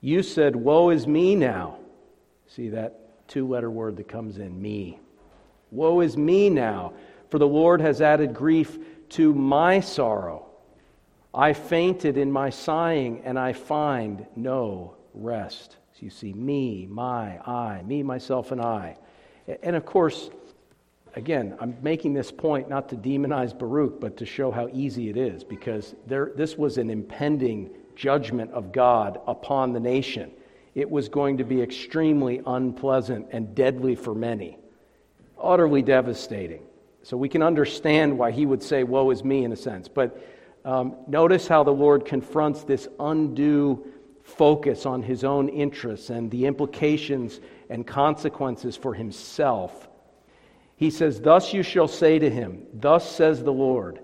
You 0.00 0.22
said, 0.22 0.54
Woe 0.54 0.90
is 0.90 1.08
me 1.08 1.34
now. 1.34 1.78
See 2.46 2.68
that 2.68 3.26
two 3.26 3.48
letter 3.48 3.70
word 3.70 3.96
that 3.96 4.06
comes 4.06 4.38
in, 4.38 4.62
me. 4.62 5.00
Woe 5.72 6.00
is 6.00 6.16
me 6.16 6.50
now, 6.50 6.92
for 7.30 7.38
the 7.38 7.48
Lord 7.48 7.80
has 7.80 8.00
added 8.00 8.32
grief 8.32 8.78
to 9.10 9.34
my 9.34 9.80
sorrow. 9.80 10.46
I 11.34 11.52
fainted 11.52 12.16
in 12.16 12.30
my 12.30 12.50
sighing, 12.50 13.22
and 13.24 13.36
I 13.36 13.52
find 13.52 14.24
no 14.36 14.94
rest. 15.14 15.76
So 15.94 16.00
you 16.00 16.10
see, 16.10 16.32
me, 16.32 16.86
my, 16.88 17.38
I, 17.46 17.82
me, 17.82 18.02
myself, 18.02 18.52
and 18.52 18.60
I. 18.60 18.96
And 19.62 19.74
of 19.74 19.84
course, 19.84 20.30
again, 21.14 21.56
I'm 21.60 21.76
making 21.82 22.14
this 22.14 22.30
point 22.30 22.68
not 22.68 22.88
to 22.90 22.96
demonize 22.96 23.56
Baruch, 23.58 24.00
but 24.00 24.16
to 24.18 24.26
show 24.26 24.50
how 24.50 24.68
easy 24.72 25.08
it 25.08 25.16
is, 25.16 25.42
because 25.42 25.94
there, 26.06 26.32
this 26.36 26.56
was 26.56 26.78
an 26.78 26.90
impending 26.90 27.70
judgment 27.96 28.52
of 28.52 28.70
God 28.70 29.20
upon 29.26 29.72
the 29.72 29.80
nation. 29.80 30.30
It 30.74 30.88
was 30.88 31.08
going 31.08 31.38
to 31.38 31.44
be 31.44 31.60
extremely 31.60 32.40
unpleasant 32.46 33.26
and 33.32 33.54
deadly 33.54 33.96
for 33.96 34.14
many, 34.14 34.58
utterly 35.42 35.82
devastating. 35.82 36.62
So 37.02 37.16
we 37.16 37.28
can 37.28 37.42
understand 37.42 38.16
why 38.16 38.30
he 38.30 38.46
would 38.46 38.62
say, 38.62 38.84
Woe 38.84 39.10
is 39.10 39.24
me, 39.24 39.44
in 39.44 39.52
a 39.52 39.56
sense. 39.56 39.88
But 39.88 40.22
um, 40.64 40.96
notice 41.06 41.48
how 41.48 41.64
the 41.64 41.72
Lord 41.72 42.04
confronts 42.04 42.62
this 42.64 42.86
undue 43.00 43.86
focus 44.28 44.86
on 44.86 45.02
his 45.02 45.24
own 45.24 45.48
interests 45.48 46.10
and 46.10 46.30
the 46.30 46.46
implications 46.46 47.40
and 47.70 47.86
consequences 47.86 48.76
for 48.76 48.94
himself. 48.94 49.88
He 50.76 50.90
says, 50.90 51.20
Thus 51.20 51.52
you 51.52 51.62
shall 51.62 51.88
say 51.88 52.18
to 52.18 52.30
him, 52.30 52.66
Thus 52.72 53.10
says 53.10 53.42
the 53.42 53.52
Lord, 53.52 54.00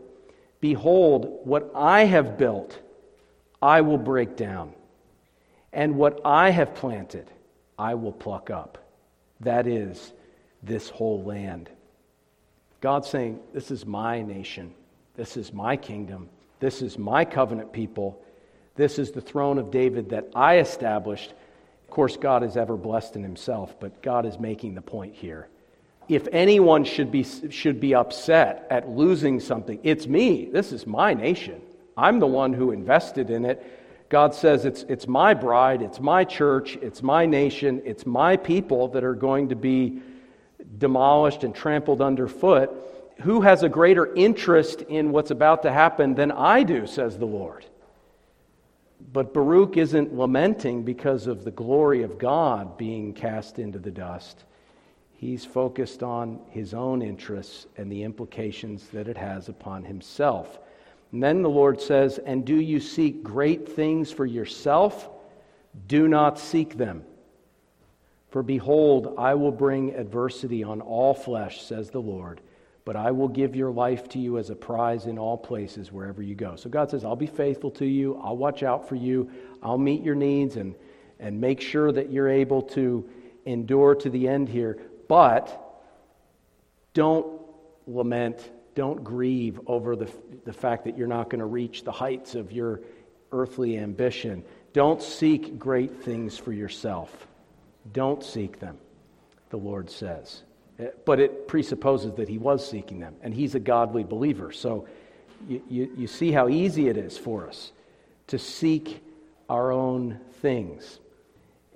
Behold, 0.61 1.41
what 1.45 1.71
I 1.75 2.05
have 2.05 2.39
built, 2.39 2.81
I 3.61 3.83
will 3.83 3.99
break 3.99 4.37
down, 4.37 4.73
and 5.73 5.97
what 5.97 6.21
I 6.25 6.51
have 6.51 6.75
planted, 6.75 7.31
I 7.79 7.95
will 7.95 8.13
pluck 8.13 8.51
up. 8.51 8.79
That 9.41 9.67
is 9.67 10.13
this 10.63 10.89
whole 10.89 11.23
land. 11.23 11.69
God's 12.81 13.09
saying, 13.09 13.41
This 13.53 13.71
is 13.71 13.85
my 13.85 14.23
nation, 14.23 14.75
this 15.17 15.37
is 15.37 15.53
my 15.53 15.77
kingdom, 15.77 16.29
this 16.61 16.83
is 16.83 16.99
my 16.99 17.25
covenant 17.25 17.73
people. 17.73 18.24
This 18.77 18.99
is 18.99 19.13
the 19.13 19.21
throne 19.21 19.59
of 19.59 19.71
David 19.71 20.11
that 20.11 20.29
I 20.35 20.59
established. 20.59 21.33
Of 21.85 21.91
course, 21.91 22.17
God 22.17 22.43
is 22.43 22.57
ever 22.57 22.77
blessed 22.77 23.17
in 23.17 23.23
himself, 23.23 23.79
but 23.79 24.03
God 24.03 24.27
is 24.27 24.39
making 24.39 24.75
the 24.75 24.83
point 24.83 25.15
here. 25.15 25.49
If 26.09 26.29
anyone 26.33 26.85
should 26.85 27.11
be, 27.11 27.23
should 27.23 27.81
be 27.81 27.95
upset 27.95 28.67
at 28.71 28.89
losing 28.89 29.41
something, 29.41 29.79
it's 29.83 30.07
me. 30.07 30.47
This 30.47 30.73
is 30.73 30.87
my 30.87 31.15
nation. 31.15 31.63
I'm 31.97 32.19
the 32.19 32.27
one 32.27 32.53
who 32.53 32.73
invested 32.73 33.31
in 33.31 33.45
it. 33.45 33.65
God 34.09 34.35
says 34.35 34.65
it's, 34.65 34.83
it's 34.89 35.09
my 35.09 35.35
bride, 35.35 35.81
it's 35.81 36.01
my 36.01 36.25
church, 36.25 36.77
it's 36.83 37.03
my 37.03 37.27
nation, 37.27 37.81
it's 37.85 38.05
my 38.05 38.37
people 38.37 38.89
that 38.89 39.03
are 39.03 39.15
going 39.15 39.49
to 39.49 39.57
be 39.57 40.03
demolished 40.79 41.43
and 41.43 41.55
trampled 41.55 42.03
underfoot. 42.03 42.71
Who 43.23 43.41
has 43.41 43.63
a 43.63 43.69
greater 43.69 44.13
interest 44.15 44.83
in 44.83 45.11
what's 45.13 45.31
about 45.31 45.63
to 45.63 45.73
happen 45.73 46.15
than 46.15 46.33
I 46.33 46.65
do, 46.65 46.87
says 46.87 47.17
the 47.17 47.27
Lord? 47.27 47.65
But 49.15 49.33
Baruch 49.33 49.77
isn't 49.77 50.13
lamenting 50.13 50.83
because 50.83 51.29
of 51.29 51.45
the 51.45 51.53
glory 51.53 52.03
of 52.03 52.19
God 52.19 52.77
being 52.77 53.13
cast 53.13 53.61
into 53.61 53.79
the 53.79 53.93
dust. 53.93 54.43
He's 55.13 55.45
focused 55.45 56.03
on 56.03 56.41
his 56.51 56.75
own 56.75 57.01
interests 57.01 57.69
and 57.77 57.91
the 57.93 58.03
implications 58.03 58.89
that 58.89 59.07
it 59.07 59.17
has 59.17 59.49
upon 59.49 59.85
himself. 59.85 60.59
And 61.13 61.23
then 61.23 61.43
the 61.43 61.49
Lord 61.49 61.81
says, 61.81 62.19
And 62.19 62.45
do 62.45 62.57
you 62.57 62.81
seek 62.81 63.23
great 63.23 63.69
things 63.69 64.11
for 64.11 64.27
yourself? 64.27 65.09
Do 65.87 66.09
not 66.09 66.37
seek 66.37 66.77
them. 66.77 67.05
For 68.31 68.43
behold, 68.43 69.15
I 69.17 69.35
will 69.35 69.53
bring 69.53 69.95
adversity 69.95 70.65
on 70.65 70.81
all 70.81 71.15
flesh, 71.15 71.63
says 71.63 71.89
the 71.89 72.03
Lord 72.03 72.41
but 72.85 72.97
I 72.97 73.13
will 73.13 73.29
give 73.29 73.57
your 73.57 73.71
life 73.71 74.09
to 74.11 74.19
you 74.19 74.39
as 74.39 74.51
a 74.51 74.55
prize 74.55 75.07
in 75.07 75.19
all 75.19 75.39
places 75.39 75.91
wherever 75.91 76.23
you 76.23 76.35
go. 76.35 76.57
So 76.57 76.69
God 76.69 76.91
says, 76.91 77.05
I'll 77.05 77.17
be 77.17 77.27
faithful 77.27 77.71
to 77.73 77.87
you. 77.87 78.21
I'll 78.23 78.37
watch 78.37 78.63
out 78.63 78.89
for 78.89 78.95
you. 78.95 79.31
I'll 79.63 79.79
meet 79.79 80.03
your 80.03 80.15
needs 80.15 80.57
and, 80.57 80.75
and 81.19 81.41
make 81.41 81.61
sure 81.63 81.91
that 81.91 82.13
you're 82.13 82.29
able 82.29 82.63
to 82.63 83.09
endure 83.47 83.95
to 83.95 84.11
the 84.11 84.29
end 84.29 84.49
here. 84.51 84.79
But 85.09 85.61
don't 86.93 87.41
lament, 87.87 88.51
don't 88.75 89.03
grieve 89.03 89.61
over 89.67 89.97
the, 89.97 90.11
the 90.45 90.53
fact 90.53 90.85
that 90.85 90.99
you're 90.99 91.07
not 91.07 91.31
going 91.31 91.41
to 91.41 91.47
reach 91.47 91.85
the 91.85 91.93
heights 91.93 92.35
of 92.35 92.53
your 92.53 92.83
earthly 93.33 93.79
ambition. 93.79 94.45
Don't 94.75 95.03
seek 95.03 95.59
great 95.59 96.03
things 96.03 96.37
for 96.37 96.53
yourself. 96.53 97.27
Don't 97.93 98.23
seek 98.23 98.61
them, 98.61 98.77
the 99.51 99.57
Lord 99.57 99.91
says. 99.91 100.43
But 101.05 101.21
it 101.21 101.47
presupposes 101.47 102.15
that 102.15 102.29
he 102.29 102.39
was 102.39 102.69
seeking 102.69 102.99
them, 102.99 103.15
and 103.23 103.33
he's 103.33 103.55
a 103.55 103.61
godly 103.61 104.03
believer. 104.03 104.51
So 104.53 104.89
you, 105.49 105.63
you, 105.69 105.91
you, 105.97 106.07
see 106.07 106.33
how 106.33 106.49
easy 106.49 106.89
it 106.89 106.97
is 106.97 107.17
for 107.17 107.49
us 107.49 107.73
to 108.29 108.39
seek 108.39 109.03
our 109.49 109.71
own 109.71 110.19
things. 110.41 110.99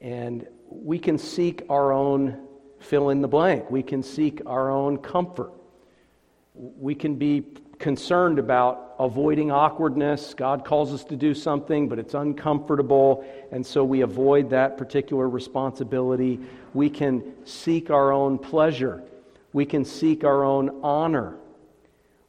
And 0.01 0.47
we 0.69 0.99
can 0.99 1.19
seek 1.19 1.63
our 1.69 1.93
own 1.93 2.47
fill 2.81 3.11
in 3.11 3.21
the 3.21 3.29
blank, 3.29 3.71
we 3.71 3.83
can 3.83 4.03
seek 4.03 4.41
our 4.47 4.71
own 4.71 4.99
comfort. 4.99 5.53
We 6.55 6.95
can 6.95 7.17
be 7.17 7.45
concerned 7.79 8.39
about 8.39 8.95
avoiding 8.99 9.51
awkwardness. 9.51 10.35
God 10.35 10.65
calls 10.65 10.93
us 10.93 11.05
to 11.05 11.17
do 11.17 11.35
something, 11.35 11.89
but 11.89 11.99
it's 11.99 12.15
uncomfortable, 12.15 13.25
and 13.53 13.65
so 13.65 13.85
we 13.85 14.01
avoid 14.01 14.51
that 14.51 14.77
particular 14.77 15.29
responsibility. 15.29 16.41
We 16.75 16.91
can 16.91 17.47
seek 17.47 17.91
our 17.91 18.13
own 18.13 18.39
pleasure. 18.39 19.03
We 19.53 19.65
can 19.65 19.85
seek 19.85 20.25
our 20.25 20.45
own 20.45 20.81
honor. 20.83 21.37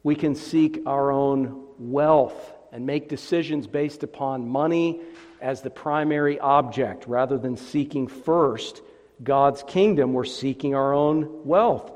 We 0.02 0.14
can 0.14 0.34
seek 0.34 0.82
our 0.86 1.10
own 1.10 1.66
wealth 1.78 2.54
and 2.72 2.86
make 2.86 3.08
decisions 3.08 3.66
based 3.66 4.02
upon 4.02 4.48
money 4.48 5.00
as 5.40 5.62
the 5.62 5.70
primary 5.70 6.38
object 6.38 7.06
rather 7.06 7.36
than 7.36 7.56
seeking 7.56 8.06
first 8.06 8.82
God's 9.22 9.62
kingdom. 9.64 10.12
We're 10.12 10.24
seeking 10.24 10.74
our 10.74 10.94
own 10.94 11.44
wealth. 11.44 11.90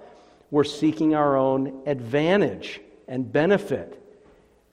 We're 0.51 0.65
seeking 0.65 1.15
our 1.15 1.37
own 1.37 1.83
advantage 1.87 2.81
and 3.09 3.31
benefit. 3.31 4.01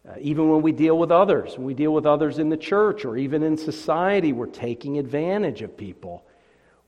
Uh, 0.08 0.14
even 0.20 0.50
when 0.50 0.62
we 0.62 0.72
deal 0.72 0.98
with 0.98 1.12
others, 1.12 1.58
when 1.58 1.66
we 1.66 1.74
deal 1.74 1.94
with 1.94 2.06
others 2.06 2.40
in 2.40 2.50
the 2.50 2.58
church 2.58 3.06
or 3.06 3.18
even 3.18 3.44
in 3.44 3.56
society, 3.56 4.34
we're 4.34 4.48
taking 4.48 4.98
advantage 4.98 5.62
of 5.62 5.78
people. 5.78 6.26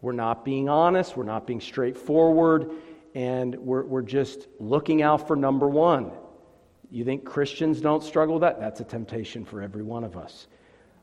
We're 0.02 0.14
not 0.14 0.44
being 0.44 0.68
honest, 0.68 1.16
we're 1.16 1.24
not 1.24 1.46
being 1.46 1.62
straightforward, 1.62 2.72
and 3.16 3.56
we're, 3.56 3.84
we're 3.84 4.02
just 4.02 4.48
looking 4.60 5.02
out 5.02 5.28
for 5.28 5.36
number 5.36 5.68
one. 5.70 6.12
You 6.92 7.06
think 7.06 7.24
Christians 7.24 7.82
don't 7.82 8.04
struggle 8.04 8.36
with 8.36 8.42
that? 8.42 8.60
That's 8.60 8.80
a 8.80 8.84
temptation 8.84 9.46
for 9.46 9.62
every 9.62 9.84
one 9.84 10.04
of 10.04 10.18
us. 10.18 10.48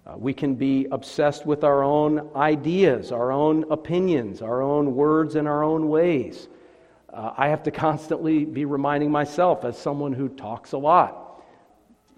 Uh, 0.06 0.16
we 0.16 0.32
can 0.32 0.54
be 0.54 0.86
obsessed 0.90 1.46
with 1.46 1.62
our 1.62 1.82
own 1.82 2.30
ideas, 2.34 3.12
our 3.12 3.30
own 3.30 3.64
opinions, 3.70 4.42
our 4.42 4.62
own 4.62 4.94
words, 4.94 5.34
and 5.36 5.46
our 5.46 5.62
own 5.62 5.88
ways. 5.88 6.48
Uh, 7.12 7.32
I 7.36 7.48
have 7.48 7.64
to 7.64 7.70
constantly 7.70 8.44
be 8.44 8.64
reminding 8.64 9.10
myself, 9.10 9.64
as 9.64 9.76
someone 9.76 10.12
who 10.12 10.28
talks 10.28 10.72
a 10.72 10.78
lot, 10.78 11.42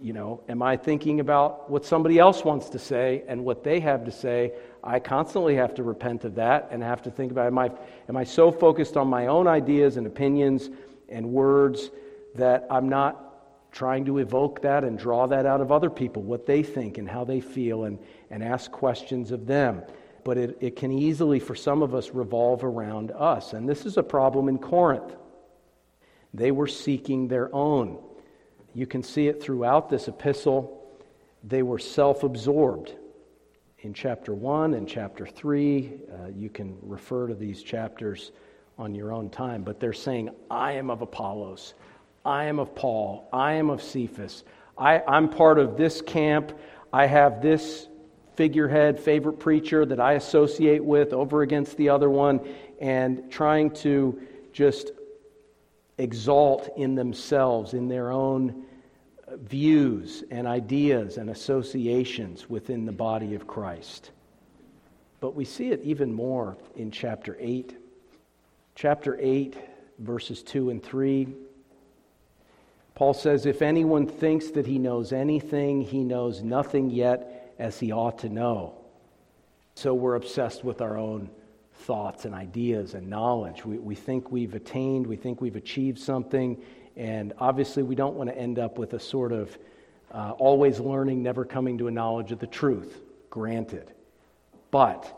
you 0.01 0.13
know, 0.13 0.43
am 0.49 0.63
I 0.63 0.77
thinking 0.77 1.21
about 1.21 1.71
what 1.71 1.85
somebody 1.85 2.19
else 2.19 2.45
wants 2.45 2.69
to 2.71 2.79
say 2.79 3.23
and 3.29 3.45
what 3.45 3.63
they 3.63 3.81
have 3.81 4.05
to 4.05 4.11
say? 4.11 4.53
I 4.83 4.99
constantly 4.99 5.55
have 5.55 5.75
to 5.75 5.83
repent 5.83 6.25
of 6.25 6.35
that 6.35 6.69
and 6.73 6.83
have 6.83 7.03
to 7.03 7.11
think 7.11 7.31
about 7.31 7.47
am 7.47 7.59
I, 7.59 7.71
am 8.09 8.17
I 8.17 8.25
so 8.25 8.51
focused 8.51 8.97
on 8.97 9.07
my 9.07 9.29
own 9.29 9.47
ideas 9.47 9.97
and 9.97 10.07
opinions 10.07 10.71
and 11.09 11.33
words 11.33 11.91
that 12.35 12.67
I'm 12.69 12.89
not 12.89 13.71
trying 13.71 14.05
to 14.07 14.19
evoke 14.19 14.61
that 14.63 14.85
and 14.85 14.99
draw 14.99 15.27
that 15.29 15.47
out 15.47 15.61
of 15.61 15.73
other 15.73 15.89
people, 15.89 16.23
what 16.23 16.47
they 16.47 16.63
think 16.63 16.99
and 16.99 17.09
how 17.09 17.25
they 17.25 17.41
feel, 17.41 17.85
and, 17.85 17.99
and 18.31 18.43
ask 18.43 18.71
questions 18.71 19.31
of 19.31 19.47
them 19.47 19.83
but 20.25 20.39
it, 20.39 20.59
it 20.61 20.77
can 20.77 20.93
easily, 20.93 21.41
for 21.41 21.55
some 21.55 21.83
of 21.83 21.95
us, 21.95 22.11
revolve 22.11 22.65
around 22.65 23.11
us. 23.11 23.53
And 23.53 23.69
this 23.69 23.87
is 23.87 23.96
a 23.96 24.03
problem 24.03 24.49
in 24.49 24.59
Corinth. 24.59 25.17
They 26.35 26.51
were 26.51 26.67
seeking 26.67 27.29
their 27.29 27.55
own. 27.55 27.99
You 28.75 28.87
can 28.87 29.03
see 29.03 29.29
it 29.29 29.42
throughout 29.42 29.90
this 29.90 30.09
epistle. 30.09 30.87
They 31.44 31.63
were 31.63 31.79
self 31.79 32.23
absorbed. 32.23 32.94
In 33.81 33.92
chapter 33.92 34.33
1 34.33 34.75
and 34.75 34.88
chapter 34.88 35.27
3, 35.27 35.92
uh, 36.09 36.29
you 36.29 36.49
can 36.49 36.79
refer 36.83 37.27
to 37.27 37.35
these 37.35 37.65
chapters 37.65 38.31
on 38.79 38.94
your 38.94 39.13
own 39.13 39.29
time, 39.29 39.65
but 39.65 39.81
they're 39.81 39.92
saying, 39.92 40.31
I 40.51 40.73
am 40.73 40.88
of 40.88 41.03
Apollos, 41.03 41.75
I 42.25 42.44
am 42.44 42.61
of 42.61 42.75
Paul, 42.77 43.29
I 43.33 43.55
am 43.55 43.71
of 43.71 43.83
Cephas, 43.83 44.44
I, 44.79 45.03
I'm 45.07 45.29
part 45.29 45.59
of 45.59 45.77
this 45.77 46.01
camp, 46.01 46.57
I 46.92 47.07
have 47.07 47.42
this 47.42 47.88
figurehead, 48.35 48.99
favorite 48.99 49.39
preacher 49.39 49.85
that 49.87 50.01
I 50.01 50.15
associate 50.15 50.85
with 50.85 51.13
over 51.13 51.43
against 51.43 51.77
the 51.77 51.89
other 51.89 52.11
one, 52.11 52.41
and 52.81 53.31
trying 53.31 53.71
to 53.71 54.21
just 54.53 54.93
exalt 55.99 56.71
in 56.77 56.95
themselves, 56.95 57.75
in 57.75 57.89
their 57.89 58.11
own 58.11 58.65
views 59.37 60.25
and 60.31 60.47
ideas 60.47 61.17
and 61.17 61.31
associations 61.31 62.49
within 62.49 62.85
the 62.85 62.93
body 62.93 63.35
of 63.35 63.47
Christ. 63.47 64.11
But 65.21 65.35
we 65.35 65.45
see 65.45 65.71
it 65.71 65.81
even 65.83 66.13
more 66.13 66.57
in 66.77 66.91
chapter 66.91 67.37
8. 67.39 67.77
Chapter 68.75 69.17
8, 69.21 69.57
verses 69.99 70.43
2 70.43 70.71
and 70.71 70.83
3. 70.83 71.29
Paul 72.95 73.15
says, 73.15 73.47
If 73.47 73.63
anyone 73.63 74.07
thinks 74.07 74.51
that 74.51 74.67
he 74.67 74.79
knows 74.79 75.13
anything, 75.13 75.83
he 75.83 76.03
knows 76.03 76.43
nothing 76.43 76.91
yet 76.91 77.42
as 77.63 77.79
he 77.79 77.92
ought 77.92 78.19
to 78.19 78.29
know. 78.29 78.75
So 79.77 79.94
we're 79.94 80.17
obsessed 80.17 80.65
with 80.65 80.81
our 80.81 80.98
own 80.98 81.31
thoughts 81.75 82.25
and 82.25 82.35
ideas 82.35 82.94
and 82.94 83.08
knowledge. 83.08 83.65
We, 83.65 83.79
we 83.79 83.94
think 83.94 84.33
we've 84.33 84.54
attained, 84.54 85.06
we 85.06 85.15
think 85.15 85.40
we've 85.40 85.54
achieved 85.54 86.00
something, 86.00 86.60
and 86.96 87.33
obviously 87.38 87.85
we 87.85 87.94
don't 87.94 88.17
want 88.17 88.29
to 88.31 88.37
end 88.37 88.58
up 88.58 88.79
with 88.79 88.94
a 88.94 89.00
sort 89.00 89.31
of 89.31 89.56
uh, 90.10 90.33
always 90.33 90.81
learning, 90.81 91.23
never 91.23 91.44
coming 91.44 91.79
to 91.79 91.87
a 91.87 91.90
knowledge 91.90 92.33
of 92.33 92.40
the 92.40 92.48
truth. 92.48 93.00
Granted. 93.31 93.92
But 94.73 95.17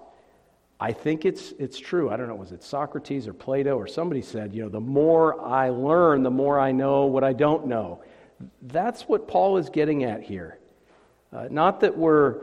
I 0.79 0.93
think 0.93 1.25
it's, 1.25 1.53
it's 1.59 1.79
true. 1.79 2.11
I 2.11 2.17
don't 2.19 2.29
know, 2.29 2.35
was 2.35 2.53
it 2.53 2.63
Socrates 2.63 3.27
or 3.27 3.33
Plato 3.33 3.77
or 3.79 3.87
somebody 3.87 4.21
said, 4.21 4.53
you 4.53 4.63
know, 4.63 4.69
the 4.69 4.81
more 4.81 5.41
I 5.41 5.71
learn, 5.71 6.23
the 6.23 6.31
more 6.31 6.61
I 6.61 6.73
know 6.73 7.07
what 7.07 7.25
I 7.25 7.33
don't 7.33 7.67
know. 7.67 8.03
That's 8.61 9.03
what 9.09 9.27
Paul 9.27 9.57
is 9.57 9.71
getting 9.71 10.05
at 10.05 10.23
here. 10.23 10.59
Uh, 11.35 11.49
not 11.51 11.81
that 11.81 11.97
we're 11.97 12.43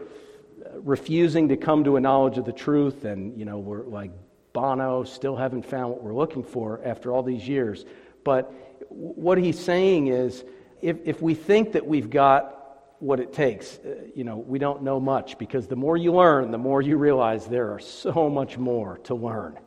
refusing 0.76 1.48
to 1.50 1.58
come 1.58 1.84
to 1.86 1.96
a 1.96 2.02
knowledge 2.02 2.38
of 2.38 2.46
the 2.46 2.52
truth 2.52 3.06
and, 3.06 3.38
you 3.38 3.46
know, 3.46 3.58
we're 3.58 3.84
like 3.84 4.12
Bono, 4.54 5.04
still 5.06 5.36
haven't 5.36 5.66
found 5.66 5.92
what 5.92 6.04
we're 6.04 6.14
looking 6.14 6.44
for 6.44 6.82
after 6.84 7.14
all 7.14 7.24
these 7.24 7.48
years. 7.48 7.86
But 8.24 8.54
what 8.90 9.38
he's 9.38 9.58
saying 9.58 10.08
is 10.08 10.44
if, 10.82 10.98
if 11.06 11.22
we 11.22 11.36
think 11.36 11.72
that 11.74 11.86
we've 11.86 12.10
got 12.10 12.58
what 13.00 13.20
it 13.20 13.34
takes, 13.34 13.78
uh, 13.78 13.96
you 14.14 14.26
know, 14.26 14.38
we 14.38 14.60
don't 14.60 14.84
know 14.84 15.00
much 15.00 15.38
because 15.38 15.68
the 15.68 15.76
more 15.76 15.96
you 15.96 16.14
learn, 16.14 16.52
the 16.52 16.58
more 16.58 16.82
you 16.82 16.98
realize 16.98 17.48
there 17.48 17.74
are 17.74 17.80
so 17.80 18.30
much 18.30 18.58
more 18.58 18.98
to 19.06 19.16
learn. 19.16 19.58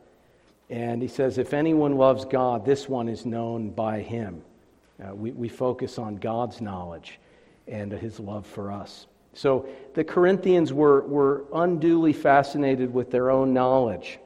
And 0.69 1.01
he 1.01 1.07
says, 1.07 1.37
if 1.37 1.53
anyone 1.53 1.95
loves 1.95 2.25
God, 2.25 2.65
this 2.65 2.87
one 2.87 3.09
is 3.09 3.25
known 3.25 3.71
by 3.71 4.01
him. 4.01 4.43
Uh, 5.03 5.15
we, 5.15 5.31
we 5.31 5.49
focus 5.49 5.97
on 5.97 6.15
God's 6.15 6.61
knowledge 6.61 7.19
and 7.67 7.91
his 7.91 8.19
love 8.19 8.45
for 8.45 8.71
us. 8.71 9.07
So 9.35 9.67
the 9.93 10.03
Corinthians 10.03 10.71
were, 10.71 11.01
were 11.01 11.45
unduly 11.53 12.13
fascinated 12.13 12.91
with 12.91 13.11
their 13.11 13.29
own 13.29 13.53
knowledge, 13.53 14.17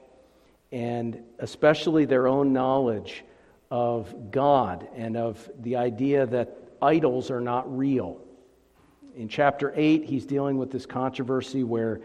and 0.71 1.23
especially 1.39 2.05
their 2.05 2.27
own 2.27 2.53
knowledge 2.53 3.25
of 3.71 4.31
God 4.31 4.87
and 4.95 5.17
of 5.17 5.49
the 5.61 5.75
idea 5.75 6.27
that 6.27 6.55
idols 6.79 7.31
are 7.31 7.41
not 7.41 7.75
real. 7.75 8.21
In 9.15 9.27
chapter 9.27 9.73
8, 9.75 10.05
he's 10.05 10.27
dealing 10.27 10.59
with 10.59 10.71
this 10.71 10.85
controversy 10.85 11.63
where 11.63 12.01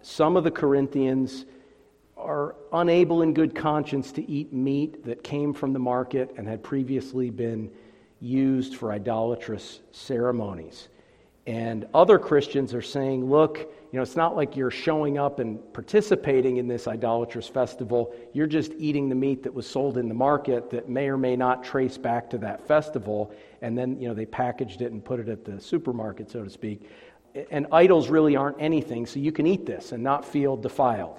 some 0.00 0.34
of 0.34 0.42
the 0.42 0.50
Corinthians 0.50 1.44
are 2.16 2.56
unable 2.72 3.20
in 3.20 3.34
good 3.34 3.54
conscience 3.54 4.10
to 4.12 4.28
eat 4.28 4.54
meat 4.54 5.04
that 5.04 5.22
came 5.22 5.52
from 5.52 5.74
the 5.74 5.78
market 5.78 6.34
and 6.38 6.48
had 6.48 6.62
previously 6.62 7.28
been 7.28 7.70
used 8.20 8.74
for 8.74 8.90
idolatrous 8.90 9.80
ceremonies. 9.92 10.88
And 11.48 11.86
other 11.94 12.18
Christians 12.18 12.74
are 12.74 12.82
saying, 12.82 13.24
look, 13.24 13.56
you 13.56 13.96
know, 13.96 14.02
it's 14.02 14.16
not 14.16 14.36
like 14.36 14.54
you're 14.54 14.70
showing 14.70 15.16
up 15.16 15.38
and 15.38 15.58
participating 15.72 16.58
in 16.58 16.68
this 16.68 16.86
idolatrous 16.86 17.48
festival. 17.48 18.14
You're 18.34 18.46
just 18.46 18.72
eating 18.76 19.08
the 19.08 19.14
meat 19.14 19.42
that 19.44 19.54
was 19.54 19.66
sold 19.66 19.96
in 19.96 20.08
the 20.08 20.14
market 20.14 20.68
that 20.68 20.90
may 20.90 21.08
or 21.08 21.16
may 21.16 21.36
not 21.36 21.64
trace 21.64 21.96
back 21.96 22.28
to 22.30 22.38
that 22.38 22.68
festival. 22.68 23.32
And 23.62 23.78
then, 23.78 23.98
you 23.98 24.08
know, 24.08 24.14
they 24.14 24.26
packaged 24.26 24.82
it 24.82 24.92
and 24.92 25.02
put 25.02 25.20
it 25.20 25.30
at 25.30 25.46
the 25.46 25.58
supermarket, 25.58 26.30
so 26.30 26.44
to 26.44 26.50
speak. 26.50 26.82
And 27.50 27.66
idols 27.72 28.10
really 28.10 28.36
aren't 28.36 28.60
anything, 28.60 29.06
so 29.06 29.18
you 29.18 29.32
can 29.32 29.46
eat 29.46 29.64
this 29.64 29.92
and 29.92 30.02
not 30.02 30.26
feel 30.26 30.54
defiled. 30.54 31.18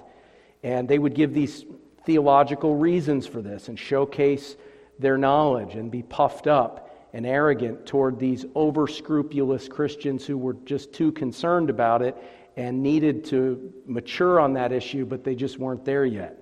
And 0.62 0.88
they 0.88 1.00
would 1.00 1.16
give 1.16 1.34
these 1.34 1.64
theological 2.04 2.76
reasons 2.76 3.26
for 3.26 3.42
this 3.42 3.66
and 3.66 3.76
showcase 3.76 4.54
their 4.96 5.18
knowledge 5.18 5.74
and 5.74 5.90
be 5.90 6.04
puffed 6.04 6.46
up 6.46 6.86
and 7.12 7.26
arrogant 7.26 7.86
toward 7.86 8.18
these 8.18 8.44
over 8.54 8.86
scrupulous 8.86 9.68
Christians 9.68 10.24
who 10.24 10.38
were 10.38 10.54
just 10.64 10.92
too 10.92 11.12
concerned 11.12 11.70
about 11.70 12.02
it 12.02 12.16
and 12.56 12.82
needed 12.82 13.24
to 13.26 13.72
mature 13.86 14.38
on 14.40 14.52
that 14.54 14.72
issue, 14.72 15.04
but 15.04 15.24
they 15.24 15.34
just 15.34 15.58
weren't 15.58 15.84
there 15.84 16.04
yet. 16.04 16.38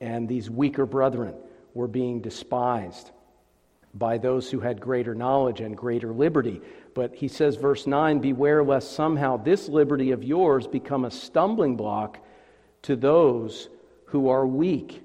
And 0.00 0.28
these 0.28 0.50
weaker 0.50 0.86
brethren 0.86 1.34
were 1.74 1.88
being 1.88 2.20
despised 2.20 3.10
by 3.94 4.18
those 4.18 4.50
who 4.50 4.60
had 4.60 4.80
greater 4.80 5.14
knowledge 5.14 5.60
and 5.60 5.76
greater 5.76 6.12
liberty. 6.12 6.60
But 6.94 7.14
he 7.14 7.28
says, 7.28 7.56
verse 7.56 7.86
9, 7.86 8.20
Beware 8.20 8.62
lest 8.62 8.92
somehow 8.92 9.38
this 9.38 9.68
liberty 9.68 10.10
of 10.12 10.22
yours 10.22 10.66
become 10.66 11.04
a 11.04 11.10
stumbling 11.10 11.76
block 11.76 12.18
to 12.82 12.96
those 12.96 13.68
who 14.06 14.28
are 14.28 14.46
weak. 14.46 15.02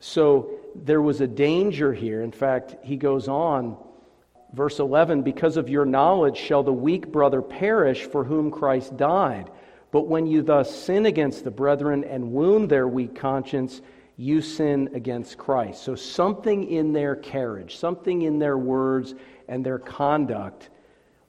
So 0.00 0.50
there 0.74 1.02
was 1.02 1.20
a 1.20 1.26
danger 1.26 1.92
here. 1.92 2.22
In 2.22 2.32
fact, 2.32 2.76
he 2.82 2.96
goes 2.96 3.28
on 3.28 3.76
Verse 4.52 4.78
11 4.78 5.22
Because 5.22 5.56
of 5.56 5.68
your 5.68 5.84
knowledge 5.84 6.36
shall 6.36 6.62
the 6.62 6.72
weak 6.72 7.10
brother 7.10 7.42
perish 7.42 8.04
for 8.06 8.24
whom 8.24 8.50
Christ 8.50 8.96
died. 8.96 9.50
But 9.90 10.08
when 10.08 10.26
you 10.26 10.42
thus 10.42 10.74
sin 10.74 11.06
against 11.06 11.44
the 11.44 11.50
brethren 11.50 12.04
and 12.04 12.32
wound 12.32 12.70
their 12.70 12.88
weak 12.88 13.14
conscience, 13.14 13.82
you 14.16 14.40
sin 14.40 14.90
against 14.94 15.36
Christ. 15.38 15.82
So, 15.82 15.94
something 15.94 16.68
in 16.70 16.92
their 16.92 17.16
carriage, 17.16 17.76
something 17.76 18.22
in 18.22 18.38
their 18.38 18.56
words 18.56 19.14
and 19.48 19.64
their 19.64 19.78
conduct, 19.78 20.70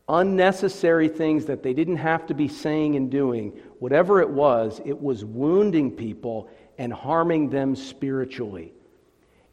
unnecessary 0.08 1.08
things 1.08 1.46
that 1.46 1.64
they 1.64 1.74
didn't 1.74 1.98
have 1.98 2.26
to 2.28 2.34
be 2.34 2.48
saying 2.48 2.96
and 2.96 3.10
doing, 3.10 3.52
whatever 3.80 4.22
it 4.22 4.30
was, 4.30 4.82
it 4.86 5.02
was 5.02 5.26
wounding 5.26 5.92
people 5.92 6.50
and 6.78 6.92
harming 6.92 7.50
them 7.50 7.76
spiritually. 7.76 8.74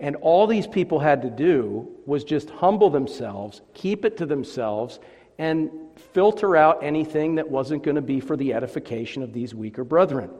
And 0.00 0.16
all 0.16 0.46
these 0.46 0.66
people 0.66 0.98
had 0.98 1.22
to 1.22 1.30
do 1.30 1.88
was 2.06 2.24
just 2.24 2.48
humble 2.50 2.90
themselves, 2.90 3.60
keep 3.74 4.04
it 4.04 4.16
to 4.16 4.26
themselves, 4.26 4.98
and 5.38 5.70
filter 6.12 6.56
out 6.56 6.82
anything 6.82 7.36
that 7.36 7.48
wasn't 7.48 7.82
going 7.82 7.96
to 7.96 8.02
be 8.02 8.20
for 8.20 8.36
the 8.36 8.54
edification 8.54 9.22
of 9.22 9.32
these 9.32 9.54
weaker 9.54 9.84
brethren. 9.84 10.30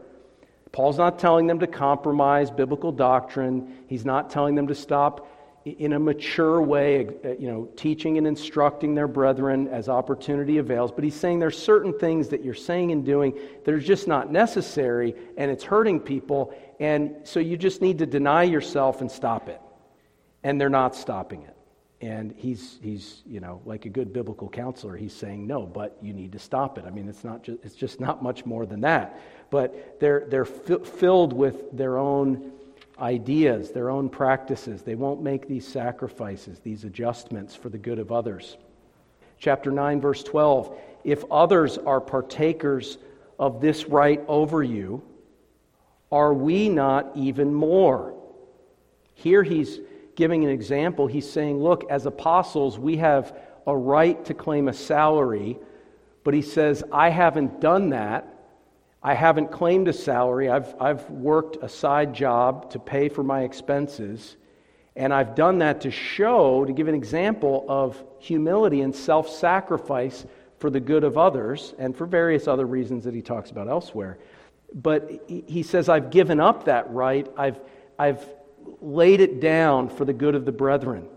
Paul's 0.73 0.99
not 0.99 1.19
telling 1.19 1.47
them 1.47 1.59
to 1.59 1.67
compromise 1.67 2.51
biblical 2.51 2.93
doctrine. 2.93 3.77
He's 3.87 4.05
not 4.05 4.31
telling 4.31 4.55
them 4.55 4.69
to 4.69 4.75
stop 4.75 5.27
in 5.65 5.93
a 5.93 5.99
mature 5.99 6.63
way, 6.63 7.07
uh, 7.25 7.33
you 7.39 7.47
know, 7.49 7.69
teaching 7.77 8.17
and 8.17 8.27
instructing 8.27 8.95
their 8.95 9.09
brethren 9.09 9.69
as 9.69 9.89
opportunity 9.89 10.57
avails. 10.59 10.91
But 10.91 11.05
he's 11.05 11.15
saying 11.15 11.39
there's 11.39 11.61
certain 11.61 11.99
things 11.99 12.29
that 12.29 12.43
you're 12.43 12.55
saying 12.55 12.93
and 12.93 13.05
doing 13.05 13.39
that 13.65 13.75
are 13.75 13.81
just 13.81 14.09
not 14.09 14.33
necessary, 14.33 15.15
and 15.37 15.51
it's 15.51 15.65
hurting 15.65 16.01
people, 16.01 16.55
and 16.81 17.15
so 17.25 17.41
you 17.41 17.59
just 17.59 17.83
need 17.83 17.99
to 17.99 18.07
deny 18.07 18.43
yourself 18.43 19.03
and 19.03 19.13
stop 19.13 19.51
it. 19.51 19.61
And 20.43 20.59
they're 20.59 20.71
not 20.71 20.97
stopping 20.97 21.43
it. 21.43 21.55
And 22.01 22.33
he's, 22.35 22.79
he's, 22.83 23.23
you 23.27 23.41
know, 23.41 23.61
like 23.67 23.85
a 23.85 23.91
good 23.91 24.11
biblical 24.15 24.49
counselor, 24.49 24.97
he's 24.97 25.13
saying, 25.13 25.47
no, 25.47 25.67
but 25.67 25.99
you 26.01 26.15
need 26.15 26.33
to 26.33 26.39
stop 26.39 26.79
it. 26.79 26.87
I 26.87 26.91
mean, 26.91 27.07
it's, 27.07 27.23
not 27.23 27.43
just, 27.43 27.63
it's 27.63 27.75
just 27.75 28.01
not 28.01 28.23
much 28.23 28.47
more 28.47 28.65
than 28.65 28.81
that. 28.81 29.21
But 29.51 30.01
they're, 30.01 30.25
they're 30.31 30.47
f- 30.47 30.87
filled 30.87 31.35
with 31.35 31.77
their 31.77 31.99
own 31.99 32.53
ideas, 32.99 33.71
their 33.71 33.91
own 33.91 34.09
practices. 34.09 34.81
They 34.81 34.95
won't 34.95 35.23
make 35.23 35.47
these 35.47 35.69
sacrifices, 35.69 36.61
these 36.61 36.85
adjustments 36.85 37.55
for 37.55 37.69
the 37.69 37.77
good 37.79 37.99
of 37.99 38.11
others. 38.11 38.57
Chapter 39.39 39.71
9, 39.71 40.01
verse 40.01 40.23
12 40.23 40.75
If 41.05 41.25
others 41.31 41.77
are 41.77 42.01
partakers 42.01 42.97
of 43.39 43.61
this 43.61 43.85
right 43.85 44.23
over 44.27 44.63
you, 44.63 45.03
are 46.13 46.35
we 46.35 46.69
not 46.69 47.13
even 47.15 47.55
more? 47.55 48.15
Here 49.15 49.43
he's 49.43 49.79
giving 50.17 50.45
an 50.45 50.51
example. 50.51 51.07
He's 51.07 51.31
saying, 51.31 51.63
Look, 51.63 51.85
as 51.91 52.07
apostles, 52.07 52.79
we 52.79 52.97
have 52.97 53.37
a 53.67 53.77
right 53.77 54.25
to 54.25 54.35
claim 54.35 54.69
a 54.69 54.73
salary, 54.73 55.59
but 56.25 56.35
he 56.35 56.43
says, 56.43 56.83
I 56.93 57.11
haven't 57.11 57.61
done 57.61 57.91
that. 57.91 58.27
I 59.03 59.15
haven't 59.15 59.51
claimed 59.51 59.89
a 59.89 59.93
salary. 59.93 60.51
I've, 60.51 60.75
I've 60.81 61.09
worked 61.11 61.57
a 61.63 61.69
side 61.69 62.13
job 62.13 62.71
to 62.73 62.79
pay 62.79 63.09
for 63.09 63.23
my 63.23 63.43
expenses. 63.43 64.37
And 64.97 65.15
I've 65.15 65.35
done 65.35 65.59
that 65.59 65.83
to 65.83 65.91
show, 65.91 66.65
to 66.65 66.73
give 66.73 66.89
an 66.89 66.95
example 66.95 67.65
of 67.69 68.03
humility 68.19 68.83
and 68.83 68.95
self 68.95 69.29
sacrifice 69.29 70.27
for 70.59 70.69
the 70.69 70.81
good 70.81 71.05
of 71.05 71.17
others 71.17 71.75
and 71.79 71.97
for 71.97 72.05
various 72.05 72.47
other 72.47 72.67
reasons 72.67 73.05
that 73.05 73.15
he 73.15 73.23
talks 73.23 73.51
about 73.51 73.69
elsewhere. 73.69 74.19
But 74.75 75.23
he 75.27 75.63
says, 75.63 75.89
I've 75.89 76.11
given 76.11 76.41
up 76.41 76.65
that 76.65 76.91
right. 76.91 77.27
I've, 77.37 77.59
I've 77.99 78.25
laid 78.81 79.21
it 79.21 79.41
down 79.41 79.89
for 79.89 80.05
the 80.05 80.13
good 80.13 80.35
of 80.35 80.45
the 80.45 80.53
brethren. 80.53 81.09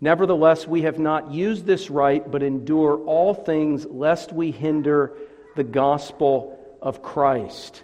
Nevertheless, 0.00 0.66
we 0.66 0.82
have 0.82 0.98
not 0.98 1.32
used 1.32 1.66
this 1.66 1.90
right, 1.90 2.28
but 2.30 2.42
endure 2.42 2.98
all 3.04 3.34
things 3.34 3.84
lest 3.84 4.32
we 4.32 4.52
hinder 4.52 5.16
the 5.56 5.64
gospel 5.64 6.56
of 6.80 7.02
Christ. 7.02 7.82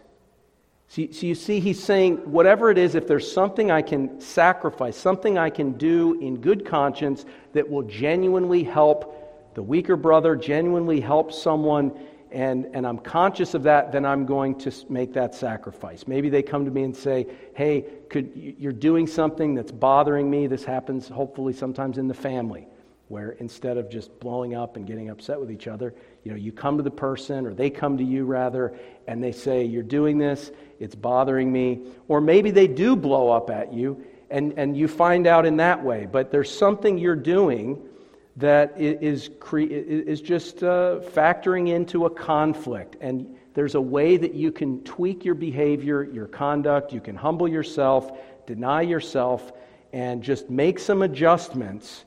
So, 0.86 1.02
so 1.10 1.26
you 1.26 1.34
see, 1.34 1.58
he's 1.58 1.82
saying, 1.82 2.18
whatever 2.30 2.70
it 2.70 2.78
is, 2.78 2.94
if 2.94 3.08
there's 3.08 3.30
something 3.30 3.72
I 3.72 3.82
can 3.82 4.20
sacrifice, 4.20 4.96
something 4.96 5.36
I 5.36 5.50
can 5.50 5.72
do 5.72 6.20
in 6.20 6.40
good 6.40 6.64
conscience 6.64 7.24
that 7.52 7.68
will 7.68 7.82
genuinely 7.82 8.62
help 8.62 9.24
the 9.54 9.62
weaker 9.62 9.96
brother 9.96 10.34
genuinely 10.36 11.00
help 11.00 11.32
someone 11.32 11.92
and, 12.34 12.66
and 12.74 12.84
I'm 12.84 12.98
conscious 12.98 13.54
of 13.54 13.62
that, 13.62 13.92
then 13.92 14.04
I'm 14.04 14.26
going 14.26 14.58
to 14.58 14.72
make 14.88 15.12
that 15.12 15.36
sacrifice. 15.36 16.08
Maybe 16.08 16.28
they 16.28 16.42
come 16.42 16.64
to 16.64 16.70
me 16.70 16.82
and 16.82 16.94
say, 16.94 17.28
Hey, 17.54 17.86
could, 18.10 18.32
you're 18.34 18.72
doing 18.72 19.06
something 19.06 19.54
that's 19.54 19.70
bothering 19.70 20.28
me. 20.28 20.48
This 20.48 20.64
happens 20.64 21.06
hopefully 21.06 21.52
sometimes 21.52 21.96
in 21.96 22.08
the 22.08 22.14
family, 22.14 22.66
where 23.06 23.30
instead 23.30 23.76
of 23.76 23.88
just 23.88 24.18
blowing 24.18 24.52
up 24.52 24.76
and 24.76 24.84
getting 24.84 25.10
upset 25.10 25.38
with 25.38 25.52
each 25.52 25.68
other, 25.68 25.94
you 26.24 26.32
know, 26.32 26.36
you 26.36 26.50
come 26.50 26.76
to 26.76 26.82
the 26.82 26.90
person, 26.90 27.46
or 27.46 27.54
they 27.54 27.70
come 27.70 27.98
to 27.98 28.04
you 28.04 28.24
rather, 28.24 28.76
and 29.06 29.22
they 29.22 29.32
say, 29.32 29.64
You're 29.64 29.84
doing 29.84 30.18
this, 30.18 30.50
it's 30.80 30.96
bothering 30.96 31.52
me. 31.52 31.86
Or 32.08 32.20
maybe 32.20 32.50
they 32.50 32.66
do 32.66 32.96
blow 32.96 33.30
up 33.30 33.48
at 33.48 33.72
you, 33.72 34.04
and, 34.28 34.54
and 34.56 34.76
you 34.76 34.88
find 34.88 35.28
out 35.28 35.46
in 35.46 35.58
that 35.58 35.84
way. 35.84 36.08
But 36.10 36.32
there's 36.32 36.50
something 36.50 36.98
you're 36.98 37.14
doing 37.14 37.80
that 38.36 38.74
is, 38.80 39.30
is 39.52 40.20
just 40.20 40.62
uh, 40.62 41.00
factoring 41.14 41.68
into 41.68 42.06
a 42.06 42.10
conflict. 42.10 42.96
And 43.00 43.36
there's 43.54 43.76
a 43.76 43.80
way 43.80 44.16
that 44.16 44.34
you 44.34 44.50
can 44.50 44.82
tweak 44.82 45.24
your 45.24 45.36
behavior, 45.36 46.02
your 46.02 46.26
conduct. 46.26 46.92
You 46.92 47.00
can 47.00 47.14
humble 47.14 47.46
yourself, 47.46 48.18
deny 48.46 48.82
yourself, 48.82 49.52
and 49.92 50.22
just 50.22 50.50
make 50.50 50.80
some 50.80 51.02
adjustments 51.02 52.04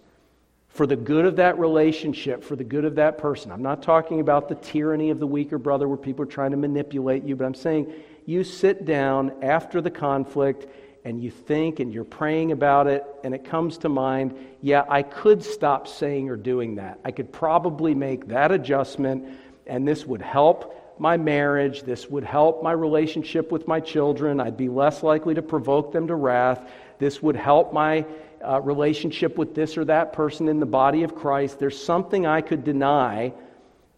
for 0.67 0.85
the 0.85 0.95
good 0.97 1.25
of 1.25 1.37
that 1.37 1.57
relationship, 1.57 2.43
for 2.43 2.55
the 2.55 2.63
good 2.63 2.85
of 2.85 2.95
that 2.95 3.17
person. 3.17 3.51
I'm 3.51 3.63
not 3.63 3.81
talking 3.81 4.19
about 4.19 4.49
the 4.49 4.55
tyranny 4.55 5.09
of 5.09 5.19
the 5.19 5.25
weaker 5.25 5.57
brother 5.57 5.87
where 5.87 5.97
people 5.97 6.23
are 6.23 6.27
trying 6.27 6.51
to 6.51 6.57
manipulate 6.57 7.23
you, 7.23 7.35
but 7.35 7.45
I'm 7.45 7.55
saying 7.55 7.91
you 8.25 8.43
sit 8.43 8.85
down 8.85 9.31
after 9.41 9.79
the 9.79 9.89
conflict 9.89 10.67
and 11.05 11.21
you 11.21 11.31
think 11.31 11.79
and 11.79 11.93
you're 11.93 12.03
praying 12.03 12.51
about 12.51 12.87
it 12.87 13.05
and 13.23 13.33
it 13.33 13.45
comes 13.45 13.77
to 13.79 13.89
mind, 13.89 14.35
yeah, 14.61 14.83
I 14.89 15.03
could 15.03 15.43
stop 15.43 15.87
saying 15.87 16.29
or 16.29 16.35
doing 16.35 16.75
that. 16.75 16.99
I 17.05 17.11
could 17.11 17.31
probably 17.31 17.95
make 17.95 18.27
that 18.27 18.51
adjustment 18.51 19.25
and 19.65 19.87
this 19.87 20.05
would 20.05 20.21
help 20.21 20.73
my 20.99 21.17
marriage. 21.17 21.83
This 21.83 22.09
would 22.09 22.23
help 22.23 22.63
my 22.63 22.71
relationship 22.71 23.51
with 23.51 23.67
my 23.67 23.79
children. 23.79 24.39
I'd 24.39 24.57
be 24.57 24.69
less 24.69 25.03
likely 25.03 25.35
to 25.35 25.41
provoke 25.41 25.91
them 25.91 26.07
to 26.07 26.15
wrath. 26.15 26.69
This 26.99 27.21
would 27.21 27.35
help 27.35 27.73
my 27.73 28.05
uh, 28.45 28.61
relationship 28.61 29.37
with 29.37 29.55
this 29.55 29.77
or 29.77 29.85
that 29.85 30.13
person 30.13 30.47
in 30.47 30.59
the 30.59 30.65
body 30.65 31.03
of 31.03 31.15
Christ. 31.15 31.59
There's 31.59 31.81
something 31.81 32.25
I 32.25 32.41
could 32.41 32.63
deny 32.63 33.33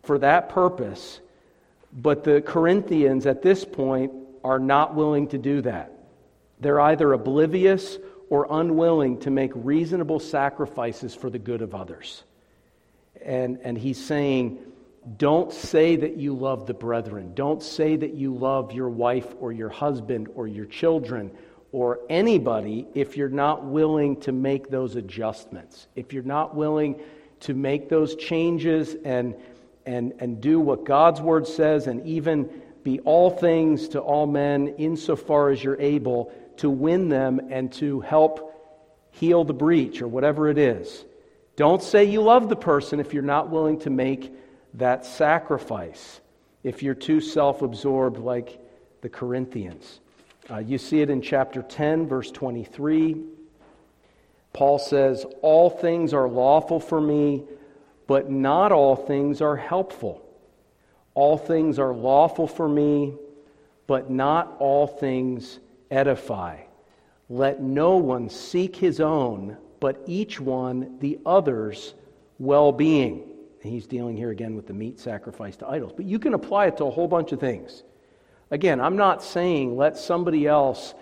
for 0.03 0.19
that 0.19 0.49
purpose. 0.49 1.19
But 1.93 2.23
the 2.23 2.41
Corinthians 2.41 3.25
at 3.25 3.41
this 3.41 3.65
point 3.65 4.11
are 4.43 4.59
not 4.59 4.95
willing 4.95 5.27
to 5.29 5.37
do 5.37 5.61
that. 5.61 5.93
They're 6.59 6.81
either 6.81 7.13
oblivious 7.13 7.97
or 8.29 8.47
unwilling 8.49 9.19
to 9.21 9.31
make 9.31 9.51
reasonable 9.55 10.19
sacrifices 10.19 11.15
for 11.15 11.29
the 11.29 11.39
good 11.39 11.61
of 11.61 11.73
others. 11.73 12.23
And, 13.23 13.59
and 13.63 13.77
he's 13.77 14.03
saying, 14.03 14.59
don't 15.17 15.51
say 15.51 15.95
that 15.95 16.17
you 16.17 16.33
love 16.33 16.67
the 16.67 16.73
brethren. 16.73 17.33
Don't 17.33 17.63
say 17.63 17.95
that 17.95 18.13
you 18.13 18.35
love 18.35 18.73
your 18.73 18.89
wife 18.89 19.33
or 19.39 19.51
your 19.51 19.69
husband 19.69 20.27
or 20.35 20.47
your 20.47 20.65
children 20.65 21.31
or 21.71 21.99
anybody 22.09 22.87
if 22.93 23.15
you're 23.15 23.29
not 23.29 23.65
willing 23.65 24.19
to 24.21 24.31
make 24.31 24.69
those 24.69 24.95
adjustments. 24.95 25.87
If 25.95 26.13
you're 26.13 26.23
not 26.23 26.55
willing 26.55 26.99
to 27.41 27.53
make 27.53 27.89
those 27.89 28.15
changes 28.15 28.95
and, 29.05 29.35
and, 29.85 30.13
and 30.19 30.41
do 30.41 30.59
what 30.59 30.83
God's 30.83 31.21
word 31.21 31.47
says 31.47 31.87
and 31.87 32.05
even 32.05 32.49
be 32.83 32.99
all 33.01 33.29
things 33.29 33.89
to 33.89 33.99
all 33.99 34.25
men 34.27 34.69
insofar 34.77 35.49
as 35.49 35.63
you're 35.63 35.79
able 35.79 36.31
to 36.59 36.69
win 36.69 37.09
them 37.09 37.39
and 37.49 37.71
to 37.73 37.99
help 38.01 38.45
heal 39.11 39.43
the 39.43 39.53
breach 39.53 40.01
or 40.01 40.07
whatever 40.07 40.49
it 40.49 40.57
is. 40.57 41.05
Don't 41.55 41.81
say 41.81 42.05
you 42.05 42.21
love 42.21 42.47
the 42.47 42.55
person 42.55 42.99
if 42.99 43.13
you're 43.13 43.23
not 43.23 43.49
willing 43.49 43.79
to 43.79 43.89
make 43.89 44.33
that 44.75 45.05
sacrifice, 45.05 46.21
if 46.63 46.83
you're 46.83 46.95
too 46.95 47.19
self 47.19 47.61
absorbed 47.61 48.17
like 48.17 48.59
the 49.01 49.09
Corinthians. 49.09 49.99
Uh, 50.49 50.57
you 50.57 50.77
see 50.77 51.01
it 51.01 51.09
in 51.09 51.21
chapter 51.21 51.61
10, 51.61 52.07
verse 52.07 52.31
23. 52.31 53.23
Paul 54.53 54.79
says, 54.79 55.25
All 55.41 55.69
things 55.69 56.13
are 56.13 56.27
lawful 56.27 56.79
for 56.79 56.99
me, 56.99 57.43
but 58.07 58.31
not 58.31 58.71
all 58.71 58.95
things 58.95 59.41
are 59.41 59.55
helpful. 59.55 60.25
All 61.13 61.37
things 61.37 61.77
are 61.77 61.93
lawful 61.93 62.47
for 62.47 62.67
me, 62.67 63.13
but 63.85 64.09
not 64.09 64.55
all 64.59 64.87
things 64.87 65.59
edify. 65.91 66.57
Let 67.29 67.61
no 67.61 67.97
one 67.97 68.29
seek 68.29 68.75
his 68.75 68.99
own, 68.99 69.57
but 69.79 70.01
each 70.07 70.39
one 70.39 70.97
the 70.99 71.19
other's 71.25 71.93
well 72.39 72.71
being. 72.71 73.23
He's 73.61 73.85
dealing 73.85 74.15
here 74.15 74.31
again 74.31 74.55
with 74.55 74.67
the 74.67 74.73
meat 74.73 74.99
sacrifice 74.99 75.57
to 75.57 75.67
idols. 75.67 75.91
But 75.95 76.05
you 76.05 76.17
can 76.17 76.33
apply 76.33 76.67
it 76.67 76.77
to 76.77 76.85
a 76.85 76.91
whole 76.91 77.07
bunch 77.07 77.31
of 77.31 77.39
things. 77.39 77.83
Again, 78.51 78.79
I'm 78.81 78.95
not 78.95 79.21
saying 79.21 79.77
let 79.77 79.97
somebody 79.97 80.47
else 80.47 80.95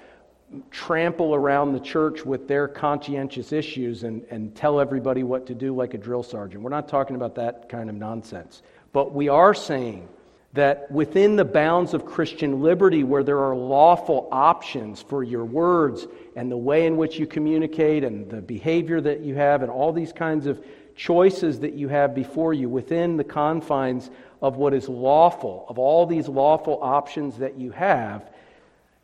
trample 0.71 1.35
around 1.35 1.73
the 1.73 1.79
church 1.79 2.25
with 2.25 2.47
their 2.47 2.67
conscientious 2.67 3.51
issues 3.51 4.03
and, 4.03 4.23
and 4.29 4.55
tell 4.55 4.79
everybody 4.79 5.23
what 5.23 5.45
to 5.47 5.55
do 5.55 5.75
like 5.75 5.93
a 5.93 5.97
drill 5.97 6.23
sergeant. 6.23 6.63
We're 6.63 6.69
not 6.69 6.88
talking 6.88 7.15
about 7.15 7.35
that 7.35 7.69
kind 7.69 7.89
of 7.89 7.95
nonsense. 7.95 8.63
But 8.93 9.13
we 9.13 9.29
are 9.29 9.53
saying 9.53 10.07
that 10.53 10.89
within 10.89 11.35
the 11.35 11.45
bounds 11.45 11.93
of 11.93 12.05
Christian 12.05 12.61
liberty, 12.61 13.03
where 13.03 13.23
there 13.23 13.39
are 13.39 13.55
lawful 13.55 14.27
options 14.31 15.01
for 15.01 15.23
your 15.23 15.45
words 15.45 16.07
and 16.35 16.51
the 16.51 16.57
way 16.57 16.85
in 16.85 16.97
which 16.97 17.19
you 17.19 17.27
communicate 17.27 18.03
and 18.03 18.29
the 18.29 18.41
behavior 18.41 19.01
that 19.01 19.21
you 19.21 19.35
have 19.35 19.61
and 19.61 19.71
all 19.71 19.91
these 19.91 20.13
kinds 20.13 20.47
of 20.47 20.63
choices 20.95 21.59
that 21.59 21.73
you 21.73 21.87
have 21.87 22.15
before 22.15 22.53
you 22.53 22.69
within 22.69 23.17
the 23.17 23.23
confines 23.23 24.09
of 24.41 24.57
what 24.57 24.73
is 24.73 24.89
lawful, 24.89 25.65
of 25.69 25.77
all 25.77 26.05
these 26.05 26.27
lawful 26.27 26.79
options 26.81 27.37
that 27.37 27.59
you 27.59 27.71
have, 27.71 28.31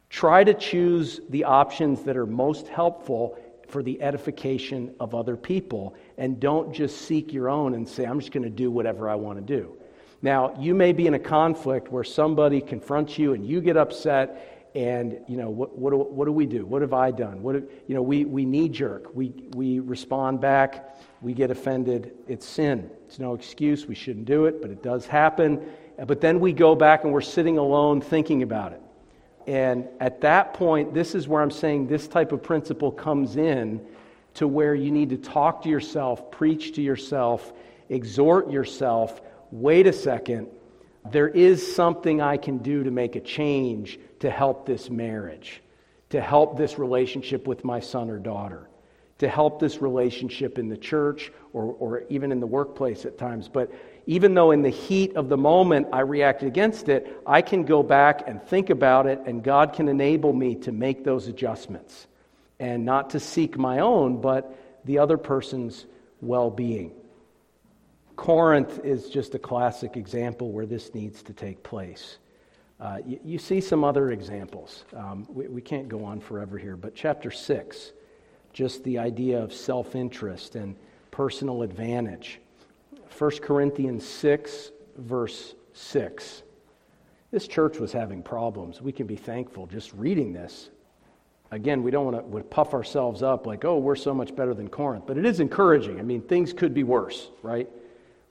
try 0.10 0.44
to 0.44 0.54
choose 0.54 1.22
the 1.30 1.44
options 1.44 2.04
that 2.04 2.18
are 2.18 2.26
most 2.26 2.68
helpful 2.68 3.38
for 3.68 3.84
the 3.84 4.02
edification 4.02 4.94
of 5.00 5.16
other 5.16 5.36
people 5.36 5.96
and 6.18 6.40
don't 6.40 6.74
just 6.74 7.02
seek 7.02 7.34
your 7.34 7.50
own 7.50 7.74
and 7.74 7.88
say, 7.88 8.06
I'm 8.06 8.20
just 8.20 8.32
going 8.32 8.44
to 8.44 8.50
do 8.50 8.70
whatever 8.70 9.10
I 9.10 9.16
want 9.16 9.40
to 9.40 9.58
do. 9.58 9.76
Now, 10.24 10.56
you 10.58 10.74
may 10.74 10.94
be 10.94 11.06
in 11.06 11.16
a 11.16 11.20
conflict 11.20 11.92
where 11.92 12.06
somebody 12.06 12.62
confronts 12.62 13.20
you 13.20 13.34
and 13.34 13.46
you 13.46 13.60
get 13.60 13.76
upset, 13.76 14.72
and, 14.74 15.20
you 15.28 15.36
know, 15.36 15.50
what, 15.50 15.78
what, 15.78 15.92
do, 15.92 15.98
what 15.98 16.26
do 16.26 16.32
we 16.32 16.46
do? 16.46 16.66
What 16.66 16.82
have 16.82 16.94
I 16.94 17.12
done? 17.12 17.44
What 17.44 17.56
have, 17.56 17.66
you 17.88 17.94
know, 17.94 18.02
we, 18.02 18.24
we 18.24 18.46
knee 18.46 18.70
jerk. 18.70 19.14
We, 19.14 19.34
we 19.54 19.80
respond 19.80 20.40
back. 20.40 20.98
We 21.22 21.34
get 21.34 21.52
offended. 21.52 22.14
It's 22.28 22.46
sin. 22.46 22.90
It's 23.06 23.20
no 23.20 23.34
excuse. 23.34 23.86
We 23.86 23.96
shouldn't 23.96 24.26
do 24.26 24.46
it, 24.46 24.62
but 24.62 24.72
it 24.72 24.82
does 24.82 25.06
happen. 25.06 25.62
But 26.08 26.22
then 26.22 26.40
we 26.40 26.54
go 26.54 26.74
back 26.74 27.04
and 27.04 27.12
we're 27.12 27.22
sitting 27.22 27.58
alone 27.58 28.00
thinking 28.00 28.44
about 28.44 28.72
it. 28.72 28.82
And 29.46 29.90
at 30.00 30.22
that 30.22 30.54
point, 30.54 30.94
this 30.94 31.16
is 31.16 31.28
where 31.28 31.42
I'm 31.42 31.52
saying 31.52 31.88
this 31.88 32.08
type 32.08 32.32
of 32.32 32.42
principle 32.42 32.94
comes 32.94 33.36
in 33.36 33.86
to 34.36 34.48
where 34.48 34.74
you 34.74 34.90
need 34.90 35.10
to 35.10 35.18
talk 35.18 35.64
to 35.64 35.70
yourself, 35.70 36.32
preach 36.32 36.74
to 36.76 36.82
yourself, 36.82 37.52
exhort 37.90 38.50
yourself 38.50 39.22
wait 39.54 39.86
a 39.86 39.94
second, 39.94 40.48
there 41.12 41.28
is 41.28 41.76
something 41.76 42.22
I 42.22 42.38
can 42.38 42.58
do 42.58 42.84
to 42.84 42.92
make 42.92 43.16
a 43.16 43.20
change 43.20 44.00
to 44.20 44.30
help 44.30 44.66
this 44.66 44.90
marriage, 44.90 45.62
to 46.10 46.20
help 46.20 46.58
this 46.58 46.80
relationship 46.80 47.46
with 47.46 47.64
my 47.64 47.80
son 47.80 48.10
or 48.10 48.18
daughter, 48.18 48.68
to 49.20 49.30
help 49.30 49.60
this 49.60 49.80
relationship 49.80 50.58
in 50.58 50.70
the 50.70 50.78
church 50.78 51.32
or, 51.54 51.66
or 51.78 52.04
even 52.10 52.32
in 52.32 52.40
the 52.40 52.48
workplace 52.48 53.06
at 53.06 53.20
times. 53.20 53.48
But 53.48 53.72
even 54.08 54.34
though 54.34 54.50
in 54.50 54.64
the 54.64 54.70
heat 54.70 55.16
of 55.16 55.30
the 55.30 55.38
moment 55.38 55.88
I 55.94 56.00
reacted 56.00 56.48
against 56.48 56.90
it, 56.90 57.22
I 57.28 57.44
can 57.44 57.64
go 57.64 57.84
back 57.84 58.28
and 58.28 58.42
think 58.42 58.72
about 58.72 59.06
it, 59.06 59.20
and 59.28 59.44
God 59.44 59.74
can 59.74 59.88
enable 59.88 60.34
me 60.34 60.56
to 60.56 60.72
make 60.72 61.04
those 61.04 61.28
adjustments 61.28 62.08
and 62.60 62.86
not 62.86 63.12
to 63.12 63.20
seek 63.20 63.56
my 63.56 63.80
own, 63.80 64.20
but 64.20 64.58
the 64.84 64.98
other 64.98 65.18
person's 65.18 65.86
well 66.22 66.50
being. 66.50 66.92
Corinth 68.16 68.84
is 68.84 69.10
just 69.10 69.36
a 69.36 69.40
classic 69.40 69.98
example 69.98 70.52
where 70.52 70.66
this 70.66 70.94
needs 70.94 71.24
to 71.24 71.34
take 71.34 71.64
place. 71.64 72.18
Uh, 72.80 72.98
you, 73.06 73.20
you, 73.24 73.38
see 73.38 73.62
some 73.62 73.84
other 73.84 74.12
examples. 74.12 74.84
Um, 74.96 75.26
we, 75.30 75.48
we 75.48 75.62
can't 75.62 75.88
go 75.88 76.04
on 76.04 76.20
forever 76.20 76.58
here, 76.58 76.76
but 76.76 76.96
chapter 76.96 77.32
6, 77.32 77.92
just 78.52 78.84
the 78.84 78.98
idea 78.98 79.42
of 79.42 79.54
self 79.54 79.96
interest 79.96 80.56
and 80.56 80.76
personal 81.12 81.64
advantage. 81.64 82.40
1 83.18 83.32
Corinthians 83.42 84.06
6, 84.06 84.72
verse 84.98 85.56
6. 85.74 86.44
This 87.32 87.48
church 87.48 87.80
was 87.80 87.92
having 87.92 88.22
problems. 88.22 88.82
We 88.82 88.92
can 88.92 89.08
be 89.08 89.16
thankful 89.16 89.66
just 89.66 89.94
reading 89.94 90.34
this. 90.34 90.70
Again, 91.52 91.84
we 91.84 91.92
don't 91.92 92.06
want 92.06 92.32
to 92.32 92.44
puff 92.44 92.74
ourselves 92.74 93.22
up 93.22 93.46
like, 93.46 93.64
oh, 93.64 93.78
we're 93.78 93.96
so 93.96 94.14
much 94.14 94.36
better 94.36 94.54
than 94.54 94.68
Corinth, 94.68 95.06
but 95.06 95.18
it 95.18 95.26
is 95.26 95.40
encouraging. 95.40 96.00
I 96.00 96.04
mean, 96.04 96.22
things 96.22 96.52
could 96.52 96.74
be 96.74 96.84
worse, 96.84 97.30
right? 97.44 97.70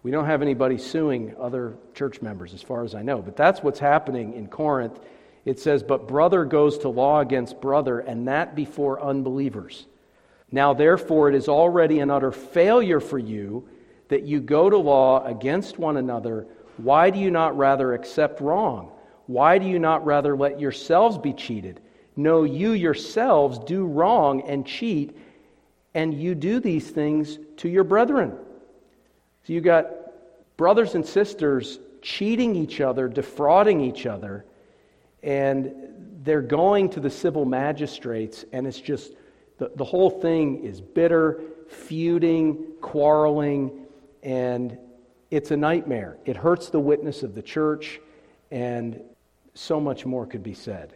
We 0.02 0.10
don't 0.10 0.26
have 0.26 0.42
anybody 0.42 0.78
suing 0.78 1.34
other 1.38 1.76
church 1.94 2.22
members, 2.22 2.54
as 2.54 2.62
far 2.62 2.82
as 2.82 2.94
I 2.94 3.02
know. 3.02 3.22
But 3.22 3.36
that's 3.36 3.62
what's 3.62 3.78
happening 3.78 4.34
in 4.34 4.48
Corinth. 4.48 4.98
It 5.44 5.60
says, 5.60 5.82
But 5.82 6.08
brother 6.08 6.44
goes 6.44 6.78
to 6.78 6.88
law 6.88 7.20
against 7.20 7.60
brother, 7.60 8.00
and 8.00 8.26
that 8.28 8.54
before 8.54 9.00
unbelievers. 9.00 9.86
Now, 10.50 10.74
therefore, 10.74 11.28
it 11.28 11.34
is 11.34 11.48
already 11.48 12.00
an 12.00 12.10
utter 12.10 12.32
failure 12.32 13.00
for 13.00 13.18
you 13.18 13.68
that 14.08 14.24
you 14.24 14.40
go 14.40 14.68
to 14.68 14.76
law 14.76 15.24
against 15.24 15.78
one 15.78 15.96
another, 15.96 16.46
why 16.76 17.10
do 17.10 17.18
you 17.18 17.30
not 17.30 17.56
rather 17.56 17.94
accept 17.94 18.40
wrong? 18.40 18.90
Why 19.26 19.58
do 19.58 19.66
you 19.66 19.78
not 19.78 20.04
rather 20.04 20.36
let 20.36 20.60
yourselves 20.60 21.16
be 21.16 21.32
cheated? 21.32 21.80
No, 22.16 22.42
you 22.42 22.72
yourselves 22.72 23.58
do 23.60 23.86
wrong 23.86 24.42
and 24.42 24.66
cheat, 24.66 25.16
and 25.94 26.12
you 26.12 26.34
do 26.34 26.60
these 26.60 26.90
things 26.90 27.38
to 27.58 27.68
your 27.68 27.84
brethren. 27.84 28.36
So 29.46 29.52
you 29.52 29.60
got 29.60 29.90
brothers 30.56 30.94
and 30.94 31.04
sisters 31.04 31.78
cheating 32.00 32.56
each 32.56 32.80
other, 32.80 33.08
defrauding 33.08 33.80
each 33.80 34.06
other, 34.06 34.44
and 35.22 35.72
they're 36.22 36.42
going 36.42 36.90
to 36.90 37.00
the 37.00 37.10
civil 37.10 37.44
magistrates, 37.44 38.44
and 38.52 38.66
it's 38.66 38.80
just 38.80 39.12
the, 39.58 39.70
the 39.76 39.84
whole 39.84 40.10
thing 40.10 40.64
is 40.64 40.80
bitter, 40.80 41.40
feuding, 41.68 42.64
quarreling, 42.80 43.86
and 44.22 44.78
it's 45.30 45.50
a 45.50 45.56
nightmare. 45.56 46.18
It 46.24 46.36
hurts 46.36 46.68
the 46.68 46.80
witness 46.80 47.22
of 47.22 47.34
the 47.34 47.42
church, 47.42 48.00
and 48.50 49.00
so 49.54 49.80
much 49.80 50.06
more 50.06 50.26
could 50.26 50.42
be 50.42 50.54
said. 50.54 50.94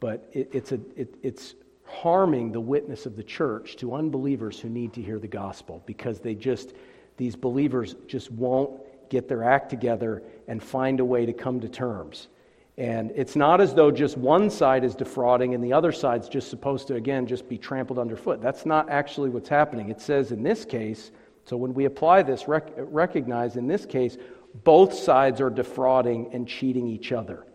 But 0.00 0.28
it, 0.32 0.50
it's, 0.52 0.72
a, 0.72 0.80
it, 0.96 1.14
it's 1.22 1.54
harming 1.84 2.52
the 2.52 2.60
witness 2.60 3.06
of 3.06 3.16
the 3.16 3.22
church 3.22 3.76
to 3.76 3.94
unbelievers 3.94 4.60
who 4.60 4.68
need 4.68 4.92
to 4.94 5.02
hear 5.02 5.18
the 5.18 5.28
gospel 5.28 5.82
because 5.86 6.20
they 6.20 6.34
just, 6.34 6.74
these 7.16 7.36
believers 7.36 7.94
just 8.06 8.30
won't 8.30 8.80
get 9.08 9.28
their 9.28 9.44
act 9.44 9.70
together 9.70 10.22
and 10.48 10.62
find 10.62 11.00
a 11.00 11.04
way 11.04 11.26
to 11.26 11.32
come 11.32 11.60
to 11.60 11.68
terms. 11.68 12.28
And 12.78 13.10
it's 13.14 13.36
not 13.36 13.60
as 13.60 13.72
though 13.72 13.90
just 13.90 14.18
one 14.18 14.50
side 14.50 14.84
is 14.84 14.94
defrauding 14.94 15.54
and 15.54 15.64
the 15.64 15.72
other 15.72 15.92
side's 15.92 16.28
just 16.28 16.50
supposed 16.50 16.88
to, 16.88 16.94
again, 16.94 17.26
just 17.26 17.48
be 17.48 17.56
trampled 17.56 17.98
underfoot. 17.98 18.42
That's 18.42 18.66
not 18.66 18.90
actually 18.90 19.30
what's 19.30 19.48
happening. 19.48 19.88
It 19.88 20.00
says 20.00 20.30
in 20.30 20.42
this 20.42 20.64
case, 20.64 21.10
so 21.44 21.56
when 21.56 21.72
we 21.72 21.86
apply 21.86 22.22
this, 22.22 22.48
rec- 22.48 22.72
recognize 22.76 23.56
in 23.56 23.66
this 23.66 23.86
case, 23.86 24.18
both 24.64 24.92
sides 24.92 25.40
are 25.40 25.48
defrauding 25.48 26.30
and 26.32 26.46
cheating 26.46 26.86
each 26.86 27.12
other. 27.12 27.46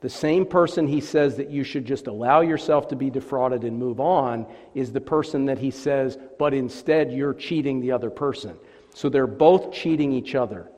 The 0.00 0.10
same 0.10 0.44
person 0.44 0.86
he 0.86 1.00
says 1.00 1.36
that 1.36 1.50
you 1.50 1.64
should 1.64 1.84
just 1.84 2.06
allow 2.06 2.40
yourself 2.40 2.88
to 2.88 2.96
be 2.96 3.10
defrauded 3.10 3.64
and 3.64 3.78
move 3.78 4.00
on 4.00 4.46
is 4.74 4.92
the 4.92 5.00
person 5.00 5.46
that 5.46 5.58
he 5.58 5.70
says, 5.70 6.18
but 6.38 6.54
instead 6.54 7.12
you're 7.12 7.34
cheating 7.34 7.80
the 7.80 7.92
other 7.92 8.10
person. 8.10 8.56
So 8.96 9.10
they're 9.10 9.26
both 9.26 9.72
cheating 9.72 10.10
each 10.10 10.34
other, 10.34 10.70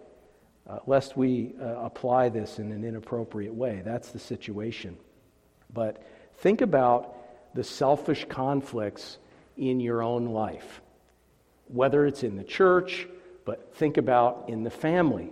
uh, 0.68 0.80
lest 0.88 1.16
we 1.16 1.54
uh, 1.62 1.66
apply 1.84 2.30
this 2.30 2.58
in 2.58 2.72
an 2.72 2.82
inappropriate 2.82 3.54
way. 3.54 3.80
That's 3.84 4.10
the 4.10 4.18
situation. 4.18 4.96
But 5.72 6.04
think 6.38 6.60
about 6.60 7.14
the 7.54 7.62
selfish 7.62 8.26
conflicts 8.28 9.18
in 9.56 9.78
your 9.78 10.02
own 10.02 10.26
life 10.26 10.80
whether 11.68 12.06
it's 12.06 12.22
in 12.22 12.36
the 12.36 12.44
church, 12.44 13.06
but 13.44 13.74
think 13.74 13.96
about 13.96 14.46
in 14.48 14.62
the 14.62 14.70
family. 14.70 15.30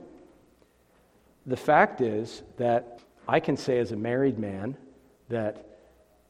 The 1.47 1.57
fact 1.57 2.01
is 2.01 2.43
that 2.59 3.01
I 3.26 3.41
can 3.41 3.57
say 3.57 3.78
as 3.78 3.93
a 3.93 3.97
married 3.97 4.39
man 4.39 4.76
that 5.28 5.78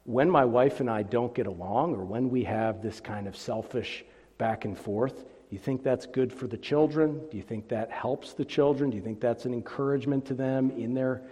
when 0.04 0.30
my 0.30 0.44
wife 0.44 0.80
and 0.80 0.88
I 0.88 1.02
don't 1.02 1.34
get 1.34 1.46
along 1.46 1.96
or 1.96 2.04
when 2.04 2.30
we 2.30 2.44
have 2.44 2.82
this 2.82 3.00
kind 3.00 3.26
of 3.26 3.36
selfish 3.36 4.04
back 4.38 4.64
and 4.64 4.78
forth, 4.78 5.24
you 5.56 5.62
think 5.62 5.82
that's 5.82 6.04
good 6.04 6.30
for 6.30 6.46
the 6.46 6.58
children? 6.58 7.18
Do 7.30 7.38
you 7.38 7.42
think 7.42 7.68
that 7.68 7.90
helps 7.90 8.34
the 8.34 8.44
children? 8.44 8.90
Do 8.90 8.96
you 8.96 9.02
think 9.02 9.20
that's 9.20 9.46
an 9.46 9.54
encouragement 9.54 10.26
to 10.26 10.34
them 10.34 10.70
in 10.72 10.92
their 10.92 11.22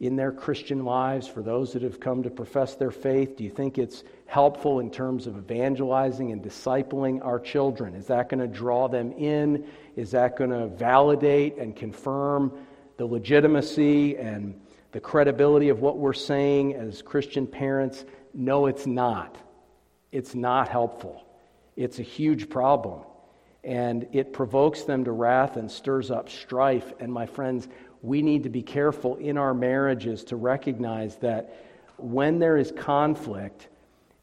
in 0.00 0.16
their 0.16 0.32
Christian 0.32 0.84
lives 0.84 1.28
for 1.28 1.42
those 1.42 1.72
that 1.72 1.82
have 1.82 2.00
come 2.00 2.24
to 2.24 2.30
profess 2.30 2.74
their 2.74 2.90
faith? 2.90 3.36
Do 3.36 3.44
you 3.44 3.50
think 3.50 3.78
it's 3.78 4.02
helpful 4.26 4.80
in 4.80 4.90
terms 4.90 5.28
of 5.28 5.36
evangelizing 5.36 6.32
and 6.32 6.42
discipling 6.42 7.24
our 7.24 7.38
children? 7.38 7.94
Is 7.94 8.08
that 8.08 8.28
going 8.28 8.40
to 8.40 8.48
draw 8.48 8.88
them 8.88 9.12
in? 9.12 9.64
Is 9.94 10.10
that 10.10 10.36
going 10.36 10.50
to 10.50 10.66
validate 10.66 11.56
and 11.56 11.76
confirm 11.76 12.52
the 12.96 13.06
legitimacy 13.06 14.16
and 14.16 14.60
the 14.90 15.00
credibility 15.00 15.68
of 15.68 15.80
what 15.80 15.98
we're 15.98 16.12
saying 16.12 16.74
as 16.74 17.00
Christian 17.00 17.46
parents? 17.46 18.04
No, 18.34 18.66
it's 18.66 18.88
not. 18.88 19.36
It's 20.10 20.34
not 20.34 20.68
helpful. 20.68 21.24
It's 21.76 22.00
a 22.00 22.04
huge 22.04 22.50
problem. 22.50 23.02
And 23.64 24.06
it 24.12 24.32
provokes 24.32 24.82
them 24.82 25.04
to 25.04 25.12
wrath 25.12 25.56
and 25.56 25.70
stirs 25.70 26.10
up 26.10 26.28
strife. 26.28 26.92
And 27.00 27.12
my 27.12 27.26
friends, 27.26 27.68
we 28.02 28.22
need 28.22 28.44
to 28.44 28.48
be 28.48 28.62
careful 28.62 29.16
in 29.16 29.36
our 29.36 29.54
marriages 29.54 30.24
to 30.24 30.36
recognize 30.36 31.16
that 31.16 31.56
when 31.96 32.38
there 32.38 32.56
is 32.56 32.72
conflict 32.76 33.68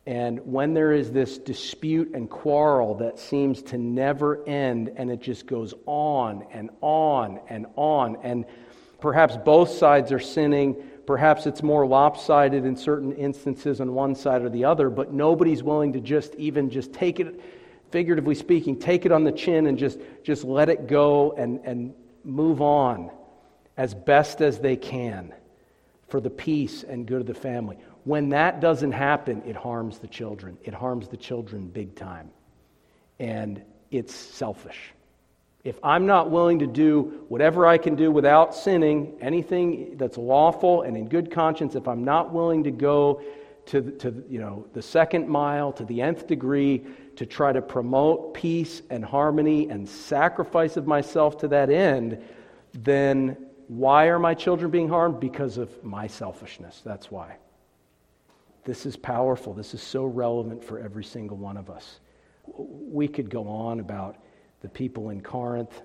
and 0.07 0.39
when 0.45 0.73
there 0.73 0.91
is 0.91 1.11
this 1.11 1.37
dispute 1.37 2.11
and 2.13 2.29
quarrel 2.29 2.95
that 2.95 3.19
seems 3.19 3.61
to 3.63 3.77
never 3.77 4.47
end 4.47 4.91
and 4.95 5.09
it 5.09 5.19
just 5.19 5.47
goes 5.47 5.73
on 5.85 6.45
and 6.51 6.69
on 6.81 7.39
and 7.49 7.65
on, 7.75 8.17
and 8.23 8.45
perhaps 9.01 9.35
both 9.35 9.69
sides 9.69 10.11
are 10.11 10.19
sinning, 10.19 10.75
perhaps 11.07 11.47
it's 11.47 11.63
more 11.63 11.87
lopsided 11.87 12.65
in 12.65 12.75
certain 12.75 13.13
instances 13.13 13.81
on 13.81 13.93
one 13.93 14.13
side 14.13 14.43
or 14.43 14.49
the 14.49 14.63
other, 14.63 14.89
but 14.89 15.11
nobody's 15.11 15.63
willing 15.63 15.91
to 15.93 15.99
just 15.99 16.35
even 16.35 16.69
just 16.69 16.93
take 16.93 17.19
it 17.19 17.41
figuratively 17.91 18.35
speaking, 18.35 18.79
take 18.79 19.05
it 19.05 19.11
on 19.11 19.23
the 19.23 19.31
chin 19.31 19.67
and 19.67 19.77
just, 19.77 19.99
just 20.23 20.43
let 20.43 20.69
it 20.69 20.87
go 20.87 21.33
and, 21.33 21.59
and 21.63 21.93
move 22.23 22.61
on 22.61 23.11
as 23.77 23.93
best 23.93 24.41
as 24.41 24.59
they 24.59 24.75
can 24.75 25.33
for 26.07 26.19
the 26.19 26.29
peace 26.29 26.83
and 26.83 27.05
good 27.05 27.21
of 27.21 27.27
the 27.27 27.33
family. 27.33 27.77
When 28.03 28.29
that 28.29 28.59
doesn't 28.59 28.91
happen, 28.91 29.41
it 29.45 29.55
harms 29.55 29.99
the 29.99 30.07
children. 30.07 30.57
It 30.63 30.73
harms 30.73 31.07
the 31.07 31.17
children 31.17 31.67
big 31.67 31.95
time. 31.95 32.29
And 33.19 33.63
it's 33.91 34.13
selfish. 34.13 34.93
If 35.63 35.79
I'm 35.81 36.05
not 36.05 36.29
willing 36.29 36.59
to 36.59 36.67
do 36.67 37.25
whatever 37.27 37.65
I 37.65 37.79
can 37.79 37.95
do 37.95 38.11
without 38.11 38.53
sinning, 38.53 39.17
anything 39.19 39.97
that's 39.97 40.15
lawful 40.15 40.83
and 40.83 40.95
in 40.95 41.09
good 41.09 41.31
conscience, 41.31 41.73
if 41.73 41.87
I'm 41.87 42.03
not 42.03 42.31
willing 42.31 42.65
to 42.65 42.71
go 42.71 43.23
to, 43.67 43.81
to 43.97 44.23
you 44.29 44.39
know, 44.39 44.67
the 44.73 44.83
second 44.83 45.27
mile, 45.27 45.73
to 45.73 45.85
the 45.85 46.03
nth 46.03 46.27
degree, 46.27 46.85
to 47.17 47.25
try 47.25 47.51
to 47.51 47.61
promote 47.61 48.33
peace 48.33 48.81
and 48.89 49.03
harmony 49.03 49.69
and 49.69 49.87
sacrifice 49.87 50.77
of 50.77 50.87
myself 50.87 51.37
to 51.39 51.47
that 51.49 51.69
end, 51.69 52.21
then 52.73 53.37
why 53.67 54.05
are 54.07 54.19
my 54.19 54.33
children 54.33 54.69
being 54.69 54.89
harmed? 54.89 55.19
Because 55.19 55.57
of 55.57 55.83
my 55.83 56.07
selfishness. 56.07 56.81
That's 56.85 57.09
why. 57.09 57.37
This 58.63 58.85
is 58.85 58.95
powerful. 58.95 59.53
This 59.53 59.73
is 59.73 59.81
so 59.81 60.05
relevant 60.05 60.63
for 60.63 60.79
every 60.79 61.03
single 61.03 61.37
one 61.37 61.57
of 61.57 61.69
us. 61.69 61.99
We 62.47 63.07
could 63.07 63.29
go 63.29 63.47
on 63.47 63.79
about 63.79 64.17
the 64.61 64.69
people 64.69 65.09
in 65.09 65.21
Corinth. 65.21 65.81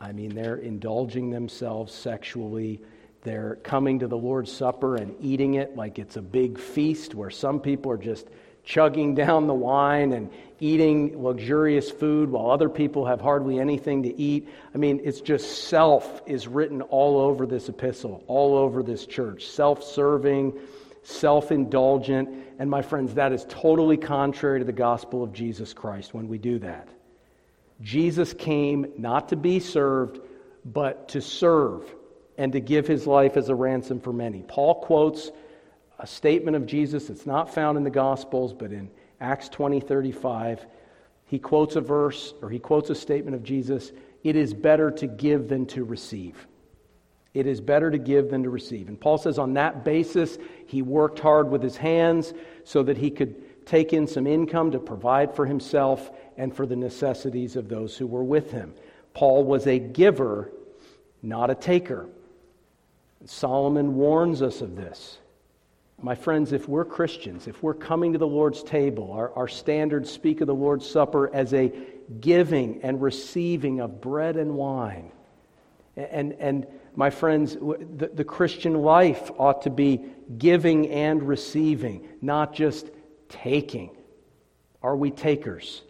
I 0.00 0.12
mean, 0.12 0.34
they're 0.34 0.56
indulging 0.56 1.30
themselves 1.30 1.92
sexually. 1.92 2.80
They're 3.22 3.56
coming 3.62 4.00
to 4.00 4.08
the 4.08 4.16
Lord's 4.16 4.52
Supper 4.52 4.96
and 4.96 5.14
eating 5.20 5.54
it 5.54 5.76
like 5.76 5.98
it's 5.98 6.16
a 6.16 6.22
big 6.22 6.58
feast 6.58 7.14
where 7.14 7.30
some 7.30 7.60
people 7.60 7.90
are 7.90 7.96
just 7.96 8.28
chugging 8.64 9.14
down 9.14 9.46
the 9.46 9.54
wine 9.54 10.12
and 10.12 10.30
eating 10.60 11.22
luxurious 11.22 11.90
food 11.90 12.30
while 12.30 12.50
other 12.50 12.68
people 12.68 13.04
have 13.06 13.20
hardly 13.20 13.58
anything 13.58 14.02
to 14.04 14.20
eat. 14.20 14.48
I 14.74 14.78
mean, 14.78 15.00
it's 15.04 15.20
just 15.20 15.68
self 15.68 16.22
is 16.26 16.48
written 16.48 16.80
all 16.82 17.18
over 17.18 17.46
this 17.46 17.68
epistle, 17.68 18.24
all 18.26 18.56
over 18.56 18.82
this 18.82 19.06
church. 19.06 19.46
Self 19.46 19.82
serving, 19.82 20.58
self 21.02 21.52
indulgent. 21.52 22.30
And 22.58 22.70
my 22.70 22.82
friends, 22.82 23.14
that 23.14 23.32
is 23.32 23.44
totally 23.48 23.96
contrary 23.96 24.60
to 24.60 24.64
the 24.64 24.72
gospel 24.72 25.22
of 25.22 25.32
Jesus 25.32 25.72
Christ 25.72 26.14
when 26.14 26.28
we 26.28 26.38
do 26.38 26.58
that. 26.60 26.88
Jesus 27.82 28.32
came 28.32 28.86
not 28.96 29.28
to 29.30 29.36
be 29.36 29.60
served, 29.60 30.20
but 30.64 31.08
to 31.08 31.20
serve 31.20 31.92
and 32.38 32.52
to 32.52 32.60
give 32.60 32.86
his 32.86 33.06
life 33.06 33.36
as 33.36 33.48
a 33.48 33.54
ransom 33.54 34.00
for 34.00 34.12
many. 34.12 34.42
Paul 34.42 34.76
quotes 34.76 35.30
a 35.98 36.06
statement 36.06 36.56
of 36.56 36.66
Jesus 36.66 37.06
that's 37.06 37.26
not 37.26 37.54
found 37.54 37.78
in 37.78 37.84
the 37.84 37.90
Gospels, 37.90 38.52
but 38.52 38.72
in 38.72 38.90
Acts 39.20 39.48
20 39.48 39.80
35. 39.80 40.66
He 41.26 41.38
quotes 41.38 41.76
a 41.76 41.80
verse 41.80 42.34
or 42.42 42.50
he 42.50 42.58
quotes 42.58 42.90
a 42.90 42.94
statement 42.94 43.34
of 43.34 43.42
Jesus 43.42 43.92
It 44.22 44.36
is 44.36 44.52
better 44.54 44.90
to 44.92 45.06
give 45.06 45.48
than 45.48 45.66
to 45.66 45.84
receive. 45.84 46.46
It 47.32 47.48
is 47.48 47.60
better 47.60 47.90
to 47.90 47.98
give 47.98 48.30
than 48.30 48.44
to 48.44 48.50
receive. 48.50 48.88
And 48.88 49.00
Paul 49.00 49.18
says 49.18 49.38
on 49.38 49.54
that 49.54 49.84
basis, 49.84 50.38
he 50.66 50.82
worked 50.82 51.18
hard 51.18 51.50
with 51.50 51.62
his 51.62 51.76
hands 51.76 52.32
so 52.62 52.84
that 52.84 52.96
he 52.96 53.10
could 53.10 53.66
take 53.66 53.92
in 53.92 54.06
some 54.06 54.26
income 54.26 54.70
to 54.70 54.78
provide 54.78 55.34
for 55.34 55.44
himself 55.44 56.12
and 56.36 56.54
for 56.54 56.66
the 56.66 56.76
necessities 56.76 57.56
of 57.56 57.68
those 57.68 57.96
who 57.96 58.06
were 58.06 58.22
with 58.22 58.52
him. 58.52 58.74
Paul 59.14 59.44
was 59.44 59.66
a 59.66 59.78
giver, 59.78 60.52
not 61.22 61.50
a 61.50 61.54
taker. 61.54 62.08
Solomon 63.24 63.96
warns 63.96 64.42
us 64.42 64.60
of 64.60 64.76
this. 64.76 65.18
My 66.02 66.14
friends, 66.14 66.52
if 66.52 66.68
we're 66.68 66.84
Christians, 66.84 67.46
if 67.46 67.62
we're 67.62 67.74
coming 67.74 68.12
to 68.12 68.18
the 68.18 68.26
Lord's 68.26 68.62
table, 68.62 69.12
our, 69.12 69.32
our 69.34 69.48
standards 69.48 70.10
speak 70.10 70.40
of 70.40 70.46
the 70.46 70.54
Lord's 70.54 70.88
Supper 70.88 71.34
as 71.34 71.54
a 71.54 71.72
giving 72.20 72.82
and 72.82 73.00
receiving 73.00 73.80
of 73.80 74.00
bread 74.00 74.36
and 74.36 74.54
wine. 74.54 75.12
And, 75.96 76.32
and 76.34 76.66
my 76.96 77.10
friends, 77.10 77.54
the, 77.54 78.10
the 78.12 78.24
Christian 78.24 78.74
life 78.74 79.30
ought 79.38 79.62
to 79.62 79.70
be 79.70 80.00
giving 80.36 80.90
and 80.90 81.22
receiving, 81.22 82.06
not 82.20 82.52
just 82.52 82.90
taking. 83.28 83.96
Are 84.82 84.96
we 84.96 85.10
takers? 85.10 85.82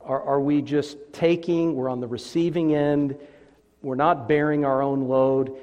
Are, 0.00 0.22
are 0.22 0.40
we 0.40 0.62
just 0.62 0.96
taking, 1.12 1.74
we're 1.74 1.88
on 1.88 2.00
the 2.00 2.06
receiving 2.06 2.74
end, 2.74 3.16
we're 3.82 3.94
not 3.94 4.28
bearing 4.28 4.64
our 4.64 4.82
own 4.82 5.08
load? 5.08 5.56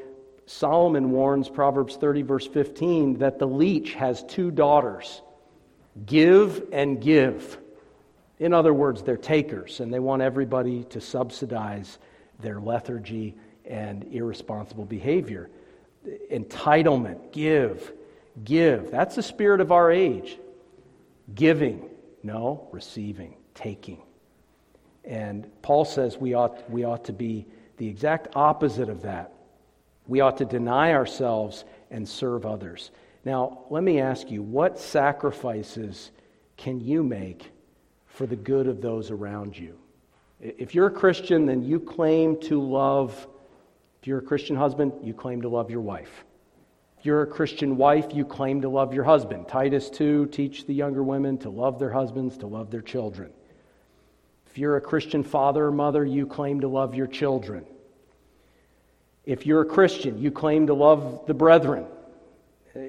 Solomon 0.49 1.11
warns, 1.11 1.47
Proverbs 1.47 1.95
30, 1.95 2.23
verse 2.23 2.47
15, 2.47 3.19
that 3.19 3.37
the 3.37 3.45
leech 3.45 3.93
has 3.93 4.23
two 4.23 4.49
daughters 4.49 5.21
give 6.07 6.63
and 6.71 6.99
give. 6.99 7.59
In 8.39 8.51
other 8.51 8.73
words, 8.73 9.03
they're 9.03 9.15
takers, 9.15 9.79
and 9.79 9.93
they 9.93 9.99
want 9.99 10.23
everybody 10.23 10.85
to 10.85 11.01
subsidize 11.01 11.99
their 12.39 12.59
lethargy 12.59 13.35
and 13.63 14.03
irresponsible 14.11 14.85
behavior. 14.85 15.51
Entitlement, 16.31 17.31
give, 17.31 17.93
give. 18.43 18.89
That's 18.89 19.15
the 19.15 19.23
spirit 19.23 19.61
of 19.61 19.71
our 19.71 19.91
age. 19.91 20.39
Giving, 21.35 21.87
no, 22.23 22.67
receiving, 22.71 23.35
taking. 23.53 24.01
And 25.05 25.47
Paul 25.61 25.85
says 25.85 26.17
we 26.17 26.33
ought, 26.33 26.67
we 26.71 26.85
ought 26.85 27.05
to 27.05 27.13
be 27.13 27.45
the 27.77 27.87
exact 27.87 28.35
opposite 28.35 28.89
of 28.89 29.03
that. 29.03 29.33
We 30.09 30.21
ought 30.21 30.37
to 30.37 30.45
deny 30.45 30.93
ourselves 30.93 31.65
and 31.91 32.09
serve 32.09 32.43
others. 32.43 32.89
Now, 33.23 33.59
let 33.69 33.83
me 33.83 34.01
ask 34.01 34.31
you 34.31 34.41
what 34.41 34.79
sacrifices 34.79 36.09
can 36.57 36.79
you 36.79 37.03
make 37.03 37.51
for 38.07 38.25
the 38.25 38.35
good 38.35 38.67
of 38.67 38.81
those 38.81 39.11
around 39.11 39.55
you? 39.55 39.77
If 40.41 40.73
you're 40.73 40.87
a 40.87 40.91
Christian, 40.91 41.45
then 41.45 41.61
you 41.61 41.79
claim 41.79 42.39
to 42.41 42.59
love, 42.59 43.27
if 44.01 44.07
you're 44.07 44.17
a 44.17 44.23
Christian 44.23 44.55
husband, 44.55 44.93
you 45.03 45.13
claim 45.13 45.43
to 45.43 45.49
love 45.49 45.69
your 45.69 45.81
wife. 45.81 46.25
If 46.97 47.05
you're 47.05 47.21
a 47.21 47.27
Christian 47.27 47.77
wife, 47.77 48.07
you 48.11 48.25
claim 48.25 48.61
to 48.61 48.69
love 48.69 48.95
your 48.95 49.03
husband. 49.03 49.47
Titus 49.47 49.91
2 49.91 50.25
teach 50.27 50.65
the 50.65 50.73
younger 50.73 51.03
women 51.03 51.37
to 51.39 51.51
love 51.51 51.77
their 51.77 51.91
husbands, 51.91 52.35
to 52.39 52.47
love 52.47 52.71
their 52.71 52.81
children. 52.81 53.31
If 54.47 54.57
you're 54.57 54.77
a 54.77 54.81
Christian 54.81 55.23
father 55.23 55.67
or 55.67 55.71
mother, 55.71 56.03
you 56.03 56.25
claim 56.25 56.61
to 56.61 56.67
love 56.67 56.95
your 56.95 57.05
children. 57.05 57.63
If 59.29 59.45
you're 59.45 59.61
a 59.61 59.65
Christian, 59.65 60.17
you 60.17 60.31
claim 60.31 60.65
to 60.67 60.73
love 60.73 61.27
the 61.27 61.35
brethren. 61.35 61.85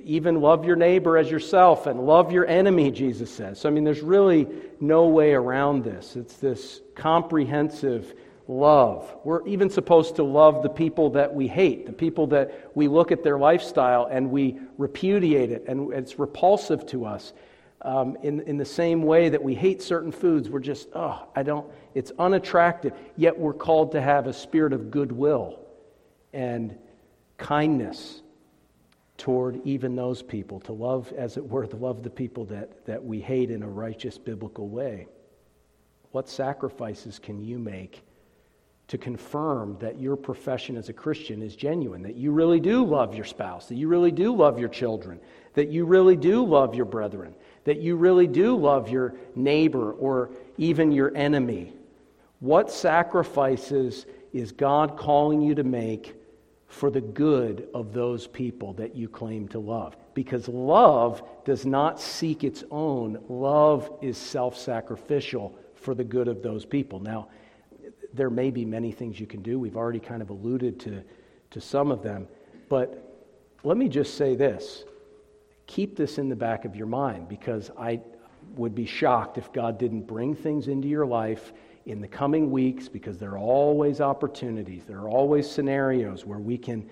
Even 0.05 0.41
love 0.41 0.65
your 0.65 0.75
neighbor 0.75 1.19
as 1.19 1.31
yourself 1.31 1.87
and 1.87 2.01
love 2.01 2.33
your 2.33 2.47
enemy, 2.47 2.91
Jesus 2.91 3.31
says. 3.31 3.61
So, 3.61 3.69
I 3.69 3.73
mean, 3.73 3.85
there's 3.85 4.01
really 4.01 4.49
no 4.81 5.09
way 5.09 5.35
around 5.35 5.85
this. 5.85 6.17
It's 6.17 6.37
this 6.37 6.81
comprehensive 6.95 8.15
love. 8.49 9.15
We're 9.23 9.47
even 9.47 9.69
supposed 9.69 10.17
to 10.17 10.23
love 10.23 10.63
the 10.63 10.71
people 10.71 11.11
that 11.11 11.35
we 11.35 11.47
hate, 11.47 11.85
the 11.85 11.93
people 11.93 12.29
that 12.29 12.71
we 12.75 12.89
look 12.89 13.13
at 13.13 13.23
their 13.23 13.39
lifestyle 13.39 14.09
and 14.11 14.31
we 14.31 14.61
repudiate 14.79 15.51
it, 15.51 15.67
and 15.69 15.93
it's 15.93 16.19
repulsive 16.19 16.87
to 16.87 17.05
us. 17.05 17.35
Um, 17.83 18.17
in, 18.23 18.41
in 18.41 18.57
the 18.57 18.65
same 18.65 19.03
way 19.03 19.29
that 19.29 19.43
we 19.43 19.55
hate 19.55 19.83
certain 19.83 20.11
foods, 20.11 20.49
we're 20.49 20.61
just, 20.61 20.89
oh, 20.95 21.29
I 21.37 21.43
don't, 21.43 21.67
it's 21.95 22.13
unattractive. 22.19 22.95
Yet 23.19 23.39
we're 23.39 23.53
called 23.53 23.93
to 23.93 24.01
have 24.01 24.27
a 24.27 24.33
spirit 24.33 24.73
of 24.73 24.91
goodwill 24.91 25.60
and 26.33 26.77
kindness 27.39 28.23
toward 29.17 29.61
even 29.67 29.95
those 29.95 30.23
people, 30.23 30.61
to 30.61 30.73
love, 30.73 31.13
as 31.17 31.37
it 31.37 31.47
were, 31.47 31.67
to 31.67 31.77
love 31.77 32.03
the 32.03 32.11
people 32.11 32.47
that, 32.47 32.87
that 32.87 33.05
we 33.05 33.21
hate 33.21 33.51
in 33.51 33.63
a 33.63 33.69
righteous 33.69 34.17
biblical 34.17 34.69
way. 34.69 35.07
What 36.13 36.29
sacrifices 36.29 37.19
can 37.19 37.41
you 37.43 37.59
make 37.59 38.03
to 38.89 38.99
confirm 38.99 39.77
that 39.79 40.01
your 40.01 40.17
profession 40.17 40.77
as 40.77 40.89
a 40.89 40.93
Christian 40.93 41.43
is 41.43 41.55
genuine, 41.55 42.03
that 42.03 42.17
you 42.17 42.33
really 42.33 42.61
do 42.61 42.85
love 42.85 43.15
your 43.15 43.25
spouse, 43.25 43.67
that 43.67 43.77
you 43.77 43.87
really 43.89 44.11
do 44.11 44.35
love 44.35 44.59
your 44.59 44.69
children, 44.69 45.21
that 45.55 45.69
you 45.69 45.85
really 45.85 46.17
do 46.17 46.45
love 46.45 46.75
your 46.75 46.87
brethren, 46.87 47.35
that 47.65 47.81
you 47.81 47.97
really 47.97 48.27
do 48.27 48.57
love 48.57 48.89
your 48.89 49.15
neighbor 49.37 49.93
or 49.93 50.31
even 50.57 50.91
your 50.91 51.15
enemy? 51.15 51.73
What 52.41 52.73
sacrifices 52.73 54.07
is 54.33 54.51
God 54.51 54.97
calling 54.97 55.41
you 55.43 55.55
to 55.55 55.63
make 55.63 56.15
for 56.71 56.89
the 56.89 57.01
good 57.01 57.69
of 57.75 57.93
those 57.93 58.29
people 58.29 58.73
that 58.75 58.95
you 58.95 59.09
claim 59.09 59.49
to 59.49 59.59
love. 59.59 59.97
Because 60.15 60.47
love 60.49 61.21
does 61.45 61.67
not 61.67 62.01
seek 62.01 62.45
its 62.45 62.63
own, 62.71 63.19
love 63.29 63.91
is 64.01 64.17
self 64.17 64.57
sacrificial 64.57 65.59
for 65.75 65.95
the 65.95 66.05
good 66.05 66.29
of 66.29 66.43
those 66.43 66.65
people. 66.65 67.01
Now, 67.01 67.29
there 68.15 68.31
may 68.31 68.51
be 68.51 68.65
many 68.65 68.93
things 68.93 69.19
you 69.19 69.27
can 69.27 69.43
do. 69.43 69.59
We've 69.59 69.77
already 69.77 69.99
kind 69.99 70.23
of 70.23 70.31
alluded 70.31 70.79
to, 70.81 71.03
to 71.51 71.61
some 71.61 71.91
of 71.91 72.05
them. 72.05 72.29
But 72.69 73.27
let 73.65 73.77
me 73.77 73.89
just 73.89 74.15
say 74.15 74.37
this 74.37 74.85
keep 75.67 75.97
this 75.97 76.19
in 76.19 76.29
the 76.29 76.37
back 76.37 76.65
of 76.65 76.77
your 76.77 76.87
mind 76.87 77.29
because 77.29 77.71
I 77.79 78.01
would 78.57 78.75
be 78.75 78.87
shocked 78.87 79.39
if 79.39 79.53
God 79.53 79.77
didn't 79.79 80.03
bring 80.03 80.35
things 80.35 80.69
into 80.69 80.89
your 80.89 81.07
life 81.07 81.53
in 81.87 82.01
the 82.01 82.09
coming 82.09 82.51
weeks 82.51 82.89
because 82.89 83.19
there 83.19 83.33
are 83.33 83.39
always 83.39 84.01
opportunities, 84.01 84.85
there 84.85 84.99
are 84.99 85.09
always 85.09 85.51
scenarios 85.51 86.27
where 86.27 86.39
we 86.39 86.59
can 86.59 86.89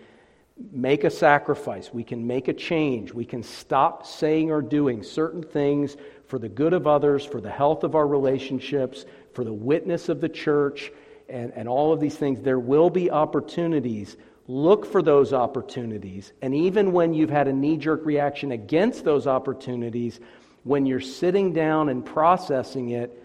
make 0.72 1.05
a 1.05 1.11
sacrifice, 1.11 1.93
we 1.93 2.03
can 2.03 2.26
make 2.26 2.49
a 2.49 2.53
change, 2.53 3.12
we 3.12 3.24
can 3.24 3.43
stop 3.43 4.07
saying 4.07 4.51
or 4.51 4.61
doing 4.61 5.03
certain 5.03 5.43
things 5.43 5.97
for 6.26 6.39
the 6.39 6.49
good 6.49 6.72
of 6.72 6.86
others, 6.86 7.24
for 7.24 7.41
the 7.41 7.51
health 7.51 7.84
of 7.84 7.95
our 7.95 8.07
relationships, 8.07 9.05
for 9.32 9.45
the 9.45 9.53
witness 9.53 10.09
of 10.09 10.20
the 10.20 10.28
church, 10.28 10.91
and, 11.28 11.53
and 11.55 11.68
all 11.68 11.93
of 11.93 12.01
these 12.01 12.16
things. 12.16 12.41
There 12.41 12.59
will 12.59 12.91
be 12.91 13.11
opportunities. 13.11 14.16
Look 14.47 14.84
for 14.86 15.03
those 15.03 15.32
opportunities. 15.32 16.32
And 16.43 16.55
even 16.55 16.93
when 16.93 17.14
you've 17.14 17.30
had 17.30 17.49
a 17.49 17.53
knee 17.53 17.76
jerk 17.76 18.05
reaction 18.05 18.53
against 18.53 19.05
those 19.05 19.26
opportunities, 19.26 20.20
when 20.64 20.86
you're 20.86 21.01
sitting 21.01 21.53
down 21.53 21.89
and 21.89 22.05
processing 22.05 22.91
it, 22.91 23.22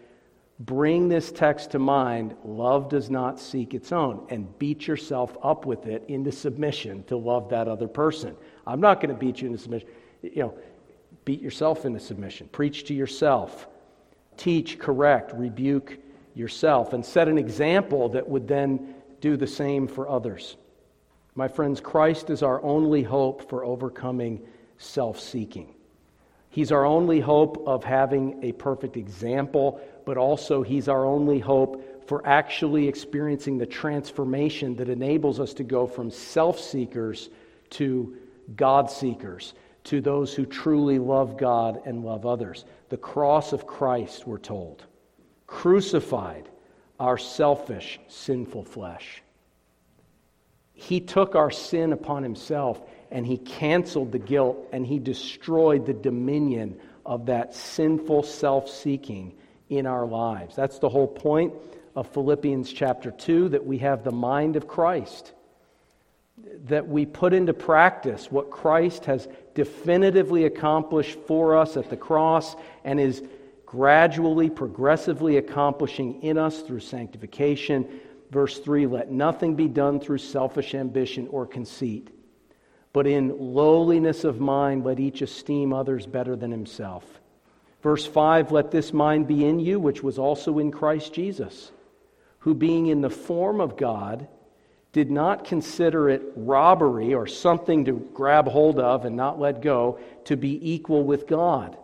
bring 0.59 1.09
this 1.09 1.31
text 1.31 1.71
to 1.71 1.79
mind. 1.79 2.35
Love 2.43 2.89
does 2.89 3.09
not 3.09 3.39
seek 3.39 3.73
its 3.73 3.91
own. 3.91 4.25
And 4.29 4.57
beat 4.59 4.87
yourself 4.87 5.35
up 5.43 5.65
with 5.65 5.87
it 5.87 6.03
into 6.07 6.31
submission 6.31 7.03
to 7.05 7.17
love 7.17 7.49
that 7.49 7.67
other 7.67 7.87
person. 7.87 8.35
I'm 8.65 8.81
not 8.81 9.01
going 9.01 9.13
to 9.13 9.19
beat 9.19 9.41
you 9.41 9.47
into 9.47 9.59
submission. 9.59 9.89
You 10.21 10.43
know 10.43 10.57
beat 11.25 11.41
yourself 11.41 11.85
into 11.85 11.99
submission. 11.99 12.47
Preach 12.51 12.85
to 12.85 12.93
yourself. 12.93 13.67
Teach 14.37 14.79
correct 14.79 15.31
rebuke 15.33 15.97
yourself 16.33 16.93
and 16.93 17.05
set 17.05 17.27
an 17.27 17.37
example 17.37 18.09
that 18.09 18.27
would 18.27 18.47
then 18.47 18.95
do 19.21 19.37
the 19.37 19.47
same 19.47 19.87
for 19.87 20.09
others. 20.09 20.57
My 21.35 21.47
friends 21.47 21.79
christ 21.79 22.29
is 22.29 22.43
our 22.43 22.61
only 22.63 23.03
hope 23.03 23.49
for 23.49 23.63
overcoming 23.63 24.41
self-seeking. 24.77 25.73
He's 26.49 26.71
our 26.71 26.85
only 26.85 27.19
hope 27.19 27.63
of 27.65 27.83
having 27.83 28.43
a 28.43 28.51
perfect 28.51 28.97
example, 28.97 29.81
but 30.05 30.17
also 30.17 30.63
He's 30.63 30.87
our 30.87 31.05
only 31.05 31.39
hope 31.39 32.07
for 32.07 32.25
actually 32.27 32.87
experiencing 32.87 33.57
the 33.57 33.65
transformation 33.65 34.75
that 34.75 34.89
enables 34.89 35.39
us 35.39 35.53
to 35.55 35.63
go 35.63 35.87
from 35.87 36.11
self 36.11 36.59
seekers 36.59 37.29
to 37.71 38.17
God 38.55 38.91
seekers, 38.91 39.53
to 39.85 40.01
those 40.01 40.33
who 40.33 40.45
truly 40.45 40.99
love 40.99 41.37
God 41.37 41.81
and 41.85 42.03
love 42.03 42.25
others. 42.25 42.65
The 42.89 42.97
cross 42.97 43.53
of 43.53 43.65
Christ, 43.65 44.27
we're 44.27 44.37
told, 44.37 44.83
crucified 45.47 46.49
our 46.99 47.17
selfish, 47.17 47.99
sinful 48.07 48.65
flesh. 48.65 49.23
He 50.73 50.99
took 50.99 51.35
our 51.35 51.51
sin 51.51 51.93
upon 51.93 52.23
Himself 52.23 52.81
and 53.13 53.27
he 53.27 53.37
canceled 53.37 54.11
the 54.11 54.19
guilt 54.19 54.57
and 54.73 54.85
he 54.85 54.99
destroyed 54.99 55.85
the 55.85 55.93
dominion 55.93 56.77
of 57.05 57.27
that 57.27 57.55
sinful 57.55 58.23
self 58.23 58.67
seeking 58.67 59.33
in 59.69 59.85
our 59.85 60.05
lives. 60.05 60.55
That's 60.55 60.79
the 60.79 60.89
whole 60.89 61.07
point 61.07 61.53
of 61.95 62.07
Philippians 62.07 62.71
chapter 62.71 63.11
2 63.11 63.49
that 63.49 63.65
we 63.65 63.79
have 63.79 64.03
the 64.03 64.11
mind 64.11 64.55
of 64.55 64.67
Christ, 64.67 65.33
that 66.65 66.87
we 66.87 67.05
put 67.05 67.33
into 67.33 67.53
practice 67.53 68.31
what 68.31 68.49
Christ 68.51 69.05
has 69.05 69.27
definitively 69.53 70.45
accomplished 70.45 71.19
for 71.27 71.57
us 71.57 71.77
at 71.77 71.89
the 71.89 71.97
cross 71.97 72.55
and 72.83 72.99
is 72.99 73.23
gradually, 73.65 74.49
progressively 74.49 75.37
accomplishing 75.37 76.21
in 76.23 76.37
us 76.37 76.61
through 76.61 76.79
sanctification. 76.79 77.99
Verse 78.31 78.59
3 78.59 78.87
Let 78.87 79.11
nothing 79.11 79.55
be 79.55 79.67
done 79.67 79.99
through 79.99 80.19
selfish 80.19 80.73
ambition 80.73 81.27
or 81.29 81.45
conceit 81.45 82.09
but 82.93 83.07
in 83.07 83.35
lowliness 83.39 84.23
of 84.23 84.39
mind, 84.39 84.85
let 84.85 84.99
each 84.99 85.23
esteem 85.23 85.73
others 85.73 86.05
better 86.05 86.35
than 86.35 86.51
himself. 86.51 87.03
Verse 87.83 88.05
5 88.05 88.51
Let 88.51 88.71
this 88.71 88.93
mind 88.93 89.27
be 89.27 89.45
in 89.45 89.59
you, 89.59 89.79
which 89.79 90.01
was 90.01 90.17
also 90.17 90.57
in 90.57 90.71
Christ 90.71 91.13
Jesus, 91.13 91.71
who 92.39 92.55
being 92.55 92.87
in 92.87 93.01
the 93.01 93.09
form 93.09 93.61
of 93.61 93.77
God, 93.77 94.27
did 94.93 95.11
not 95.11 95.43
consider 95.43 96.09
it 96.09 96.21
robbery 96.35 97.13
or 97.13 97.27
something 97.27 97.85
to 97.85 98.09
grab 98.13 98.47
hold 98.47 98.79
of 98.79 99.05
and 99.05 99.15
not 99.15 99.39
let 99.39 99.61
go 99.61 99.99
to 100.25 100.37
be 100.37 100.71
equal 100.71 101.03
with 101.03 101.27
God, 101.27 101.77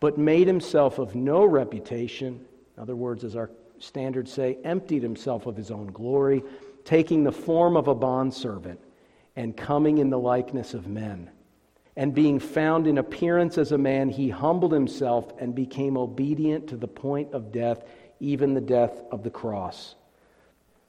but 0.00 0.18
made 0.18 0.46
himself 0.46 0.98
of 0.98 1.14
no 1.14 1.44
reputation. 1.44 2.44
In 2.76 2.82
other 2.82 2.96
words, 2.96 3.24
as 3.24 3.36
our 3.36 3.50
standards 3.80 4.32
say, 4.32 4.56
emptied 4.64 5.02
himself 5.02 5.46
of 5.46 5.56
his 5.56 5.70
own 5.70 5.88
glory, 5.88 6.42
taking 6.84 7.24
the 7.24 7.32
form 7.32 7.76
of 7.76 7.88
a 7.88 7.94
bondservant 7.94 8.80
and 9.36 9.56
coming 9.56 9.98
in 9.98 10.10
the 10.10 10.18
likeness 10.18 10.74
of 10.74 10.86
men. 10.86 11.30
And 11.96 12.14
being 12.14 12.40
found 12.40 12.86
in 12.86 12.98
appearance 12.98 13.56
as 13.56 13.72
a 13.72 13.78
man, 13.78 14.08
he 14.08 14.28
humbled 14.28 14.72
himself 14.72 15.32
and 15.38 15.54
became 15.54 15.96
obedient 15.96 16.68
to 16.68 16.76
the 16.76 16.88
point 16.88 17.32
of 17.32 17.52
death, 17.52 17.84
even 18.18 18.54
the 18.54 18.60
death 18.60 19.00
of 19.12 19.22
the 19.22 19.30
cross. 19.30 19.94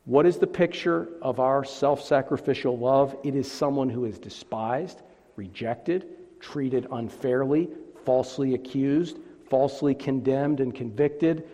What 0.06 0.26
is 0.26 0.38
the 0.38 0.48
picture 0.48 1.10
of 1.22 1.40
our 1.40 1.64
self 1.64 2.04
sacrificial 2.04 2.78
love? 2.78 3.16
It 3.24 3.36
is 3.36 3.52
someone 3.52 3.90
who 3.90 4.06
is 4.06 4.18
despised, 4.18 5.02
rejected, 5.36 6.08
treated 6.40 6.88
unfairly, 6.92 7.70
falsely 8.04 8.54
accused, 8.54 9.18
falsely 9.50 9.96
condemned 9.96 10.60
and 10.60 10.74
convicted, 10.74 11.48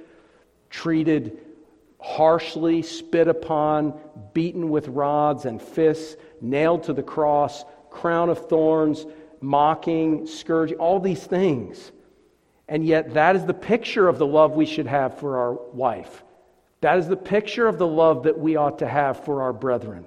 treated 0.70 1.40
harshly, 2.00 2.82
spit 2.82 3.28
upon, 3.28 3.94
beaten 4.34 4.70
with 4.70 4.88
rods 4.88 5.46
and 5.46 5.62
fists, 5.62 6.18
nailed 6.42 6.84
to 6.84 6.94
the 6.94 7.04
cross, 7.04 7.64
crown 7.90 8.30
of 8.30 8.50
thorns, 8.50 9.06
mocking, 9.42 10.28
scourging, 10.28 10.78
all 10.78 11.00
these 11.00 11.24
things. 11.24 11.92
And 12.68 12.86
yet, 12.86 13.16
that 13.16 13.36
is 13.36 13.46
the 13.46 13.54
picture 13.54 14.08
of 14.08 14.18
the 14.18 14.26
love 14.26 14.54
we 14.54 14.66
should 14.66 14.88
have 14.88 15.20
for 15.20 15.38
our 15.38 15.54
wife. 15.54 16.24
That 16.82 16.98
is 16.98 17.08
the 17.08 17.18
picture 17.18 17.68
of 17.68 17.78
the 17.78 17.88
love 17.88 18.24
that 18.24 18.40
we 18.40 18.56
ought 18.56 18.80
to 18.80 18.88
have 18.88 19.26
for 19.26 19.42
our 19.42 19.54
brethren. 19.54 20.06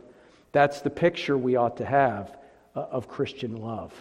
That's 0.52 0.80
the 0.80 0.90
picture 0.90 1.36
we 1.36 1.56
ought 1.56 1.76
to 1.78 1.84
have 1.84 2.36
uh, 2.74 2.80
of 2.80 3.08
Christian 3.08 3.56
love. 3.56 3.92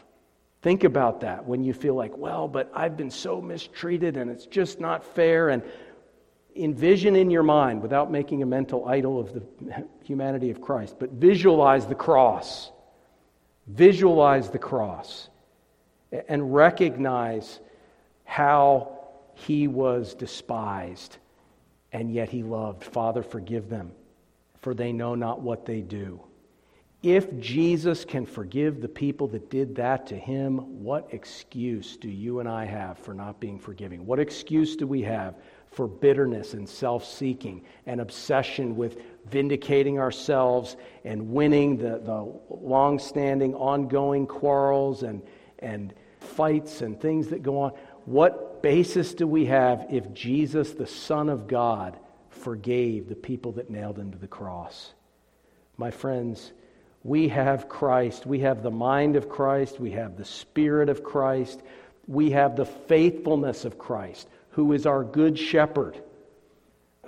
Think 0.62 0.86
about 0.86 1.22
that 1.22 1.46
when 1.46 1.64
you 1.64 1.74
feel 1.74 1.94
like, 1.94 2.18
well, 2.18 2.48
but 2.48 2.72
I've 2.74 2.96
been 2.96 3.12
so 3.12 3.42
mistreated 3.42 4.16
and 4.16 4.32
it's 4.32 4.46
just 4.46 4.80
not 4.80 5.04
fair. 5.04 5.50
And 5.50 5.62
envision 6.56 7.16
in 7.16 7.30
your 7.30 7.44
mind, 7.44 7.82
without 7.82 8.12
making 8.12 8.44
a 8.44 8.46
mental 8.46 8.88
idol 8.88 9.20
of 9.20 9.34
the 9.34 9.86
humanity 10.04 10.50
of 10.50 10.62
Christ, 10.62 10.96
but 11.00 11.12
visualize 11.12 11.86
the 11.86 11.96
cross. 11.96 12.72
Visualize 13.68 14.50
the 14.50 14.60
cross 14.60 15.30
and 16.28 16.54
recognize 16.54 17.60
how 18.26 19.00
he 19.36 19.68
was 19.68 20.14
despised 20.14 21.18
and 21.92 22.12
yet 22.12 22.30
he 22.30 22.44
loved. 22.44 22.84
Father, 22.84 23.24
forgive 23.24 23.70
them, 23.70 23.92
for 24.60 24.74
they 24.74 24.92
know 24.92 25.16
not 25.16 25.42
what 25.42 25.66
they 25.66 25.82
do. 25.82 26.20
If 27.04 27.38
Jesus 27.40 28.06
can 28.06 28.26
forgive 28.26 28.82
the 28.82 28.88
people 28.88 29.28
that 29.28 29.50
did 29.50 29.76
that 29.76 30.08
to 30.08 30.16
him, 30.16 30.84
what 30.84 31.10
excuse 31.12 31.98
do 31.98 32.08
you 32.10 32.40
and 32.40 32.48
I 32.48 32.64
have 32.64 32.98
for 32.98 33.14
not 33.14 33.42
being 33.42 33.60
forgiving? 33.60 34.06
What 34.06 34.20
excuse 34.20 34.78
do 34.78 34.88
we 34.88 35.02
have 35.02 35.36
for 35.70 35.86
bitterness 35.86 36.54
and 36.54 36.68
self 36.68 37.04
seeking 37.06 37.64
and 37.86 38.00
obsession 38.00 38.78
with 38.78 39.02
vindicating 39.30 40.00
ourselves 40.00 40.76
and 41.04 41.32
winning 41.32 41.78
the, 41.78 42.00
the 42.00 42.40
long 42.50 43.00
standing, 43.00 43.56
ongoing 43.56 44.28
quarrels 44.28 45.04
and, 45.04 45.22
and 45.60 45.94
fights 46.20 46.82
and 46.82 47.00
things 47.00 47.30
that 47.30 47.44
go 47.44 47.62
on. 47.62 47.72
What 48.06 48.62
basis 48.62 49.14
do 49.14 49.28
we 49.28 49.46
have 49.46 49.88
if 49.90 50.14
Jesus, 50.14 50.72
the 50.72 50.88
Son 50.88 51.30
of 51.30 51.48
God, 51.48 51.98
forgave 52.30 53.08
the 53.08 53.16
people 53.16 53.54
that 53.54 53.70
nailed 53.70 53.98
him 53.98 54.12
to 54.12 54.18
the 54.18 54.28
cross? 54.28 54.94
My 55.78 55.92
friends, 55.92 56.52
we 57.04 57.30
have 57.30 57.68
Christ. 57.68 58.26
We 58.26 58.40
have 58.40 58.64
the 58.64 58.72
mind 58.72 59.16
of 59.16 59.30
Christ. 59.30 59.80
We 59.80 59.92
have 59.92 60.18
the 60.18 60.26
Spirit 60.26 60.90
of 60.90 61.04
Christ. 61.04 61.62
We 62.08 62.32
have 62.32 62.56
the 62.56 62.66
faithfulness 62.66 63.66
of 63.66 63.78
Christ 63.78 64.28
who 64.54 64.74
is 64.74 64.86
our 64.86 65.04
good 65.04 65.38
shepherd, 65.38 66.00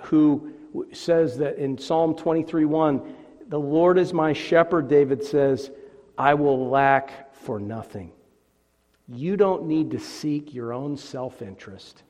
who 0.00 0.52
says 0.92 1.38
that 1.38 1.56
in 1.56 1.78
Psalm 1.78 2.14
23 2.14 2.64
1, 2.64 3.14
the 3.48 3.60
Lord 3.60 3.98
is 3.98 4.12
my 4.12 4.32
shepherd, 4.32 4.88
David 4.88 5.22
says, 5.24 5.70
I 6.18 6.34
will 6.34 6.68
lack 6.68 7.34
for 7.34 7.60
nothing. 7.60 8.12
You 9.08 9.36
don't 9.36 9.66
need 9.66 9.92
to 9.92 10.00
seek 10.00 10.52
your 10.52 10.72
own 10.72 10.96
self 10.96 11.42
interest. 11.42 12.02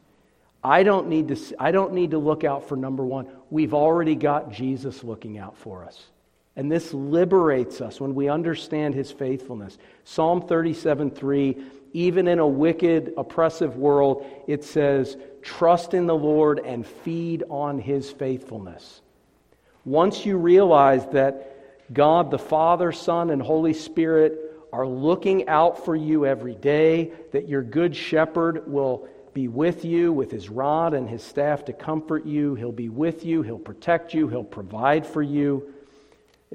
I 0.64 0.82
don't, 0.82 1.08
need 1.08 1.28
to, 1.28 1.36
I 1.60 1.70
don't 1.70 1.92
need 1.92 2.10
to 2.10 2.18
look 2.18 2.42
out 2.42 2.68
for 2.68 2.76
number 2.76 3.04
one. 3.04 3.28
We've 3.50 3.74
already 3.74 4.16
got 4.16 4.50
Jesus 4.50 5.04
looking 5.04 5.38
out 5.38 5.56
for 5.56 5.84
us. 5.84 6.06
And 6.56 6.72
this 6.72 6.92
liberates 6.94 7.80
us 7.80 8.00
when 8.00 8.14
we 8.14 8.28
understand 8.28 8.94
his 8.94 9.12
faithfulness. 9.12 9.78
Psalm 10.04 10.42
37 10.42 11.10
3 11.10 11.56
even 11.92 12.28
in 12.28 12.38
a 12.38 12.46
wicked, 12.46 13.14
oppressive 13.16 13.76
world, 13.76 14.26
it 14.46 14.64
says, 14.64 15.16
trust 15.42 15.94
in 15.94 16.06
the 16.06 16.14
Lord 16.14 16.58
and 16.58 16.86
feed 16.86 17.44
on 17.48 17.78
his 17.78 18.10
faithfulness. 18.10 19.00
Once 19.84 20.26
you 20.26 20.36
realize 20.36 21.06
that 21.08 21.92
God, 21.92 22.30
the 22.30 22.38
Father, 22.38 22.90
Son, 22.92 23.30
and 23.30 23.40
Holy 23.40 23.72
Spirit 23.72 24.40
are 24.72 24.86
looking 24.86 25.48
out 25.48 25.84
for 25.84 25.94
you 25.94 26.26
every 26.26 26.54
day, 26.54 27.12
that 27.32 27.48
your 27.48 27.62
good 27.62 27.94
shepherd 27.94 28.70
will 28.70 29.08
be 29.32 29.48
with 29.48 29.84
you 29.84 30.12
with 30.12 30.30
his 30.30 30.48
rod 30.48 30.94
and 30.94 31.08
his 31.08 31.22
staff 31.22 31.66
to 31.66 31.72
comfort 31.72 32.24
you, 32.24 32.54
he'll 32.54 32.72
be 32.72 32.88
with 32.88 33.24
you, 33.24 33.42
he'll 33.42 33.58
protect 33.58 34.14
you, 34.14 34.28
he'll 34.28 34.42
provide 34.42 35.06
for 35.06 35.22
you. 35.22 35.72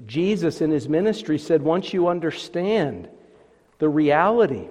Jesus 0.05 0.61
in 0.61 0.71
his 0.71 0.89
ministry 0.89 1.37
said, 1.37 1.61
once 1.61 1.93
you 1.93 2.07
understand 2.07 3.07
the 3.77 3.87
reality 3.87 4.67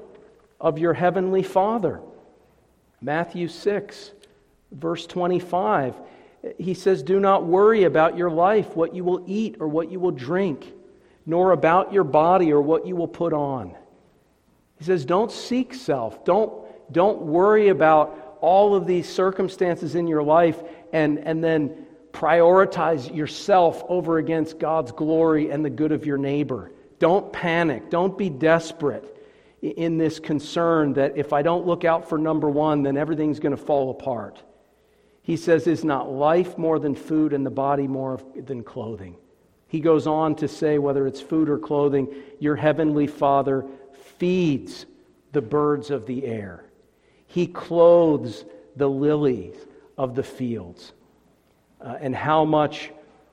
of 0.60 0.78
your 0.78 0.92
heavenly 0.92 1.42
Father. 1.42 2.00
Matthew 3.00 3.48
6, 3.48 4.12
verse 4.72 5.06
25, 5.06 5.94
he 6.58 6.74
says, 6.74 7.02
Do 7.02 7.18
not 7.18 7.46
worry 7.46 7.84
about 7.84 8.16
your 8.16 8.30
life, 8.30 8.76
what 8.76 8.94
you 8.94 9.02
will 9.04 9.24
eat 9.26 9.56
or 9.60 9.68
what 9.68 9.90
you 9.90 9.98
will 9.98 10.10
drink, 10.10 10.70
nor 11.24 11.52
about 11.52 11.92
your 11.92 12.04
body 12.04 12.52
or 12.52 12.60
what 12.60 12.86
you 12.86 12.94
will 12.94 13.08
put 13.08 13.32
on. 13.32 13.74
He 14.78 14.84
says, 14.84 15.04
Don't 15.04 15.32
seek 15.32 15.72
self. 15.72 16.24
Don't, 16.24 16.52
don't 16.92 17.22
worry 17.22 17.68
about 17.68 18.38
all 18.42 18.74
of 18.74 18.86
these 18.86 19.08
circumstances 19.08 19.94
in 19.94 20.06
your 20.06 20.22
life 20.22 20.62
and, 20.92 21.18
and 21.18 21.42
then 21.42 21.86
prioritize 22.12 23.14
yourself 23.14 23.82
over 23.88 24.18
against 24.18 24.58
God's 24.58 24.92
glory 24.92 25.50
and 25.50 25.64
the 25.64 25.70
good 25.70 25.92
of 25.92 26.04
your 26.04 26.18
neighbor. 26.18 26.70
Don't 26.98 27.32
panic. 27.32 27.88
Don't 27.88 28.16
be 28.16 28.28
desperate 28.28 29.16
in 29.62 29.98
this 29.98 30.18
concern 30.18 30.94
that 30.94 31.16
if 31.16 31.32
I 31.32 31.42
don't 31.42 31.66
look 31.66 31.84
out 31.84 32.08
for 32.08 32.18
number 32.18 32.48
one, 32.48 32.82
then 32.82 32.96
everything's 32.96 33.40
going 33.40 33.56
to 33.56 33.62
fall 33.62 33.90
apart. 33.90 34.42
He 35.22 35.36
says, 35.36 35.66
Is 35.66 35.84
not 35.84 36.10
life 36.10 36.56
more 36.56 36.78
than 36.78 36.94
food 36.94 37.32
and 37.32 37.44
the 37.44 37.50
body 37.50 37.86
more 37.86 38.20
than 38.34 38.62
clothing? 38.62 39.16
He 39.70 39.78
goes 39.78 40.08
on 40.08 40.34
to 40.36 40.48
say, 40.48 40.78
whether 40.78 41.06
it's 41.06 41.20
food 41.20 41.48
or 41.48 41.56
clothing, 41.56 42.12
your 42.40 42.56
heavenly 42.56 43.06
Father 43.06 43.64
feeds 44.18 44.84
the 45.30 45.40
birds 45.40 45.90
of 45.90 46.06
the 46.06 46.26
air. 46.26 46.64
He 47.28 47.46
clothes 47.46 48.44
the 48.74 48.90
lilies 48.90 49.54
of 49.96 50.16
the 50.16 50.24
fields. 50.24 50.92
Uh, 51.80 51.98
and 52.00 52.16
how 52.16 52.44
much 52.44 52.90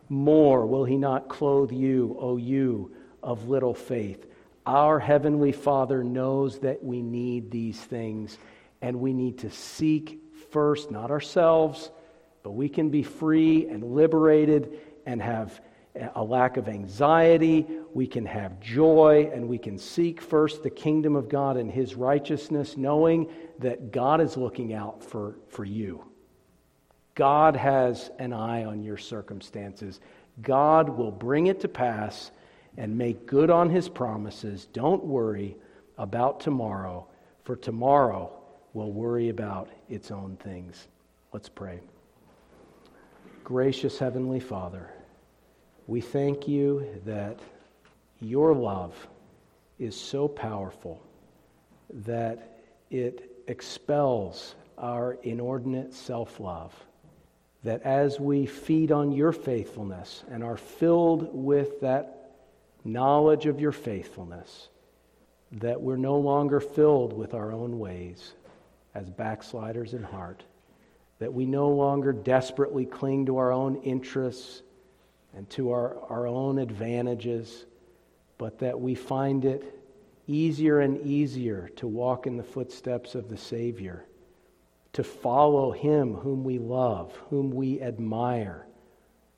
more 0.09 0.67
will 0.67 0.85
He 0.85 0.95
not 0.95 1.27
clothe 1.27 1.71
you, 1.71 2.15
O 2.19 2.37
you 2.37 2.91
of 3.23 3.49
little 3.49 3.73
faith? 3.73 4.27
Our 4.67 4.99
Heavenly 4.99 5.53
Father 5.53 6.03
knows 6.03 6.59
that 6.59 6.83
we 6.83 7.01
need 7.01 7.49
these 7.49 7.79
things, 7.79 8.37
and 8.81 8.99
we 8.99 9.13
need 9.13 9.37
to 9.39 9.49
seek 9.49 10.19
first, 10.51 10.91
not 10.91 11.09
ourselves, 11.09 11.89
but 12.43 12.51
we 12.51 12.67
can 12.67 12.89
be 12.89 13.01
free 13.01 13.67
and 13.69 13.95
liberated 13.95 14.81
and 15.05 15.21
have 15.21 15.61
a 16.15 16.21
lack 16.21 16.57
of 16.57 16.67
anxiety. 16.67 17.65
We 17.93 18.07
can 18.07 18.25
have 18.25 18.59
joy, 18.59 19.31
and 19.33 19.47
we 19.47 19.57
can 19.57 19.77
seek 19.77 20.19
first 20.19 20.63
the 20.63 20.69
kingdom 20.69 21.15
of 21.15 21.29
God 21.29 21.55
and 21.55 21.71
His 21.71 21.95
righteousness, 21.95 22.75
knowing 22.75 23.31
that 23.59 23.93
God 23.93 24.19
is 24.19 24.35
looking 24.35 24.73
out 24.73 25.01
for, 25.01 25.37
for 25.47 25.63
you. 25.63 26.03
God 27.15 27.55
has 27.55 28.11
an 28.19 28.33
eye 28.33 28.65
on 28.65 28.83
your 28.83 28.97
circumstances. 28.97 30.01
God 30.41 30.89
will 30.89 31.11
bring 31.11 31.47
it 31.47 31.61
to 31.61 31.69
pass 31.69 32.31
and 32.77 32.97
make 32.97 33.25
good 33.25 33.49
on 33.49 33.69
his 33.69 33.89
promises. 33.89 34.67
Don't 34.71 35.03
worry 35.03 35.57
about 35.97 36.39
tomorrow, 36.39 37.07
for 37.43 37.55
tomorrow 37.55 38.31
will 38.73 38.91
worry 38.91 39.29
about 39.29 39.69
its 39.89 40.11
own 40.11 40.37
things. 40.37 40.87
Let's 41.33 41.49
pray. 41.49 41.79
Gracious 43.43 43.97
Heavenly 43.97 44.39
Father, 44.39 44.89
we 45.87 46.01
thank 46.01 46.47
you 46.47 46.85
that 47.05 47.39
your 48.19 48.53
love 48.53 48.93
is 49.79 49.99
so 49.99 50.27
powerful 50.27 51.01
that 51.89 52.59
it 52.89 53.31
expels 53.47 54.55
our 54.77 55.17
inordinate 55.23 55.93
self 55.93 56.39
love. 56.39 56.73
That 57.63 57.81
as 57.83 58.19
we 58.19 58.45
feed 58.45 58.91
on 58.91 59.11
your 59.11 59.31
faithfulness 59.31 60.23
and 60.29 60.43
are 60.43 60.57
filled 60.57 61.29
with 61.33 61.81
that 61.81 62.16
knowledge 62.87 63.45
of 63.45 63.59
your 63.59 63.71
faithfulness, 63.71 64.69
that 65.51 65.81
we're 65.81 65.97
no 65.97 66.17
longer 66.17 66.59
filled 66.59 67.13
with 67.13 67.33
our 67.33 67.51
own 67.51 67.77
ways 67.79 68.33
as 68.95 69.09
backsliders 69.09 69.93
in 69.93 70.03
heart, 70.03 70.43
that 71.19 71.33
we 71.33 71.45
no 71.45 71.69
longer 71.69 72.11
desperately 72.11 72.85
cling 72.85 73.25
to 73.25 73.37
our 73.37 73.51
own 73.51 73.75
interests 73.77 74.61
and 75.35 75.49
to 75.51 75.71
our, 75.71 75.97
our 76.09 76.25
own 76.25 76.57
advantages, 76.57 77.65
but 78.37 78.59
that 78.59 78.79
we 78.79 78.95
find 78.95 79.45
it 79.45 79.73
easier 80.27 80.79
and 80.79 80.99
easier 81.01 81.69
to 81.75 81.87
walk 81.87 82.27
in 82.27 82.37
the 82.37 82.43
footsteps 82.43 83.15
of 83.15 83.29
the 83.29 83.37
Savior, 83.37 84.05
to 84.93 85.03
follow 85.03 85.71
Him 85.71 86.13
whom 86.15 86.43
we 86.43 86.57
love, 86.57 87.15
whom 87.29 87.51
we 87.51 87.81
admire, 87.81 88.65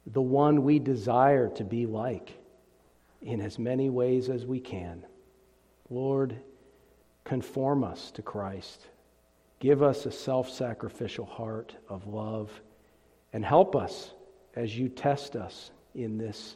the 0.07 0.21
one 0.21 0.63
we 0.63 0.79
desire 0.79 1.49
to 1.49 1.63
be 1.63 1.85
like 1.85 2.38
in 3.21 3.41
as 3.41 3.59
many 3.59 3.89
ways 3.89 4.29
as 4.29 4.45
we 4.45 4.59
can. 4.59 5.05
Lord, 5.89 6.35
conform 7.23 7.83
us 7.83 8.11
to 8.11 8.21
Christ. 8.21 8.87
Give 9.59 9.83
us 9.83 10.05
a 10.05 10.11
self 10.11 10.49
sacrificial 10.49 11.25
heart 11.25 11.75
of 11.89 12.07
love 12.07 12.49
and 13.33 13.43
help 13.43 13.75
us 13.75 14.11
as 14.55 14.77
you 14.77 14.89
test 14.89 15.35
us 15.35 15.71
in 15.93 16.17
this 16.17 16.55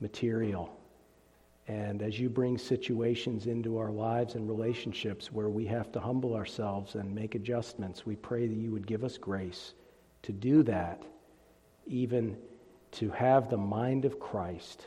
material. 0.00 0.76
And 1.68 2.02
as 2.02 2.18
you 2.18 2.28
bring 2.28 2.58
situations 2.58 3.46
into 3.46 3.78
our 3.78 3.92
lives 3.92 4.34
and 4.34 4.48
relationships 4.48 5.30
where 5.30 5.48
we 5.48 5.66
have 5.66 5.92
to 5.92 6.00
humble 6.00 6.34
ourselves 6.34 6.96
and 6.96 7.14
make 7.14 7.36
adjustments, 7.36 8.04
we 8.04 8.16
pray 8.16 8.48
that 8.48 8.56
you 8.56 8.72
would 8.72 8.86
give 8.86 9.04
us 9.04 9.18
grace 9.18 9.74
to 10.22 10.32
do 10.32 10.62
that, 10.64 11.02
even 11.86 12.36
to 12.92 13.10
have 13.10 13.48
the 13.48 13.56
mind 13.56 14.04
of 14.04 14.18
Christ. 14.18 14.86